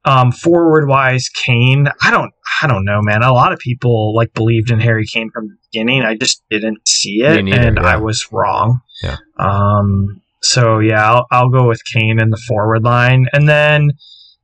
Um, 0.04 0.32
forward 0.32 0.88
wise, 0.88 1.28
Kane, 1.28 1.86
I 2.02 2.10
don't, 2.10 2.32
I 2.62 2.66
don't 2.66 2.84
know, 2.84 3.00
man. 3.02 3.22
A 3.22 3.32
lot 3.32 3.52
of 3.52 3.58
people 3.58 4.14
like 4.14 4.32
believed 4.32 4.70
in 4.70 4.80
Harry 4.80 5.04
Kane 5.06 5.30
from 5.30 5.48
the 5.48 5.56
beginning. 5.70 6.02
I 6.02 6.16
just 6.16 6.42
didn't 6.50 6.86
see 6.88 7.22
it, 7.22 7.42
neither, 7.42 7.60
and 7.60 7.76
yeah. 7.76 7.86
I 7.86 7.96
was 7.96 8.32
wrong. 8.32 8.80
Yeah. 9.02 9.16
Um. 9.38 10.22
So 10.42 10.78
yeah, 10.78 11.12
I'll, 11.12 11.26
I'll 11.30 11.50
go 11.50 11.68
with 11.68 11.84
Kane 11.84 12.18
in 12.18 12.30
the 12.30 12.42
forward 12.48 12.82
line, 12.82 13.26
and 13.34 13.46
then 13.46 13.90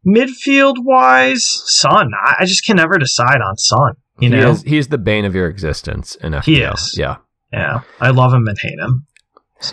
midfield 0.06 0.74
wise, 0.78 1.44
Son. 1.44 2.10
I, 2.22 2.36
I 2.40 2.44
just 2.44 2.66
can 2.66 2.76
never 2.76 2.98
decide 2.98 3.40
on 3.40 3.56
Son. 3.56 3.94
You 4.18 4.30
he 4.30 4.36
know, 4.36 4.50
is, 4.50 4.62
he's 4.62 4.88
the 4.88 4.98
bane 4.98 5.24
of 5.24 5.34
your 5.34 5.48
existence 5.48 6.16
in 6.16 6.32
FPL. 6.32 6.44
He 6.44 6.60
is. 6.62 6.94
Yeah. 6.98 7.16
yeah, 7.52 7.80
I 8.00 8.10
love 8.10 8.32
him 8.32 8.46
and 8.46 8.58
hate 8.58 8.78
him. 8.78 9.06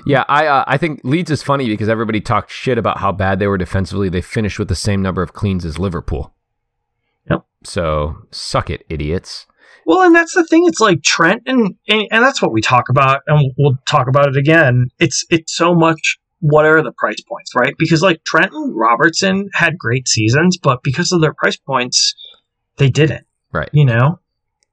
Yeah, 0.06 0.24
I 0.28 0.48
uh, 0.48 0.64
I 0.68 0.78
think 0.78 1.02
Leeds 1.04 1.30
is 1.30 1.44
funny 1.44 1.68
because 1.68 1.90
everybody 1.90 2.22
talked 2.22 2.52
shit 2.52 2.78
about 2.78 3.00
how 3.00 3.12
bad 3.12 3.40
they 3.40 3.48
were 3.48 3.58
defensively. 3.58 4.10
They 4.10 4.22
finished 4.22 4.60
with 4.60 4.70
the 4.70 4.76
same 4.76 5.02
number 5.02 5.22
of 5.22 5.34
cleans 5.34 5.66
as 5.66 5.78
Liverpool. 5.78 6.34
Yep. 7.30 7.46
So 7.64 8.18
suck 8.32 8.70
it, 8.70 8.86
idiots. 8.90 9.46
Well, 9.86 10.02
and 10.02 10.16
that's 10.16 10.34
the 10.34 10.46
thing. 10.46 10.64
It's 10.66 10.80
like 10.80 11.04
Trent, 11.04 11.44
and, 11.46 11.76
and 11.88 12.08
and 12.12 12.24
that's 12.24 12.42
what 12.42 12.54
we 12.54 12.62
talk 12.62 12.90
about, 12.90 13.22
and 13.28 13.52
we'll 13.58 13.78
talk 13.88 14.08
about 14.08 14.30
it 14.30 14.38
again. 14.38 14.88
It's 15.00 15.26
it's 15.30 15.56
so 15.56 15.76
much. 15.76 16.18
What 16.40 16.66
are 16.66 16.82
the 16.82 16.92
price 16.92 17.22
points, 17.22 17.52
right? 17.56 17.74
Because 17.78 18.02
like 18.02 18.24
Trent 18.26 18.52
and 18.52 18.76
Robertson 18.76 19.50
had 19.54 19.78
great 19.78 20.08
seasons, 20.08 20.58
but 20.58 20.84
because 20.84 21.12
of 21.12 21.22
their 21.22 21.34
price 21.34 21.56
points, 21.56 22.16
they 22.78 22.90
didn't. 22.90 23.26
Right. 23.52 23.70
You 23.72 23.86
know, 23.86 24.20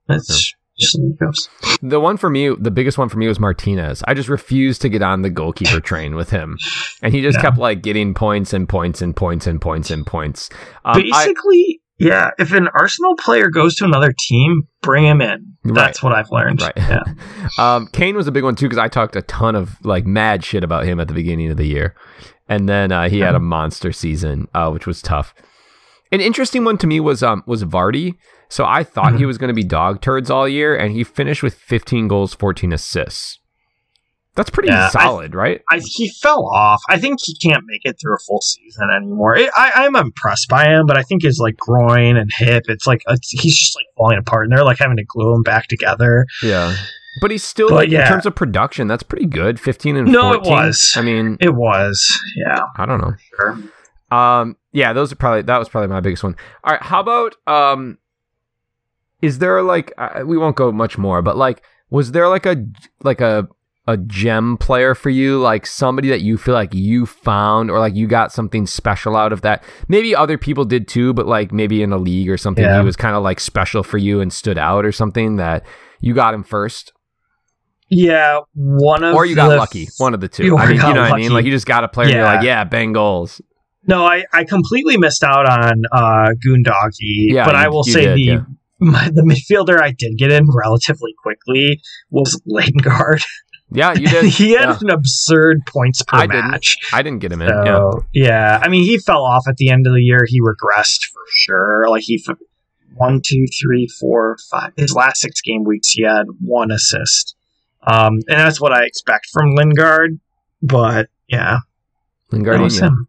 that's 0.08 0.54
the 0.94 1.02
way 1.02 1.10
it 1.12 1.18
goes. 1.18 1.48
The 1.82 2.00
one 2.00 2.16
for 2.16 2.30
me, 2.30 2.54
the 2.58 2.70
biggest 2.70 2.98
one 2.98 3.08
for 3.08 3.18
me 3.18 3.26
was 3.28 3.38
Martinez. 3.40 4.02
I 4.06 4.14
just 4.14 4.28
refused 4.28 4.82
to 4.82 4.88
get 4.88 5.02
on 5.02 5.22
the 5.22 5.30
goalkeeper 5.30 5.80
train 5.80 6.14
with 6.14 6.30
him, 6.30 6.56
and 7.02 7.14
he 7.14 7.20
just 7.22 7.36
No. 7.38 7.42
kept 7.42 7.58
like 7.58 7.82
getting 7.82 8.14
points 8.14 8.52
and 8.52 8.68
points 8.68 9.02
and 9.02 9.14
points 9.16 9.46
and 9.46 9.60
points 9.60 9.90
and 9.90 10.06
points. 10.06 10.50
Um, 10.84 10.96
I- 10.96 11.02
Basically, 11.26 11.80
yeah. 11.98 12.30
If 12.38 12.52
an 12.52 12.68
Arsenal 12.74 13.14
player 13.18 13.50
goes 13.50 13.74
to 13.76 13.84
another 13.84 14.14
team, 14.18 14.62
bring 14.82 15.04
him 15.04 15.20
in. 15.20 15.54
That's 15.64 16.02
what 16.02 16.12
I've 16.14 16.30
learned. 16.30 16.62
Right. 16.62 16.72
Yeah. 16.76 17.02
Um, 17.58 17.88
Kane 17.92 18.16
was 18.16 18.28
a 18.28 18.32
big 18.32 18.44
one 18.44 18.54
too 18.54 18.66
because 18.66 18.78
I 18.78 18.86
talked 18.88 19.16
a 19.16 19.22
ton 19.22 19.56
of 19.56 19.84
like 19.84 20.06
mad 20.06 20.44
shit 20.44 20.62
about 20.62 20.84
him 20.84 21.00
at 21.00 21.08
the 21.08 21.14
beginning 21.14 21.50
of 21.50 21.56
the 21.56 21.66
year, 21.66 21.94
and 22.48 22.68
then 22.68 22.92
uh, 22.92 23.08
he 23.08 23.18
had 23.18 23.34
a 23.34 23.40
monster 23.40 23.92
season, 23.92 24.46
uh, 24.54 24.70
which 24.70 24.86
was 24.86 25.02
tough. 25.02 25.34
An 26.12 26.20
interesting 26.20 26.64
one 26.64 26.76
to 26.78 26.86
me 26.86 27.00
was 27.00 27.22
um 27.22 27.42
was 27.46 27.64
Vardy. 27.64 28.14
So 28.48 28.64
I 28.64 28.82
thought 28.82 29.14
he 29.16 29.22
Mhm. 29.22 29.26
was 29.28 29.38
going 29.38 29.48
to 29.48 29.54
be 29.54 29.62
dog 29.62 30.00
turds 30.00 30.28
all 30.28 30.48
year, 30.48 30.74
and 30.76 30.92
he 30.92 31.04
finished 31.04 31.40
with 31.42 31.54
15 31.54 32.08
goals, 32.08 32.34
14 32.34 32.72
assists. 32.72 33.38
That's 34.34 34.50
pretty 34.50 34.70
Yeah, 34.70 34.86
I- 34.86 34.88
solid, 34.88 35.34
right? 35.36 35.60
I, 35.70 35.80
he 35.84 36.10
fell 36.22 36.46
off. 36.46 36.80
I 36.88 36.98
think 36.98 37.18
he 37.22 37.36
can't 37.36 37.62
make 37.66 37.82
it 37.84 37.96
through 38.00 38.14
a 38.14 38.18
full 38.26 38.40
season 38.40 38.88
anymore. 38.90 39.36
It, 39.36 39.50
I, 39.56 39.70
I'm 39.74 39.94
impressed 39.96 40.48
by 40.48 40.64
him, 40.66 40.86
but 40.86 40.96
I 40.96 41.02
think 41.02 41.22
his 41.22 41.38
like 41.38 41.56
groin 41.56 42.16
and 42.16 42.30
hip, 42.32 42.64
it's 42.68 42.86
like 42.88 43.02
it's, 43.08 43.28
he's 43.30 43.56
just 43.56 43.76
like 43.76 43.86
falling 43.96 44.18
apart, 44.18 44.46
and 44.46 44.52
they're 44.52 44.64
like 44.64 44.78
having 44.78 44.96
to 44.96 45.04
glue 45.04 45.34
him 45.34 45.42
back 45.42 45.68
together. 45.68 46.26
Yeah. 46.42 46.74
But 47.20 47.30
he's 47.32 47.42
still 47.44 47.68
But 47.68 47.74
like, 47.74 47.88
in 47.92 48.04
terms 48.06 48.24
of 48.26 48.34
production, 48.36 48.86
that's 48.88 49.02
pretty 49.02 49.26
good. 49.26 49.58
15 49.60 49.96
and 49.96 50.08
No, 50.10 50.32
it 50.32 50.42
was. 50.42 50.92
I 50.96 51.02
mean, 51.02 51.36
It 51.40 51.54
was, 51.54 52.00
yeah, 52.36 52.60
I 52.76 52.86
don't 52.86 53.00
know. 53.00 53.14
sure. 53.36 53.58
Um, 54.10 54.56
yeah, 54.72 54.92
those 54.92 55.12
are 55.12 55.16
probably 55.16 55.42
that 55.42 55.58
was 55.58 55.68
probably 55.68 55.88
my 55.88 56.00
biggest 56.00 56.22
one. 56.24 56.36
All 56.64 56.72
right, 56.72 56.82
how 56.82 57.00
about 57.00 57.36
um, 57.46 57.98
is 59.22 59.38
there 59.38 59.62
like 59.62 59.92
uh, 59.98 60.22
we 60.24 60.36
won't 60.38 60.56
go 60.56 60.72
much 60.72 60.98
more, 60.98 61.22
but 61.22 61.36
like, 61.36 61.62
was 61.90 62.12
there 62.12 62.28
like 62.28 62.46
a 62.46 62.64
like 63.02 63.20
a 63.20 63.48
a 63.86 63.96
gem 63.96 64.56
player 64.56 64.94
for 64.94 65.10
you, 65.10 65.38
like 65.40 65.66
somebody 65.66 66.08
that 66.10 66.20
you 66.20 66.38
feel 66.38 66.54
like 66.54 66.72
you 66.74 67.06
found 67.06 67.70
or 67.70 67.78
like 67.80 67.94
you 67.96 68.06
got 68.06 68.30
something 68.32 68.66
special 68.66 69.16
out 69.16 69.32
of 69.32 69.40
that? 69.42 69.64
Maybe 69.88 70.14
other 70.14 70.38
people 70.38 70.64
did 70.64 70.86
too, 70.86 71.12
but 71.12 71.26
like 71.26 71.50
maybe 71.52 71.82
in 71.82 71.92
a 71.92 71.98
league 71.98 72.28
or 72.30 72.36
something, 72.36 72.64
Yeah. 72.64 72.78
he 72.78 72.84
was 72.84 72.96
kind 72.96 73.16
of 73.16 73.22
like 73.22 73.40
special 73.40 73.82
for 73.82 73.98
you 73.98 74.20
and 74.20 74.32
stood 74.32 74.58
out 74.58 74.84
or 74.84 74.92
something 74.92 75.36
that 75.36 75.64
you 76.00 76.14
got 76.14 76.34
him 76.34 76.44
first, 76.44 76.92
Yeah, 77.88 78.40
one 78.54 79.02
of 79.02 79.14
or 79.14 79.26
you 79.26 79.34
got 79.34 79.56
lucky, 79.58 79.88
one 79.98 80.14
of 80.14 80.20
the 80.20 80.28
two. 80.28 80.44
You 80.46 80.56
I 80.56 80.66
mean, 80.66 80.76
you 80.76 80.94
know 80.94 81.02
what 81.02 81.12
I 81.12 81.16
mean? 81.16 81.32
Like 81.32 81.44
you 81.44 81.50
just 81.50 81.66
got 81.66 81.82
a 81.82 81.88
player, 81.88 82.06
and 82.08 82.16
you're 82.16 82.24
like, 82.24 82.44
yeah, 82.44 82.62
bang 82.64 82.92
goals. 82.92 83.40
No, 83.86 84.04
I, 84.04 84.24
I 84.32 84.44
completely 84.44 84.96
missed 84.98 85.24
out 85.24 85.46
on 85.48 85.82
uh, 85.90 86.32
Goondoggy, 86.46 87.32
Yeah, 87.32 87.44
but 87.46 87.54
I 87.56 87.68
will 87.68 87.82
say 87.84 88.04
did, 88.06 88.16
the 88.16 88.20
yeah. 88.22 88.40
my, 88.80 89.08
the 89.10 89.22
midfielder 89.22 89.80
I 89.80 89.92
did 89.92 90.16
get 90.18 90.30
in 90.30 90.46
relatively 90.52 91.14
quickly 91.22 91.80
was 92.10 92.40
Lingard. 92.46 93.22
Yeah, 93.72 93.92
you 93.94 94.06
did. 94.08 94.24
he 94.32 94.52
had 94.52 94.68
Yeah. 94.68 94.78
an 94.80 94.90
absurd 94.90 95.60
points 95.66 96.02
per 96.02 96.16
I 96.18 96.26
didn't. 96.26 96.50
match. 96.50 96.76
I 96.92 97.02
didn't 97.02 97.20
get 97.20 97.32
him 97.32 97.40
in. 97.42 97.48
So 97.48 98.04
yeah. 98.12 98.26
yeah. 98.26 98.60
I 98.62 98.68
mean, 98.68 98.84
he 98.84 98.98
fell 98.98 99.24
off 99.24 99.44
at 99.48 99.56
the 99.56 99.70
end 99.70 99.86
of 99.86 99.92
the 99.94 100.02
year. 100.02 100.24
He 100.26 100.40
regressed 100.40 101.04
for 101.12 101.22
sure. 101.30 101.88
Like 101.88 102.02
he, 102.02 102.22
f- 102.28 102.36
one, 102.94 103.20
two, 103.24 103.46
three, 103.62 103.86
four, 104.00 104.36
five. 104.50 104.72
His 104.76 104.92
last 104.94 105.20
six 105.20 105.40
game 105.40 105.64
weeks, 105.64 105.90
he 105.90 106.02
had 106.02 106.24
one 106.40 106.70
assist, 106.72 107.36
um, 107.86 108.14
and 108.28 108.38
that's 108.40 108.60
what 108.60 108.72
I 108.72 108.84
expect 108.84 109.28
from 109.32 109.54
Lingard. 109.54 110.18
But 110.60 111.08
yeah, 111.28 111.58
Lingard, 112.32 112.60
him. 112.72 113.06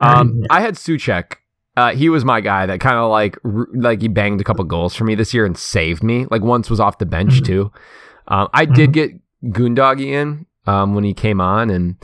Um, 0.00 0.42
I 0.50 0.60
had 0.60 0.74
Soucek. 0.74 1.34
Uh, 1.76 1.94
he 1.94 2.08
was 2.08 2.24
my 2.24 2.40
guy 2.40 2.66
that 2.66 2.80
kind 2.80 2.96
of 2.96 3.10
like 3.10 3.38
r- 3.44 3.68
like 3.74 4.00
he 4.00 4.08
banged 4.08 4.40
a 4.40 4.44
couple 4.44 4.64
goals 4.64 4.94
for 4.96 5.04
me 5.04 5.14
this 5.14 5.32
year 5.32 5.46
and 5.46 5.56
saved 5.56 6.02
me. 6.02 6.26
Like 6.30 6.42
once 6.42 6.68
was 6.70 6.80
off 6.80 6.98
the 6.98 7.06
bench 7.06 7.40
Mhm. 7.40 7.44
too. 7.46 7.72
Um, 8.26 8.48
I 8.52 8.64
did 8.64 8.92
get 8.92 9.12
Goondoggy 9.44 10.06
in 10.08 10.46
um, 10.66 10.94
when 10.94 11.04
he 11.04 11.14
came 11.14 11.40
on, 11.40 11.70
and 11.70 11.96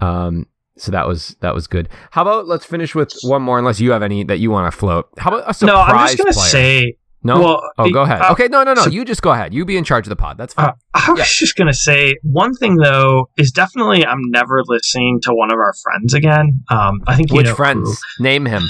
um, 0.00 0.46
so 0.78 0.92
that 0.92 1.08
was 1.08 1.36
that 1.40 1.54
was 1.54 1.66
good. 1.66 1.88
How 2.12 2.22
about 2.22 2.46
let's 2.46 2.64
finish 2.64 2.94
with 2.94 3.12
one 3.22 3.42
more, 3.42 3.58
unless 3.58 3.80
you 3.80 3.90
have 3.92 4.02
any 4.02 4.22
that 4.24 4.38
you 4.38 4.50
want 4.50 4.72
to 4.72 4.76
float. 4.78 5.08
How 5.18 5.30
about 5.34 5.50
a 5.50 5.54
surprise 5.54 5.74
No, 5.74 5.80
I'm 5.80 6.06
just 6.06 6.18
gonna 6.18 6.32
player? 6.32 6.46
say. 6.48 6.96
No. 7.22 7.40
Well, 7.40 7.62
oh, 7.78 7.90
go 7.90 8.02
ahead. 8.02 8.20
uh, 8.22 8.32
okay, 8.32 8.46
no, 8.48 8.62
no, 8.62 8.74
no. 8.74 8.82
so- 8.84 8.90
you 8.90 9.04
just 9.04 9.22
go 9.22 9.30
ahead. 9.32 9.52
You 9.52 9.64
be 9.64 9.76
in 9.76 9.84
charge 9.84 10.06
of 10.06 10.10
the 10.10 10.16
pod. 10.16 10.38
That's 10.38 10.54
fine. 10.54 10.66
Uh, 10.68 10.72
I 10.94 11.10
was 11.10 11.18
Yeah. 11.20 11.24
just 11.26 11.56
gonna 11.56 11.72
say 11.74 12.16
one 12.22 12.54
thing 12.54 12.76
though 12.76 13.28
is 13.36 13.50
definitely 13.50 14.04
I'm 14.06 14.20
never 14.30 14.62
listening 14.66 15.20
to 15.22 15.30
one 15.34 15.50
of 15.52 15.58
our 15.58 15.74
friends 15.82 16.14
again. 16.14 16.62
Um, 16.70 17.00
I 17.06 17.16
think 17.16 17.30
you 17.30 17.36
Which 17.36 17.50
friends? 17.50 18.00
who. 18.18 18.24
Name 18.24 18.46
him. 18.46 18.62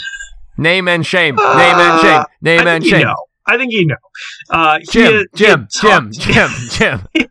Name 0.59 0.89
and 0.89 1.05
shame. 1.05 1.39
Uh, 1.39 1.57
Name 1.59 1.77
and 1.77 2.01
shame. 2.01 2.21
I 2.21 2.25
Name 2.41 2.59
think 2.59 2.69
and 2.69 2.85
you 2.85 2.91
shame. 2.91 3.03
know. 3.07 3.17
I 3.49 3.57
think 3.59 3.73
you 3.73 3.87
know. 3.87 3.97
Uh, 4.51 4.79
he 4.81 4.87
Jim, 4.87 5.13
he 5.13 5.25
Jim, 5.39 5.61
had 5.61 5.71
Jim, 5.71 6.13
Jim, 6.13 6.51
Jim. 6.71 7.29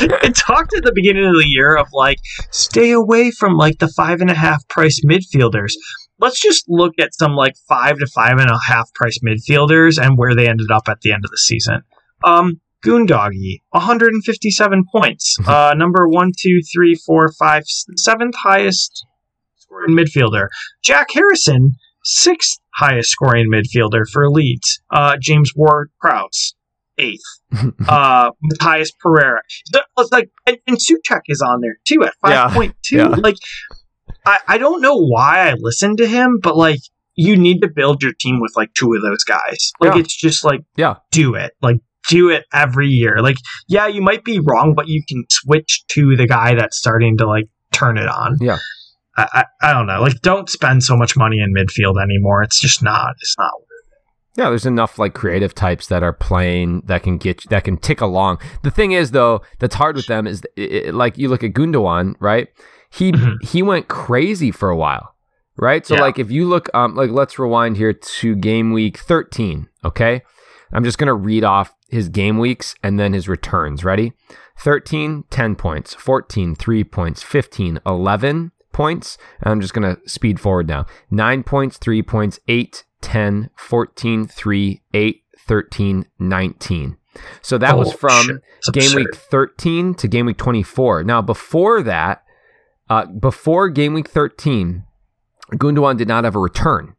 it 0.00 0.34
talked 0.36 0.74
at 0.76 0.84
the 0.84 0.92
beginning 0.94 1.24
of 1.26 1.34
the 1.34 1.46
year 1.48 1.74
of 1.76 1.86
like 1.92 2.18
stay 2.50 2.90
away 2.92 3.30
from 3.30 3.54
like 3.56 3.78
the 3.78 3.88
five 3.88 4.20
and 4.20 4.30
a 4.30 4.34
half 4.34 4.66
price 4.68 5.00
midfielders. 5.04 5.72
Let's 6.18 6.40
just 6.40 6.64
look 6.68 6.94
at 6.98 7.14
some 7.14 7.32
like 7.32 7.54
five 7.68 7.98
to 7.98 8.06
five 8.06 8.38
and 8.38 8.50
a 8.50 8.58
half 8.68 8.92
price 8.94 9.18
midfielders 9.24 9.98
and 10.02 10.16
where 10.16 10.34
they 10.34 10.48
ended 10.48 10.70
up 10.70 10.84
at 10.88 11.00
the 11.02 11.12
end 11.12 11.24
of 11.24 11.30
the 11.30 11.38
season. 11.38 11.82
Um, 12.24 12.60
Goondoggy, 12.84 13.60
157 13.70 14.84
points. 14.92 15.36
Uh, 15.46 15.74
number 15.76 16.08
one, 16.08 16.30
two, 16.38 16.60
three, 16.72 16.94
four, 16.94 17.32
five, 17.38 17.64
seventh 17.66 18.34
highest 18.36 19.04
scoring 19.56 19.96
midfielder. 19.96 20.48
Jack 20.84 21.08
Harrison, 21.12 21.74
sixth 22.04 22.58
highest 22.76 23.10
scoring 23.10 23.50
midfielder 23.52 24.04
for 24.10 24.30
Leeds. 24.30 24.80
Uh, 24.90 25.16
James 25.20 25.52
Ward 25.56 25.90
Prowse, 26.00 26.54
eighth 26.98 27.20
uh 27.88 28.30
Matheus 28.44 28.90
Pereira. 29.00 29.40
It's 29.98 30.12
like 30.12 30.30
and, 30.46 30.56
and 30.66 30.76
Soucek 30.78 31.20
is 31.26 31.42
on 31.42 31.60
there 31.60 31.76
too 31.86 32.04
at 32.04 32.12
Yeah, 32.24 32.46
five 32.48 32.54
point 32.54 32.76
two. 32.84 32.96
yeah. 32.96 33.06
Like 33.08 33.36
I, 34.26 34.38
I 34.48 34.58
don't 34.58 34.80
know 34.82 34.96
why 34.96 35.48
I 35.48 35.54
listened 35.58 35.98
to 35.98 36.06
him, 36.06 36.38
but 36.42 36.56
like 36.56 36.80
you 37.14 37.36
need 37.36 37.60
to 37.62 37.68
build 37.68 38.02
your 38.02 38.12
team 38.18 38.40
with 38.40 38.52
like 38.56 38.74
two 38.74 38.92
of 38.94 39.00
those 39.02 39.24
guys. 39.24 39.72
Like 39.80 39.94
Yeah. 39.94 40.00
it's 40.00 40.16
just 40.16 40.44
like 40.44 40.60
Yeah. 40.76 40.96
do 41.12 41.34
it. 41.34 41.52
Like 41.62 41.76
do 42.08 42.28
it 42.30 42.44
every 42.52 42.88
year. 42.88 43.18
Like 43.22 43.38
yeah, 43.68 43.86
you 43.86 44.02
might 44.02 44.24
be 44.24 44.40
wrong, 44.40 44.74
but 44.74 44.88
you 44.88 45.02
can 45.08 45.24
switch 45.30 45.84
to 45.92 46.16
the 46.16 46.26
guy 46.26 46.54
that's 46.54 46.76
starting 46.76 47.16
to 47.18 47.26
like 47.26 47.46
turn 47.72 47.96
it 47.98 48.08
on. 48.08 48.36
Yeah. 48.40 48.58
I, 49.16 49.28
I, 49.62 49.68
I 49.70 49.72
don't 49.72 49.86
know. 49.86 50.00
Like 50.02 50.20
don't 50.20 50.48
spend 50.50 50.82
so 50.84 50.96
much 50.96 51.16
money 51.16 51.40
in 51.40 51.54
midfield 51.54 52.02
anymore. 52.02 52.42
It's 52.42 52.60
just 52.60 52.82
not. 52.82 53.14
It's 53.20 53.36
not. 53.38 53.50
Yeah, 54.36 54.50
there's 54.50 54.66
enough 54.66 54.98
like 54.98 55.14
creative 55.14 55.54
types 55.54 55.86
that 55.86 56.02
are 56.02 56.12
playing 56.12 56.82
that 56.84 57.02
can 57.02 57.16
get 57.16 57.48
that 57.48 57.64
can 57.64 57.78
tick 57.78 58.02
along. 58.02 58.38
The 58.62 58.70
thing 58.70 58.92
is 58.92 59.12
though, 59.12 59.40
that's 59.58 59.74
hard 59.76 59.96
with 59.96 60.06
them 60.08 60.26
is 60.26 60.42
it, 60.56 60.72
it- 60.88 60.94
like 60.94 61.16
you 61.16 61.28
look 61.30 61.42
at 61.42 61.52
Gundogan, 61.54 62.16
right? 62.20 62.48
He 62.96 63.12
Mhm. 63.12 63.42
he 63.42 63.62
went 63.62 63.88
crazy 63.88 64.50
for 64.50 64.68
a 64.70 64.76
while, 64.76 65.14
right? 65.56 65.86
So 65.86 65.94
Yeah. 65.94 66.00
like 66.02 66.18
if 66.18 66.30
you 66.30 66.46
look 66.46 66.68
um 66.74 66.94
like 66.94 67.10
let's 67.10 67.38
rewind 67.38 67.76
here 67.76 67.92
to 67.92 68.34
game 68.36 68.72
week 68.72 68.96
13, 68.98 69.68
okay? 69.84 70.22
I'm 70.72 70.82
just 70.84 70.98
going 70.98 71.06
to 71.06 71.14
read 71.14 71.44
off 71.44 71.72
his 71.88 72.08
game 72.08 72.38
weeks 72.38 72.74
and 72.82 72.98
then 72.98 73.12
his 73.12 73.28
returns, 73.28 73.84
ready? 73.84 74.12
13 74.58 75.24
10 75.30 75.54
points, 75.54 75.94
14 75.94 76.54
3 76.56 76.82
points, 76.84 77.22
15 77.22 77.78
11 77.86 78.50
points. 78.72 79.16
And 79.42 79.52
I'm 79.52 79.60
just 79.60 79.74
going 79.74 79.94
to 79.96 80.00
speed 80.08 80.40
forward 80.40 80.66
now. 80.66 80.86
9 81.10 81.42
points, 81.44 81.76
3 81.78 82.02
points, 82.02 82.40
8 82.48 82.84
10, 83.00 83.50
14, 83.56 84.26
3, 84.26 84.80
8, 84.92 85.22
13, 85.38 86.06
19. 86.18 86.96
So 87.42 87.56
that 87.58 87.78
was 87.78 87.88
Oh, 87.88 87.96
from 87.96 88.40
game 88.72 88.94
week 88.94 89.14
13 89.14 89.94
to 89.94 90.08
game 90.08 90.26
week 90.26 90.36
24. 90.36 91.04
Now, 91.04 91.22
before 91.22 91.82
that, 91.82 92.22
uh, 92.88 93.06
before 93.06 93.68
game 93.68 93.94
week 93.94 94.08
13, 94.08 94.84
Gundogan 95.52 95.96
did 95.96 96.08
not 96.08 96.24
have 96.24 96.36
a 96.36 96.40
return. 96.40 96.94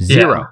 Zero. 0.00 0.38
Yeah. 0.38 0.44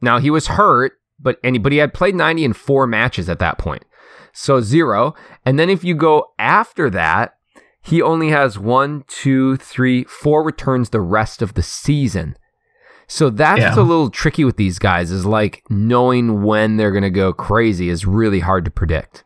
Now, 0.00 0.18
he 0.18 0.30
was 0.30 0.48
hurt, 0.48 0.92
but 1.18 1.38
he 1.44 1.76
had 1.78 1.94
played 1.94 2.14
90 2.14 2.44
in 2.44 2.52
four 2.52 2.86
matches 2.86 3.28
at 3.28 3.38
that 3.38 3.58
point. 3.58 3.84
So 4.32 4.60
zero. 4.60 5.14
And 5.46 5.58
then 5.58 5.70
if 5.70 5.84
you 5.84 5.94
go 5.94 6.32
after 6.38 6.90
that, 6.90 7.34
he 7.80 8.02
only 8.02 8.30
has 8.30 8.58
one, 8.58 9.04
two, 9.06 9.56
three, 9.56 10.04
four 10.04 10.42
returns 10.42 10.90
the 10.90 11.00
rest 11.00 11.42
of 11.42 11.54
the 11.54 11.62
season. 11.62 12.36
So 13.06 13.30
that's 13.30 13.60
Yeah. 13.60 13.74
a 13.78 13.82
little 13.82 14.10
tricky 14.10 14.44
with 14.44 14.56
these 14.56 14.78
guys, 14.78 15.10
is 15.10 15.26
like 15.26 15.62
knowing 15.70 16.42
when 16.42 16.76
they're 16.76 16.90
going 16.90 17.02
to 17.02 17.10
go 17.10 17.32
crazy 17.32 17.88
is 17.88 18.06
really 18.06 18.40
hard 18.40 18.64
to 18.64 18.70
predict. 18.70 19.24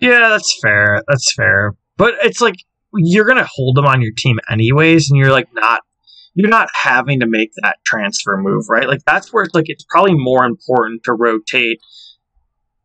Yeah, 0.00 0.28
that's 0.30 0.58
fair. 0.62 1.02
That's 1.08 1.32
fair. 1.34 1.74
But 1.96 2.14
it's 2.22 2.40
like 2.40 2.56
you're 2.94 3.26
gonna 3.26 3.48
hold 3.50 3.76
them 3.76 3.86
on 3.86 4.02
your 4.02 4.12
team 4.16 4.38
anyways, 4.50 5.10
and 5.10 5.18
you're 5.18 5.32
like 5.32 5.52
not 5.52 5.80
you're 6.34 6.48
not 6.48 6.68
having 6.74 7.20
to 7.20 7.26
make 7.26 7.52
that 7.62 7.76
transfer 7.84 8.36
move, 8.36 8.66
right? 8.68 8.88
Like 8.88 9.04
that's 9.04 9.32
where 9.32 9.44
it's 9.44 9.54
like 9.54 9.68
it's 9.68 9.84
probably 9.88 10.14
more 10.14 10.44
important 10.44 11.04
to 11.04 11.12
rotate, 11.12 11.78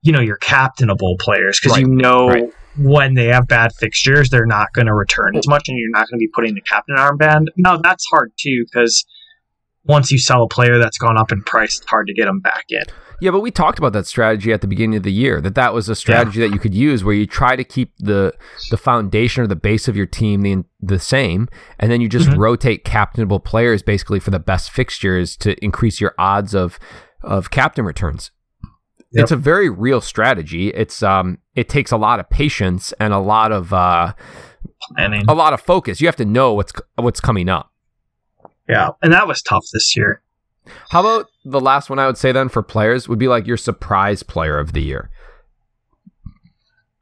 you 0.01 0.11
know, 0.11 0.19
your 0.19 0.37
captainable 0.37 1.15
players 1.19 1.59
because 1.59 1.77
Right, 1.77 1.81
you 1.81 1.87
know 1.87 2.27
right. 2.27 2.53
when 2.77 3.13
they 3.13 3.27
have 3.27 3.47
bad 3.47 3.73
fixtures, 3.73 4.29
they're 4.29 4.45
not 4.45 4.73
going 4.73 4.87
to 4.87 4.93
return 4.93 5.37
as 5.37 5.47
much, 5.47 5.69
and 5.69 5.77
you're 5.77 5.91
not 5.91 6.09
going 6.09 6.19
to 6.19 6.23
be 6.25 6.29
putting 6.33 6.55
the 6.55 6.61
captain 6.61 6.97
armband. 6.97 7.47
Now 7.55 7.77
that's 7.77 8.05
hard 8.09 8.33
too 8.37 8.65
because 8.65 9.05
once 9.85 10.11
you 10.11 10.19
sell 10.19 10.43
a 10.43 10.49
player 10.49 10.77
that's 10.79 10.97
gone 10.97 11.17
up 11.17 11.31
in 11.31 11.41
price, 11.41 11.79
it's 11.79 11.89
hard 11.89 12.07
to 12.07 12.13
get 12.13 12.25
them 12.25 12.41
back 12.41 12.65
in. 12.69 12.83
Yeah, 13.19 13.31
but 13.31 13.39
we 13.39 13.49
talked 13.49 13.79
about 13.79 13.93
that 13.93 14.05
strategy 14.05 14.53
at 14.53 14.61
the 14.61 14.67
beginning 14.67 14.97
of 14.97 15.03
the 15.03 15.11
year. 15.11 15.41
That 15.41 15.55
that 15.55 15.73
was 15.73 15.89
a 15.89 15.95
strategy 15.95 16.39
that 16.39 16.51
you 16.53 16.59
could 16.59 16.75
use 16.75 17.03
where 17.03 17.15
you 17.15 17.25
try 17.25 17.55
to 17.55 17.63
keep 17.63 17.93
the 17.97 18.33
the 18.69 18.77
foundation 18.77 19.43
or 19.43 19.47
the 19.47 19.55
base 19.55 19.87
of 19.87 19.95
your 19.97 20.05
team 20.05 20.41
the 20.41 20.63
the 20.79 20.99
same, 20.99 21.47
and 21.79 21.91
then 21.91 21.99
you 21.99 22.09
just 22.09 22.29
Mhm. 22.29 22.37
rotate 22.37 22.83
captainable 22.83 23.39
players 23.39 23.81
basically 23.81 24.19
for 24.19 24.29
the 24.29 24.39
best 24.39 24.69
fixtures 24.69 25.35
to 25.37 25.55
increase 25.65 25.99
your 25.99 26.13
odds 26.19 26.53
of 26.53 26.77
of 27.23 27.49
captain 27.49 27.85
returns. 27.85 28.29
Yep. 29.13 29.23
It's 29.23 29.31
a 29.31 29.37
very 29.37 29.69
real 29.69 30.01
strategy. 30.01 30.69
It's 30.69 31.01
um 31.01 31.39
it 31.55 31.69
takes 31.69 31.91
a 31.91 31.97
lot 31.97 32.19
of 32.19 32.29
patience 32.29 32.93
and 32.99 33.13
a 33.13 33.19
lot 33.19 33.51
of 33.51 33.73
uh 33.73 34.13
Planning. 34.95 35.25
a 35.27 35.33
lot 35.33 35.53
of 35.53 35.61
focus. 35.61 36.01
You 36.01 36.07
have 36.07 36.15
to 36.17 36.25
know 36.25 36.53
what's 36.53 36.71
what's 36.97 37.19
coming 37.19 37.49
up. 37.49 37.71
Yeah, 38.69 38.89
and 39.01 39.11
that 39.13 39.27
was 39.27 39.41
tough 39.41 39.65
this 39.73 39.95
year. 39.97 40.21
How 40.89 40.99
about 41.01 41.27
the 41.45 41.59
last 41.61 41.89
one 41.89 41.99
I 41.99 42.05
would 42.07 42.17
say 42.17 42.31
then 42.31 42.49
for 42.49 42.61
players 42.63 43.07
would 43.09 43.19
be 43.19 43.27
like 43.27 43.47
your 43.47 43.57
surprise 43.57 44.23
player 44.23 44.57
of 44.59 44.73
the 44.73 44.81
year. 44.81 45.09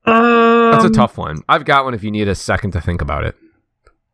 Uh, 0.05 0.72
That's 0.72 0.84
a 0.84 0.88
Um, 0.88 0.93
tough 0.93 1.18
one. 1.18 1.41
I've 1.49 1.66
got 1.66 1.84
one 1.86 1.93
if 1.93 2.03
you 2.03 2.11
need 2.11 2.28
a 2.28 2.36
second 2.36 2.72
to 2.72 2.82
think 2.82 3.01
about 3.01 3.24
it. 3.24 3.36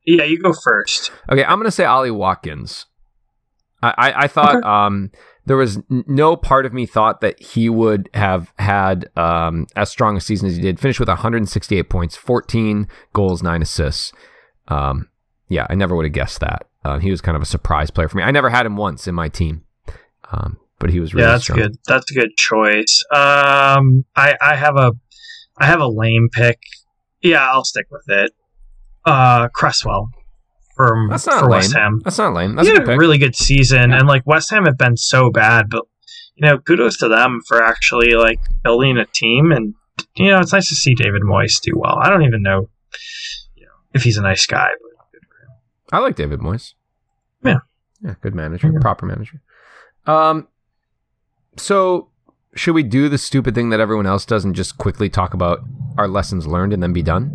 Yeah, 0.05 0.23
you 0.23 0.39
go 0.41 0.53
first. 0.53 1.11
Okay, 1.29 1.43
I'm 1.43 1.59
gonna 1.59 1.69
say 1.71 1.85
Ollie 1.85 2.11
Watkins. 2.11 2.85
I, 3.83 3.93
I, 3.97 4.13
I 4.23 4.27
thought 4.27 4.55
Okay. 4.57 4.67
um, 4.67 5.11
there 5.45 5.57
was 5.57 5.79
no 5.89 6.35
part 6.35 6.65
of 6.65 6.73
me 6.73 6.85
thought 6.85 7.21
that 7.21 7.41
he 7.41 7.67
would 7.69 8.09
have 8.13 8.53
had 8.57 9.09
um, 9.17 9.67
as 9.75 9.89
strong 9.89 10.15
a 10.15 10.21
season 10.21 10.47
as 10.47 10.55
he 10.55 10.61
did. 10.61 10.79
Finished 10.79 10.99
with 10.99 11.09
168 11.09 11.89
points, 11.89 12.15
14 12.15 12.87
goals, 13.13 13.41
nine 13.43 13.61
assists. 13.61 14.13
Um, 14.67 15.09
yeah, 15.51 15.67
I 15.69 15.75
never 15.75 15.95
would 15.95 16.05
have 16.05 16.13
guessed 16.13 16.39
that. 16.39 16.65
Uh, 16.85 16.97
he 16.97 17.11
was 17.11 17.19
kind 17.21 17.35
of 17.35 17.41
a 17.41 17.45
surprise 17.45 17.91
player 17.91 18.07
for 18.07 18.17
me. 18.17 18.23
I 18.23 18.31
never 18.31 18.49
had 18.49 18.65
him 18.65 18.77
once 18.77 19.05
in 19.07 19.13
my 19.13 19.27
team, 19.27 19.65
um, 20.31 20.57
but 20.79 20.89
he 20.89 20.99
was 20.99 21.13
really 21.13 21.25
yeah, 21.27 21.33
that's 21.33 21.43
strong. 21.43 21.59
good. 21.59 21.77
That's 21.85 22.09
a 22.09 22.13
good 22.13 22.35
choice. 22.37 23.03
Um, 23.13 24.05
I 24.15 24.35
I 24.41 24.55
have 24.55 24.77
a 24.77 24.93
I 25.57 25.65
have 25.65 25.81
a 25.81 25.87
lame 25.87 26.29
pick. 26.31 26.59
Yeah, 27.21 27.47
I'll 27.51 27.65
stick 27.65 27.85
with 27.91 28.05
it. 28.07 28.31
Uh, 29.05 29.49
Cresswell 29.49 30.09
from 30.75 31.09
That's 31.09 31.27
not 31.27 31.41
for 31.41 31.45
lame. 31.45 31.51
West 31.51 31.73
Ham. 31.73 32.01
That's 32.03 32.17
not 32.17 32.33
lame. 32.33 32.55
That's 32.55 32.67
he 32.67 32.73
a 32.73 32.77
had 32.77 32.85
good 32.85 32.89
a 32.89 32.93
pick. 32.93 32.99
really 32.99 33.17
good 33.17 33.35
season, 33.35 33.91
and 33.93 34.07
like 34.07 34.25
West 34.25 34.49
Ham 34.51 34.65
have 34.65 34.77
been 34.77 34.95
so 34.95 35.29
bad, 35.29 35.69
but 35.69 35.85
you 36.35 36.47
know, 36.47 36.57
kudos 36.59 36.97
to 36.99 37.09
them 37.09 37.41
for 37.45 37.61
actually 37.61 38.13
like 38.13 38.39
building 38.63 38.97
a 38.97 39.05
team, 39.05 39.51
and 39.51 39.75
you 40.15 40.29
know, 40.31 40.39
it's 40.39 40.53
nice 40.53 40.69
to 40.69 40.75
see 40.75 40.95
David 40.95 41.23
Moyes 41.23 41.59
do 41.61 41.73
well. 41.75 41.97
I 42.01 42.09
don't 42.09 42.23
even 42.23 42.41
know, 42.41 42.69
you 43.55 43.65
know, 43.65 43.71
if 43.93 44.03
he's 44.03 44.17
a 44.17 44.21
nice 44.21 44.45
guy, 44.45 44.69
but 44.81 44.90
good 44.90 44.90
for 44.90 44.90
him. 44.90 44.90
I 45.91 45.99
like 45.99 46.15
David 46.15 46.39
Moyes. 46.39 46.73
Yeah. 47.43 47.59
Yeah, 48.01 48.15
good 48.21 48.33
manager, 48.35 48.71
Yeah. 48.73 48.79
proper 48.79 49.05
manager. 49.05 49.41
Um 50.05 50.47
so 51.57 52.09
should 52.55 52.73
we 52.73 52.83
do 52.83 53.07
the 53.09 53.17
stupid 53.17 53.55
thing 53.55 53.69
that 53.69 53.79
everyone 53.79 54.05
else 54.05 54.25
does 54.25 54.43
and 54.45 54.53
just 54.55 54.77
quickly 54.77 55.09
talk 55.09 55.33
about 55.33 55.59
our 55.97 56.07
lessons 56.07 56.47
learned 56.47 56.73
and 56.73 56.81
then 56.83 56.93
be 56.93 57.01
done? 57.03 57.31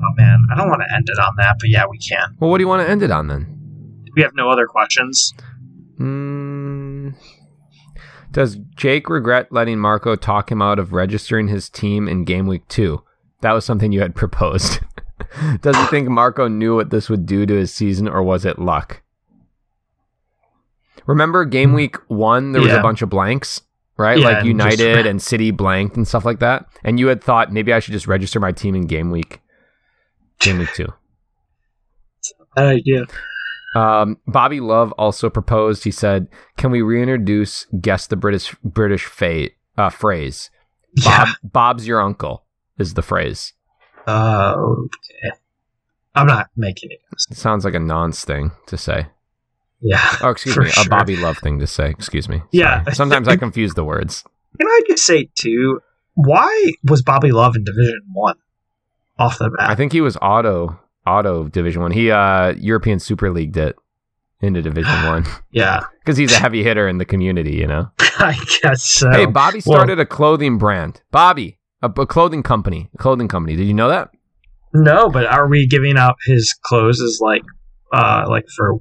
Oh 0.00 0.12
man, 0.16 0.38
I 0.52 0.56
don't 0.56 0.68
want 0.68 0.82
to 0.86 0.94
end 0.94 1.08
it 1.08 1.18
on 1.18 1.34
that, 1.38 1.56
but 1.60 1.68
yeah, 1.68 1.84
we 1.90 1.98
can. 1.98 2.36
Well, 2.38 2.50
what 2.50 2.58
do 2.58 2.62
you 2.62 2.68
want 2.68 2.82
to 2.86 2.90
end 2.90 3.02
it 3.02 3.10
on 3.10 3.26
then? 3.28 4.04
We 4.14 4.22
have 4.22 4.32
no 4.34 4.48
other 4.50 4.66
questions. 4.66 5.34
Mm, 5.98 7.14
does 8.30 8.56
Jake 8.76 9.08
regret 9.08 9.50
letting 9.50 9.78
Marco 9.78 10.14
talk 10.16 10.50
him 10.52 10.62
out 10.62 10.78
of 10.78 10.92
registering 10.92 11.48
his 11.48 11.68
team 11.68 12.06
in 12.08 12.24
game 12.24 12.46
week 12.46 12.66
2? 12.68 13.02
That 13.40 13.52
was 13.52 13.64
something 13.64 13.90
you 13.92 14.00
had 14.00 14.14
proposed. 14.14 14.80
does 15.60 15.76
he 15.76 15.86
think 15.86 16.08
Marco 16.08 16.48
knew 16.48 16.76
what 16.76 16.90
this 16.90 17.08
would 17.08 17.26
do 17.26 17.46
to 17.46 17.54
his 17.54 17.72
season 17.72 18.08
or 18.08 18.22
was 18.22 18.44
it 18.44 18.58
luck? 18.58 19.02
Remember 21.06 21.44
game 21.44 21.72
week 21.72 21.96
1 22.08 22.52
there 22.52 22.60
was 22.62 22.72
Yeah. 22.72 22.78
a 22.78 22.82
bunch 22.82 23.02
of 23.02 23.08
blanks, 23.08 23.62
right? 23.96 24.18
Yeah, 24.18 24.24
like 24.28 24.44
United 24.44 24.76
just- 24.94 25.06
and 25.08 25.22
City 25.22 25.50
blanked 25.50 25.96
and 25.96 26.06
stuff 26.06 26.24
like 26.24 26.40
that. 26.40 26.66
And 26.84 26.98
you 27.00 27.06
had 27.08 27.22
thought 27.22 27.52
maybe 27.52 27.72
I 27.72 27.78
should 27.80 27.92
just 27.92 28.06
register 28.06 28.40
my 28.40 28.52
team 28.52 28.74
in 28.74 28.86
game 28.86 29.10
week 29.10 29.40
game 30.40 30.58
week 30.58 30.72
2. 30.74 30.86
Bad 32.54 32.66
idea. 32.76 33.04
Um, 33.74 34.16
Bobby 34.26 34.60
Love 34.60 34.92
also 34.92 35.28
proposed. 35.30 35.84
He 35.84 35.90
said, 35.90 36.26
"Can 36.56 36.70
we 36.70 36.80
reintroduce 36.82 37.66
guess 37.80 38.06
the 38.06 38.16
British 38.16 38.54
British 38.64 39.04
fa- 39.04 39.50
uh, 39.76 39.90
phrase? 39.90 40.50
Bob, 40.96 41.28
Yeah. 41.28 41.32
Bob's 41.44 41.86
your 41.86 42.00
uncle 42.00 42.44
is 42.78 42.94
the 42.94 43.02
phrase. 43.02 43.52
Uh, 44.08 44.54
okay. 44.58 45.36
I'm 46.14 46.26
not 46.26 46.48
making 46.56 46.90
it. 46.90 47.00
It 47.30 47.36
sounds 47.36 47.64
like 47.64 47.74
a 47.74 47.80
nonce 47.80 48.24
thing 48.24 48.52
to 48.66 48.76
say. 48.76 49.06
Yeah. 49.80 50.16
Oh, 50.22 50.30
excuse 50.30 50.56
me, 50.56 50.68
sure. 50.68 50.84
a 50.86 50.88
Bobby 50.88 51.16
Love 51.16 51.38
thing 51.38 51.60
to 51.60 51.66
say. 51.66 51.90
Excuse 51.90 52.28
me. 52.28 52.42
Yeah. 52.50 52.82
Sorry. 52.84 52.96
Sometimes 52.96 53.28
I 53.28 53.36
confuse 53.36 53.74
the 53.74 53.84
words. 53.84 54.24
Can 54.58 54.66
I 54.66 54.80
just 54.88 55.04
say 55.04 55.28
too? 55.34 55.80
Why 56.14 56.72
was 56.82 57.02
Bobby 57.02 57.30
Love 57.30 57.54
in 57.54 57.64
Division 57.64 58.00
One 58.12 58.36
off 59.18 59.38
the 59.38 59.50
bat? 59.50 59.70
I 59.70 59.74
think 59.74 59.92
he 59.92 60.00
was 60.00 60.16
auto 60.20 60.80
auto 61.06 61.48
Division 61.48 61.82
One. 61.82 61.92
He 61.92 62.10
uh 62.10 62.54
European 62.58 62.98
Super 62.98 63.30
League 63.30 63.56
it 63.56 63.76
into 64.40 64.62
Division 64.62 64.92
One 65.06 65.26
yeah, 65.52 65.84
because 66.00 66.16
he's 66.16 66.32
a 66.32 66.38
heavy 66.40 66.64
hitter 66.64 66.88
in 66.88 66.98
the 66.98 67.04
community. 67.04 67.54
You 67.54 67.66
know. 67.68 67.90
I 68.00 68.36
guess 68.62 68.82
so. 68.82 69.10
Hey, 69.10 69.26
Bobby 69.26 69.62
well- 69.64 69.76
started 69.76 70.00
a 70.00 70.06
clothing 70.06 70.58
brand. 70.58 71.02
Bobby, 71.12 71.57
a, 71.82 71.88
a 71.88 72.06
clothing 72.06 72.42
company. 72.42 72.88
A 72.94 72.98
clothing 72.98 73.28
company. 73.28 73.56
Did 73.56 73.66
you 73.66 73.74
know 73.74 73.88
that? 73.88 74.10
no, 74.74 75.08
but 75.08 75.24
are 75.26 75.48
we 75.48 75.66
giving 75.66 75.96
out 75.96 76.16
his 76.26 76.54
clothes 76.64 77.00
as 77.00 77.18
like, 77.22 77.42
uh, 77.92 78.24
like 78.28 78.44
for? 78.54 78.78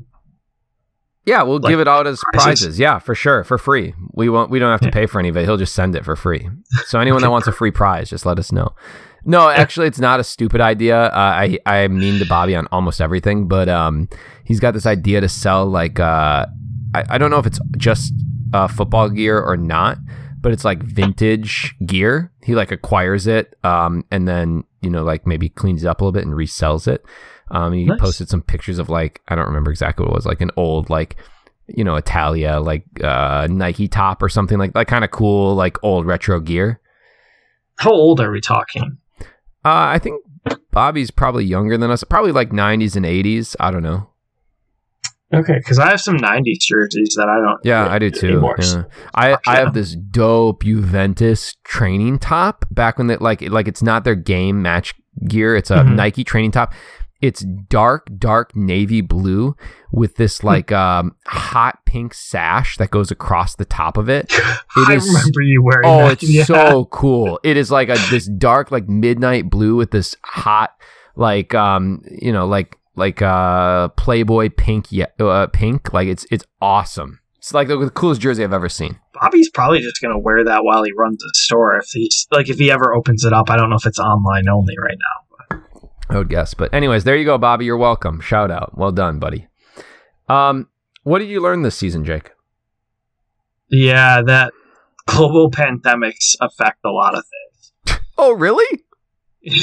Yeah, 1.25 1.43
we'll 1.43 1.59
Like 1.59 1.69
give 1.71 1.79
it 1.81 1.87
out 1.89 2.07
as 2.07 2.21
prizes? 2.33 2.43
prizes. 2.61 2.79
Yeah, 2.79 2.99
for 2.99 3.13
sure, 3.13 3.43
for 3.43 3.57
free. 3.57 3.93
We 4.13 4.29
won't. 4.29 4.49
We 4.49 4.59
don't 4.59 4.71
have 4.71 4.79
to 4.81 4.87
Yeah. 4.87 4.91
pay 4.91 5.05
for 5.07 5.19
any 5.19 5.27
of 5.29 5.35
it. 5.35 5.43
He'll 5.43 5.57
just 5.57 5.73
send 5.75 5.95
it 5.95 6.05
for 6.05 6.15
free. 6.15 6.49
So 6.85 6.99
anyone 7.05 7.21
that 7.21 7.31
wants 7.31 7.47
a 7.47 7.51
free 7.51 7.71
prize, 7.71 8.09
just 8.09 8.25
let 8.25 8.39
us 8.39 8.51
know. 8.51 8.73
No, 9.25 9.49
actually, 9.49 9.87
it's 9.87 9.99
not 9.99 10.21
a 10.21 10.23
stupid 10.23 10.61
idea. 10.61 11.07
Uh, 11.07 11.11
I 11.15 11.59
I 11.65 11.87
mean 11.89 12.19
to 12.19 12.25
Bobby 12.25 12.55
on 12.55 12.67
almost 12.71 13.01
everything, 13.01 13.47
but 13.49 13.67
um, 13.67 14.07
he's 14.45 14.61
got 14.61 14.73
this 14.73 14.85
idea 14.85 15.19
to 15.19 15.27
sell 15.27 15.65
like 15.65 15.99
uh, 15.99 16.45
I, 16.95 17.03
I 17.09 17.17
don't 17.17 17.29
know 17.29 17.39
if 17.39 17.45
it's 17.45 17.59
just 17.77 18.13
uh, 18.53 18.67
football 18.69 19.09
gear 19.09 19.37
or 19.41 19.57
not, 19.57 19.97
but 20.39 20.51
it's 20.51 20.63
like 20.65 20.81
vintage 20.83 21.75
gear. 21.85 22.31
He 22.43 22.55
like 22.55 22.71
acquires 22.71 23.27
it, 23.27 23.57
um, 23.63 24.03
and 24.11 24.27
then 24.27 24.63
you 24.81 24.89
know 24.89 25.03
like 25.03 25.25
maybe 25.27 25.49
cleans 25.49 25.83
it 25.83 25.87
up 25.87 26.01
a 26.01 26.03
little 26.03 26.11
bit 26.13 26.25
and 26.25 26.33
resells 26.35 26.87
it. 26.87 27.03
Um, 27.49 27.73
he 27.73 27.85
Nice. 27.85 27.99
posted 27.99 28.29
some 28.29 28.41
pictures 28.41 28.77
of 28.79 28.89
like 28.89 29.21
I 29.27 29.35
don't 29.35 29.47
remember 29.47 29.71
exactly 29.71 30.03
what 30.05 30.11
it 30.11 30.15
was, 30.15 30.25
like 30.25 30.41
an 30.41 30.51
old 30.57 30.89
like 30.89 31.15
you 31.67 31.83
know 31.83 31.95
Italia 31.95 32.59
like 32.59 32.85
uh, 33.03 33.47
Nike 33.49 33.87
top 33.87 34.21
or 34.23 34.29
something 34.29 34.57
like 34.57 34.73
like 34.75 34.87
kind 34.87 35.03
of 35.03 35.11
cool 35.11 35.55
like 35.55 35.81
old 35.83 36.05
retro 36.05 36.39
gear. 36.39 36.79
How 37.77 37.91
old 37.91 38.19
are 38.21 38.31
we 38.31 38.41
talking? 38.41 38.97
Uh, 39.65 39.91
I 39.93 39.99
think 39.99 40.23
Bobby's 40.71 41.11
probably 41.11 41.45
younger 41.45 41.77
than 41.77 41.91
us, 41.91 42.03
probably 42.03 42.31
like 42.31 42.51
90s 42.51 42.95
and 42.95 43.05
80s. 43.05 43.55
I 43.59 43.69
don't 43.71 43.83
know. 43.83 44.09
Okay, 45.33 45.55
because 45.57 45.77
I 45.77 45.89
have 45.89 45.99
some 45.99 46.15
'90s 46.17 46.59
jerseys 46.61 47.15
that 47.17 47.27
I 47.27 47.35
don't. 47.41 47.59
Yeah, 47.63 47.87
I 47.91 47.99
do 47.99 48.09
too. 48.09 48.27
anymore. 48.27 48.55
Yeah. 48.59 48.83
I 49.13 49.31
Fuck 49.31 49.41
I 49.47 49.55
have 49.57 49.73
this 49.73 49.95
dope 49.95 50.63
Juventus 50.63 51.53
training 51.65 52.19
top 52.19 52.65
back 52.71 52.97
when 52.97 53.07
they 53.07 53.17
like 53.17 53.41
like 53.41 53.67
it's 53.67 53.83
not 53.83 54.03
their 54.05 54.15
game 54.15 54.61
match 54.61 54.93
gear. 55.27 55.55
It's 55.55 55.69
a 55.71 55.77
Mhm. 55.79 55.95
Nike 55.95 56.23
training 56.23 56.51
top. 56.51 56.73
It's 57.19 57.43
dark, 57.43 58.07
dark 58.17 58.55
navy 58.55 59.01
blue 59.01 59.55
with 59.91 60.15
this 60.15 60.39
Hmm. 60.39 60.47
like 60.47 60.71
um 60.71 61.15
hot 61.25 61.79
pink 61.85 62.13
sash 62.13 62.77
that 62.77 62.91
goes 62.91 63.11
across 63.11 63.55
the 63.55 63.65
top 63.65 63.97
of 63.97 64.07
it. 64.07 64.31
I 64.77 64.93
is- 64.93 65.07
remember 65.07 65.41
you 65.41 65.61
wearing 65.61 65.89
Oh, 65.89 65.97
that. 66.07 66.23
it's 66.23 66.29
yeah. 66.31 66.43
so 66.45 66.85
cool. 66.85 67.39
It 67.43 67.57
is 67.57 67.69
like 67.69 67.89
a 67.89 67.97
this 68.11 68.27
dark 68.27 68.71
like 68.71 68.87
midnight 68.87 69.49
blue 69.49 69.75
with 69.75 69.91
this 69.91 70.15
hot 70.23 70.69
like 71.17 71.53
um 71.53 72.01
you 72.21 72.31
know 72.31 72.47
like 72.47 72.77
like 72.97 73.21
uh 73.21 73.87
Playboy 73.89 74.49
pink 74.49 74.91
ye- 74.91 75.05
uh, 75.19 75.47
pink 75.47 75.93
like 75.93 76.07
it's 76.07 76.25
it's 76.31 76.45
awesome. 76.61 77.19
It's 77.37 77.53
like 77.53 77.69
the, 77.69 77.77
the 77.77 77.89
coolest 77.89 78.19
jersey 78.19 78.43
I've 78.43 78.51
ever 78.51 78.67
seen. 78.67 78.99
Bobby's 79.13 79.49
probably 79.49 79.79
just 79.79 80.01
gonna 80.01 80.19
wear 80.19 80.43
that 80.43 80.63
while 80.65 80.83
he 80.83 80.91
runs 80.97 81.19
the 81.19 81.31
store. 81.35 81.77
If 81.77 81.85
he's 81.91 82.27
like, 82.31 82.49
if 82.49 82.57
he 82.57 82.69
ever 82.71 82.93
opens 82.93 83.23
it 83.23 83.31
up, 83.31 83.49
I 83.49 83.55
don't 83.57 83.69
know 83.69 83.77
if 83.77 83.85
it's 83.85 83.99
online 83.99 84.49
only 84.49 84.75
right 84.77 84.97
now. 84.99 85.61
I 86.09 86.17
would 86.17 86.29
guess. 86.29 86.53
But 86.53 86.73
anyways, 86.73 87.03
there 87.03 87.15
you 87.17 87.25
go, 87.25 87.37
Bobby. 87.37 87.65
You're 87.65 87.77
welcome. 87.77 88.19
Shout 88.21 88.49
out. 88.51 88.77
Well 88.77 88.91
done, 88.91 89.19
buddy. 89.19 89.47
Um, 90.29 90.67
what 91.03 91.19
did 91.19 91.29
you 91.29 91.41
learn 91.41 91.61
this 91.61 91.77
season, 91.77 92.03
Jake? 92.05 92.31
Yeah, 93.69 94.21
that 94.25 94.53
global 95.05 95.51
pandemics 95.51 96.35
affect 96.41 96.79
a 96.85 96.91
lot 96.91 97.15
of 97.17 97.23
things. 97.23 97.99
Oh, 98.19 98.31
really? 98.33 98.83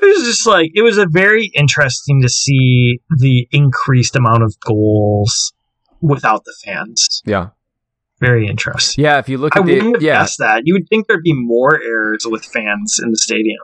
it 0.00 0.06
was 0.06 0.24
just 0.24 0.46
like 0.46 0.70
it 0.74 0.82
was 0.82 0.98
a 0.98 1.06
very 1.06 1.50
interesting 1.54 2.22
to 2.22 2.28
see 2.28 3.00
the 3.18 3.48
increased 3.52 4.16
amount 4.16 4.42
of 4.42 4.58
goals 4.60 5.52
without 6.00 6.44
the 6.44 6.54
fans. 6.64 7.22
Yeah. 7.24 7.50
Very 8.18 8.48
interesting. 8.48 9.04
Yeah. 9.04 9.18
If 9.18 9.28
you 9.28 9.38
look 9.38 9.56
I 9.56 9.60
at 9.60 9.66
wouldn't 9.66 9.82
the 9.82 9.92
have 9.92 10.02
yeah, 10.02 10.20
guessed 10.20 10.38
that. 10.38 10.62
You 10.64 10.74
would 10.74 10.88
think 10.88 11.06
there'd 11.06 11.22
be 11.22 11.34
more 11.34 11.80
errors 11.82 12.26
with 12.26 12.44
fans 12.44 12.98
in 13.02 13.10
the 13.10 13.18
stadium. 13.18 13.60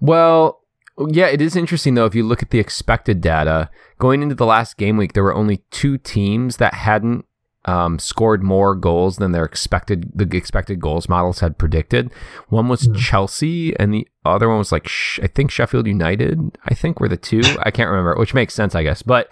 Well, 0.00 0.60
yeah, 1.08 1.26
it 1.26 1.40
is 1.40 1.56
interesting 1.56 1.94
though. 1.94 2.06
If 2.06 2.14
you 2.14 2.24
look 2.24 2.42
at 2.42 2.50
the 2.50 2.58
expected 2.58 3.20
data 3.20 3.70
going 3.98 4.22
into 4.22 4.34
the 4.34 4.46
last 4.46 4.76
game 4.76 4.96
week, 4.96 5.14
there 5.14 5.22
were 5.22 5.34
only 5.34 5.62
two 5.70 5.96
teams 5.96 6.58
that 6.58 6.74
hadn't 6.74 7.24
um, 7.64 7.98
scored 7.98 8.42
more 8.42 8.74
goals 8.74 9.16
than 9.18 9.30
their 9.32 9.44
expected 9.44 10.10
the 10.14 10.28
expected 10.36 10.80
goals 10.80 11.08
models 11.08 11.40
had 11.40 11.58
predicted. 11.58 12.10
One 12.48 12.68
was 12.68 12.82
Hmm. 12.86 12.94
Chelsea, 12.94 13.78
and 13.78 13.94
the 13.94 14.08
other 14.24 14.48
one 14.48 14.58
was 14.58 14.72
like 14.72 14.88
Sh- 14.88 15.20
I 15.22 15.28
think 15.28 15.50
Sheffield 15.50 15.86
United. 15.86 16.58
I 16.64 16.74
think 16.74 16.98
were 16.98 17.08
the 17.08 17.16
two. 17.16 17.40
I 17.62 17.70
can't 17.70 17.90
remember, 17.90 18.16
which 18.16 18.34
makes 18.34 18.54
sense, 18.54 18.74
I 18.74 18.82
guess. 18.82 19.02
But 19.02 19.30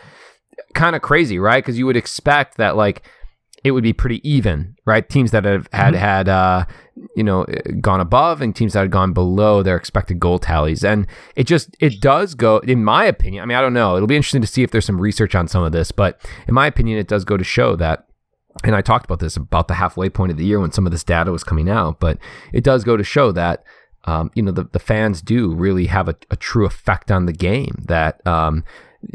kind 0.74 0.94
of 0.94 1.02
crazy, 1.02 1.38
right? 1.38 1.62
Because 1.64 1.78
you 1.78 1.86
would 1.86 1.96
expect 1.96 2.56
that 2.58 2.76
like 2.76 3.02
it 3.64 3.72
would 3.72 3.82
be 3.82 3.92
pretty 3.92 4.26
even, 4.28 4.74
right? 4.86 5.06
Teams 5.08 5.32
that 5.32 5.44
have 5.44 5.68
had 5.72 5.94
Mhm. 5.94 5.98
had 5.98 6.28
uh, 6.28 6.64
you 7.16 7.24
know 7.24 7.44
gone 7.80 8.00
above 8.00 8.40
and 8.40 8.54
teams 8.54 8.72
that 8.74 8.80
had 8.80 8.90
gone 8.90 9.12
below 9.12 9.62
their 9.62 9.76
expected 9.76 10.20
goal 10.20 10.38
tallies, 10.38 10.84
and 10.84 11.06
it 11.34 11.48
just 11.48 11.76
it 11.80 12.00
does 12.00 12.34
go, 12.34 12.58
in 12.58 12.84
my 12.84 13.04
opinion. 13.04 13.42
I 13.42 13.46
mean, 13.46 13.58
I 13.58 13.60
don't 13.60 13.74
know. 13.74 13.96
It'll 13.96 14.06
be 14.06 14.16
interesting 14.16 14.40
to 14.42 14.46
see 14.46 14.62
if 14.62 14.70
there's 14.70 14.84
some 14.86 15.00
research 15.00 15.34
on 15.34 15.48
some 15.48 15.62
of 15.64 15.72
this, 15.72 15.90
but 15.90 16.20
in 16.46 16.54
my 16.54 16.66
opinion, 16.68 16.98
it 16.98 17.08
does 17.08 17.24
go 17.24 17.36
to 17.36 17.44
show 17.44 17.74
that 17.76 18.06
and 18.64 18.74
I 18.74 18.82
talked 18.82 19.04
about 19.04 19.20
this 19.20 19.36
about 19.36 19.68
the 19.68 19.74
halfway 19.74 20.10
point 20.10 20.32
of 20.32 20.38
the 20.38 20.44
year 20.44 20.60
when 20.60 20.72
some 20.72 20.86
of 20.86 20.92
this 20.92 21.04
data 21.04 21.32
was 21.32 21.44
coming 21.44 21.68
out, 21.68 22.00
but 22.00 22.18
it 22.52 22.64
does 22.64 22.84
go 22.84 22.96
to 22.96 23.04
show 23.04 23.32
that 23.32 23.64
um, 24.04 24.30
you 24.34 24.42
know 24.42 24.52
the, 24.52 24.64
the 24.64 24.78
fans 24.78 25.22
do 25.22 25.54
really 25.54 25.86
have 25.86 26.08
a, 26.08 26.16
a 26.30 26.36
true 26.36 26.66
effect 26.66 27.10
on 27.10 27.26
the 27.26 27.32
game. 27.32 27.84
That 27.86 28.26
um, 28.26 28.64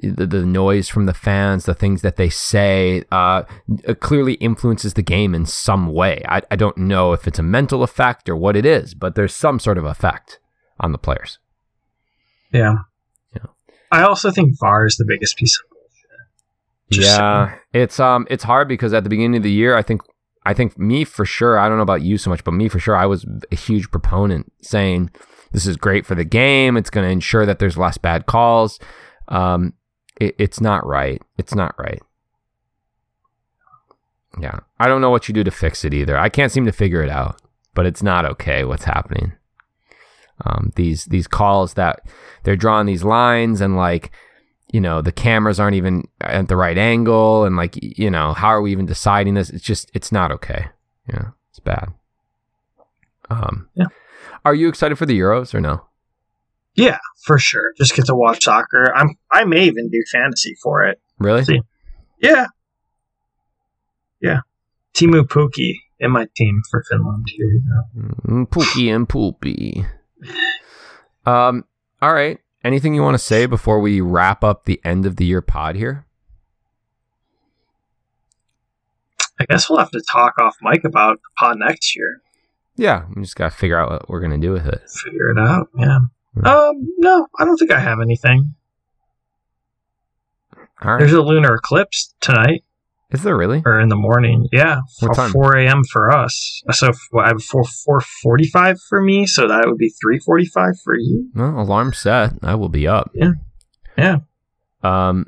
the, 0.02 0.26
the 0.26 0.46
noise 0.46 0.90
from 0.90 1.06
the 1.06 1.14
fans, 1.14 1.66
the 1.66 1.74
things 1.74 2.02
that 2.02 2.16
they 2.16 2.30
say, 2.30 3.04
uh, 3.12 3.44
clearly 4.00 4.34
influences 4.36 4.94
the 4.94 5.04
game 5.04 5.36
in 5.36 5.46
some 5.46 5.94
way. 5.94 6.24
I, 6.28 6.42
I 6.50 6.56
don't 6.56 6.78
know 6.78 7.14
if 7.14 7.28
it's 7.28 7.40
a 7.40 7.44
mental 7.44 7.84
effect 7.84 8.28
or 8.30 8.36
what 8.36 8.56
it 8.56 8.66
is, 8.66 8.94
but 8.94 9.16
there's 9.16 9.36
some 9.36 9.60
sort 9.60 9.78
of 9.78 9.86
effect 9.86 10.40
on 10.80 10.92
the 10.92 10.98
players. 10.98 11.40
Yeah. 12.52 12.76
Yeah. 13.36 13.48
I 13.92 14.04
also 14.04 14.32
think 14.32 14.58
VAR 14.60 14.86
is 14.86 14.98
the 14.98 15.06
biggest 15.06 15.38
piece 15.38 15.60
of. 15.60 15.75
Just 16.92 17.18
yeah, 17.18 17.56
it's 17.74 18.00
um, 18.00 18.28
it's 18.30 18.44
hard 18.44 18.68
because 18.68 18.94
at 18.94 19.04
the 19.04 19.10
beginning 19.10 19.38
of 19.38 19.44
the 19.44 19.52
year, 19.52 19.76
I 19.76 19.82
think, 19.82 20.02
I 20.46 20.54
think 20.54 20.78
me 20.78 21.04
for 21.04 21.26
sure. 21.26 21.58
I 21.58 21.68
don't 21.68 21.78
know 21.78 21.84
about 21.84 22.04
you 22.04 22.18
so 22.18 22.30
much, 22.30 22.44
but 22.44 22.52
me 22.52 22.70
for 22.70 22.80
sure, 22.80 22.96
I 22.96 23.06
was 23.06 23.26
a 23.52 23.56
huge 23.56 23.90
proponent 23.90 24.52
saying 24.62 25.10
this 25.52 25.66
is 25.66 25.78
great 25.78 26.06
for 26.06 26.16
the 26.16 26.26
game. 26.26 26.78
It's 26.78 26.90
going 26.90 27.06
to 27.06 27.12
ensure 27.12 27.46
that 27.46 27.60
there's 27.60 27.78
less 27.78 27.98
bad 27.98 28.28
calls. 28.28 28.80
Um, 29.28 29.74
it, 30.20 30.36
it's 30.38 30.62
not 30.62 30.86
right. 30.86 31.22
It's 31.38 31.56
not 31.56 31.74
right. 31.80 32.02
Yeah, 34.40 34.60
I 34.80 34.88
don't 34.88 35.02
know 35.02 35.10
what 35.10 35.28
you 35.28 35.34
do 35.34 35.44
to 35.44 35.52
fix 35.52 35.86
it 35.86 35.94
either. 35.94 36.18
I 36.18 36.30
can't 36.30 36.52
seem 36.52 36.66
to 36.66 36.72
figure 36.72 37.02
it 37.02 37.10
out, 37.10 37.42
but 37.74 37.86
it's 37.86 38.04
not 38.04 38.26
okay 38.26 38.64
what's 38.64 38.84
happening. 38.84 39.34
Um, 40.46 40.74
these 40.76 41.06
these 41.06 41.28
calls 41.28 41.76
that 41.76 42.02
they're 42.44 42.58
drawing 42.58 42.86
these 42.86 43.06
lines 43.06 43.62
and 43.62 43.78
like 43.78 44.12
you 44.76 44.82
know 44.82 45.02
the 45.02 45.12
cameras 45.12 45.60
aren't 45.60 45.76
even 45.82 46.04
at 46.22 46.48
the 46.48 46.56
right 46.66 46.78
angle 46.78 47.46
and 47.46 47.56
like 47.56 47.74
you 47.82 48.10
know 48.16 48.34
how 48.34 48.48
are 48.56 48.62
we 48.62 48.72
even 48.72 48.86
deciding 48.86 49.34
this 49.36 49.50
it's 49.50 49.64
just 49.72 49.90
it's 49.94 50.12
not 50.12 50.32
okay 50.32 50.66
yeah 51.14 51.28
it's 51.50 51.60
bad 51.60 51.88
um 53.30 53.70
Yeah. 53.76 53.88
are 54.44 54.56
you 54.56 54.68
excited 54.70 54.98
for 54.98 55.06
the 55.06 55.18
euros 55.20 55.54
or 55.56 55.62
no 55.62 55.76
Yeah, 56.78 57.00
for 57.26 57.38
sure. 57.40 57.68
Just 57.78 57.96
get 57.96 58.06
to 58.08 58.16
watch 58.16 58.44
soccer. 58.44 58.84
I'm 59.00 59.10
I 59.32 59.46
may 59.46 59.64
even 59.72 59.86
do 59.90 60.02
fantasy 60.12 60.54
for 60.64 60.84
it. 60.90 61.00
really 61.20 61.44
See. 61.46 61.62
Yeah. 62.20 62.48
Yeah. 64.20 64.42
Teemu 64.94 65.24
Pukki 65.34 65.72
in 66.00 66.12
my 66.12 66.26
team 66.36 66.62
for 66.70 66.84
Finland. 66.90 67.26
Here 67.36 67.48
you 67.56 67.62
go. 67.72 67.80
Mm, 68.34 68.46
Pookie 68.50 68.90
and 68.96 69.08
Poopy. 69.08 69.86
Um, 71.28 71.64
all 72.04 72.14
right. 72.14 72.38
Anything 72.66 72.96
you 72.96 73.04
want 73.04 73.14
to 73.14 73.24
say 73.24 73.46
before 73.46 73.80
we 73.80 74.02
wrap 74.02 74.44
up 74.44 74.66
the 74.66 74.82
end 74.84 75.06
of 75.06 75.18
the 75.18 75.26
year 75.26 75.44
pod 75.44 75.76
here? 75.76 76.08
I 79.40 79.46
guess 79.46 79.70
we'll 79.70 79.78
have 79.78 79.92
to 79.92 80.02
talk 80.12 80.40
off 80.40 80.58
mic 80.64 80.84
about 80.84 81.18
the 81.18 81.30
pod 81.38 81.60
next 81.60 81.96
year. 81.96 82.22
Yeah, 82.76 83.06
we 83.16 83.22
just 83.22 83.36
got 83.36 83.52
to 83.52 83.56
figure 83.56 83.78
out 83.78 83.92
what 83.92 84.10
we're 84.10 84.20
going 84.20 84.32
to 84.32 84.40
do 84.40 84.52
with 84.52 84.66
it. 84.66 84.82
Figure 84.90 85.30
it 85.30 85.38
out. 85.38 85.70
Yeah. 85.78 86.00
Um, 86.44 86.90
no, 86.98 87.28
I 87.38 87.46
don't 87.46 87.56
think 87.58 87.70
I 87.70 87.80
have 87.80 88.00
anything. 88.02 88.56
All 90.82 90.94
right. 90.94 91.00
There's 91.00 91.14
a 91.14 91.22
lunar 91.22 91.54
eclipse 91.54 92.16
tonight 92.20 92.64
Is 93.12 93.24
there 93.24 93.38
really? 93.38 93.62
or 93.66 93.80
in 93.80 93.90
the 93.90 93.96
morning. 93.96 94.48
Yeah, 94.52 94.82
What 95.00 95.16
time? 95.16 95.32
4 95.32 95.44
4 95.54 95.58
a.m. 95.58 95.84
for 95.92 96.12
us. 96.12 96.62
So 96.72 96.92
I 97.20 97.28
have 97.28 97.44
4 97.44 97.64
4:45 97.64 98.78
for 98.90 99.02
me, 99.02 99.26
so 99.26 99.48
that 99.48 99.64
would 99.68 99.78
be 99.78 99.92
3:45 100.04 100.74
for 100.84 100.98
you. 100.98 101.30
Well, 101.36 101.60
alarm 101.60 101.94
set. 101.94 102.34
I 102.42 102.56
will 102.56 102.70
be 102.70 102.88
up. 102.88 103.12
Yeah. 103.14 103.32
Yeah. 103.98 104.18
Um. 104.84 105.28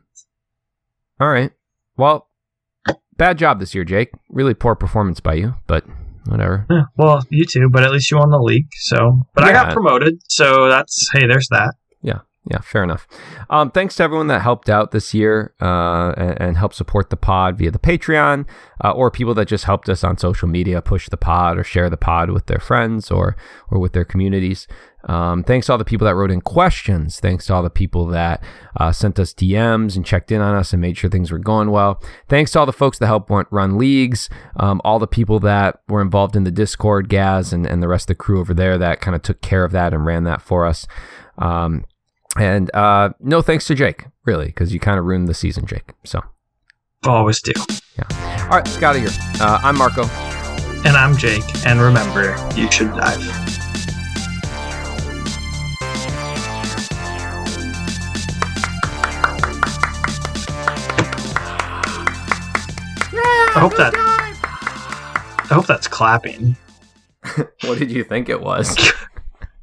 All 1.20 1.30
right. 1.30 1.52
Well, 1.96 2.28
bad 3.18 3.38
job 3.38 3.60
this 3.60 3.74
year, 3.74 3.84
Jake. 3.84 4.12
Really 4.30 4.54
poor 4.54 4.76
performance 4.76 5.20
by 5.20 5.36
you, 5.36 5.56
but 5.68 5.86
whatever. 6.28 6.66
Yeah, 6.70 6.84
well, 6.96 7.24
you 7.30 7.46
too, 7.46 7.70
but 7.72 7.84
at 7.84 7.92
least 7.92 8.12
you 8.12 8.18
won 8.18 8.30
the 8.30 8.40
league. 8.40 8.68
So, 8.74 9.26
but 9.34 9.44
I 9.44 9.52
got 9.52 9.74
promoted, 9.74 10.20
so 10.28 10.70
that's 10.70 11.10
hey, 11.14 11.28
there's 11.28 11.48
that. 11.50 11.74
Yeah, 12.02 12.20
fair 12.62 12.84
enough. 12.84 13.08
Um, 13.50 13.72
thanks 13.72 13.96
to 13.96 14.04
everyone 14.04 14.28
that 14.28 14.42
helped 14.42 14.70
out 14.70 14.92
this 14.92 15.14
year 15.14 15.54
uh, 15.62 16.14
and, 16.18 16.42
and 16.42 16.58
helped 16.58 16.76
support 16.76 17.10
the 17.10 17.18
pod 17.18 17.58
via 17.58 17.72
the 17.72 17.80
Patreon, 17.80 18.46
uh, 18.84 18.92
or 18.92 19.12
people 19.12 19.34
that 19.34 19.48
just 19.48 19.66
helped 19.66 19.90
us 19.90 20.04
on 20.04 20.18
social 20.18 20.48
media 20.48 20.82
push 20.82 21.10
the 21.10 21.18
pod 21.18 21.58
or 21.58 21.64
share 21.64 21.90
the 21.90 21.98
pod 21.98 22.32
with 22.32 22.46
their 22.48 22.60
friends 22.60 23.12
or 23.12 23.36
or 23.70 23.80
with 23.80 23.94
their 23.94 24.06
communities. 24.06 24.68
Um, 25.08 25.44
thanks 25.44 25.68
to 25.68 25.72
all 25.72 25.78
the 25.78 25.86
people 25.86 26.06
that 26.06 26.16
wrote 26.16 26.32
in 26.32 26.42
questions. 26.42 27.20
Thanks 27.20 27.46
to 27.46 27.54
all 27.54 27.64
the 27.64 27.70
people 27.70 28.08
that 28.08 28.44
uh, 28.76 28.92
sent 28.92 29.20
us 29.20 29.34
DMs 29.34 29.96
and 29.96 30.06
checked 30.06 30.32
in 30.32 30.42
on 30.42 30.56
us 30.56 30.74
and 30.74 30.82
made 30.82 30.98
sure 30.98 31.10
things 31.10 31.32
were 31.32 31.40
going 31.40 31.72
well. 31.72 32.02
Thanks 32.28 32.52
to 32.52 32.60
all 32.60 32.66
the 32.66 32.74
folks 32.74 33.00
that 33.00 33.08
helped 33.08 33.32
run 33.52 33.78
leagues, 33.78 34.30
um, 34.58 34.82
all 34.84 35.00
the 35.00 35.08
people 35.08 35.40
that 35.42 35.82
were 35.88 36.02
involved 36.02 36.36
in 36.36 36.44
the 36.44 36.52
Discord, 36.52 37.10
Gaz, 37.10 37.54
and, 37.54 37.66
and 37.66 37.82
the 37.82 37.88
rest 37.88 38.04
of 38.04 38.18
the 38.18 38.24
crew 38.24 38.40
over 38.40 38.54
there 38.54 38.78
that 38.78 39.00
kind 39.00 39.16
of 39.16 39.22
took 39.22 39.42
care 39.42 39.64
of 39.64 39.72
that 39.72 39.94
and 39.94 40.06
ran 40.06 40.26
that 40.26 40.42
for 40.42 40.66
us. 40.66 40.88
Um, 41.38 41.86
and 42.36 42.74
uh, 42.76 43.10
no 43.20 43.42
thanks 43.42 43.66
to 43.68 43.76
Jake, 43.76 44.06
really, 44.26 44.48
because 44.48 44.74
you 44.74 44.80
kind 44.80 45.00
of 45.00 45.06
ruined 45.06 45.28
the 45.28 45.34
season, 45.34 45.66
Jake. 45.66 45.94
So, 46.04 46.22
Always 47.06 47.42
do. 47.42 47.54
Yeah. 47.98 48.44
All 48.44 48.50
right, 48.58 48.66
let's 48.66 48.78
get 48.78 48.84
out 48.84 48.96
of 48.96 49.02
here. 49.02 49.12
Uh, 49.40 49.60
I'm 49.64 49.78
Marco. 49.78 50.04
And 50.86 50.96
I'm 50.96 51.16
Jake, 51.18 51.44
and 51.66 51.80
remember, 51.82 52.36
you 52.56 52.70
should 52.72 52.92
dive. 52.92 53.20
I 63.14 63.60
hope 63.60 63.76
that. 63.78 63.94
I 63.96 65.54
hope 65.54 65.66
that's 65.66 65.88
clapping. 65.88 66.56
What 67.66 67.78
did 67.78 67.92
you 67.92 68.04
think 68.04 68.30
it 68.30 68.42
was? 68.42 68.78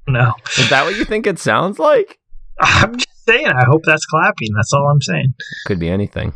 No, 0.06 0.34
Is 0.58 0.68
that 0.68 0.84
what 0.84 0.96
you 0.96 1.06
think 1.06 1.26
it 1.26 1.38
sounds 1.38 1.78
like? 1.78 2.18
I'm 2.60 2.96
just 2.96 3.24
saying. 3.26 3.46
I 3.48 3.64
hope 3.64 3.82
that's 3.84 4.06
clapping. 4.06 4.50
That's 4.54 4.72
all 4.72 4.88
I'm 4.88 5.00
saying. 5.02 5.34
Could 5.66 5.78
be 5.78 5.88
anything. 5.88 6.32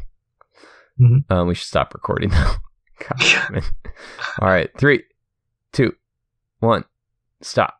Mhm. 1.00 1.30
Um, 1.30 1.46
we 1.48 1.54
should 1.54 1.68
stop 1.68 1.94
recording 1.94 2.30
now. 2.30 2.56
God. 3.08 3.62
All 4.40 4.48
right, 4.48 4.70
three, 4.76 5.04
two, 5.72 5.94
one, 6.58 6.84
stop. 7.42 7.77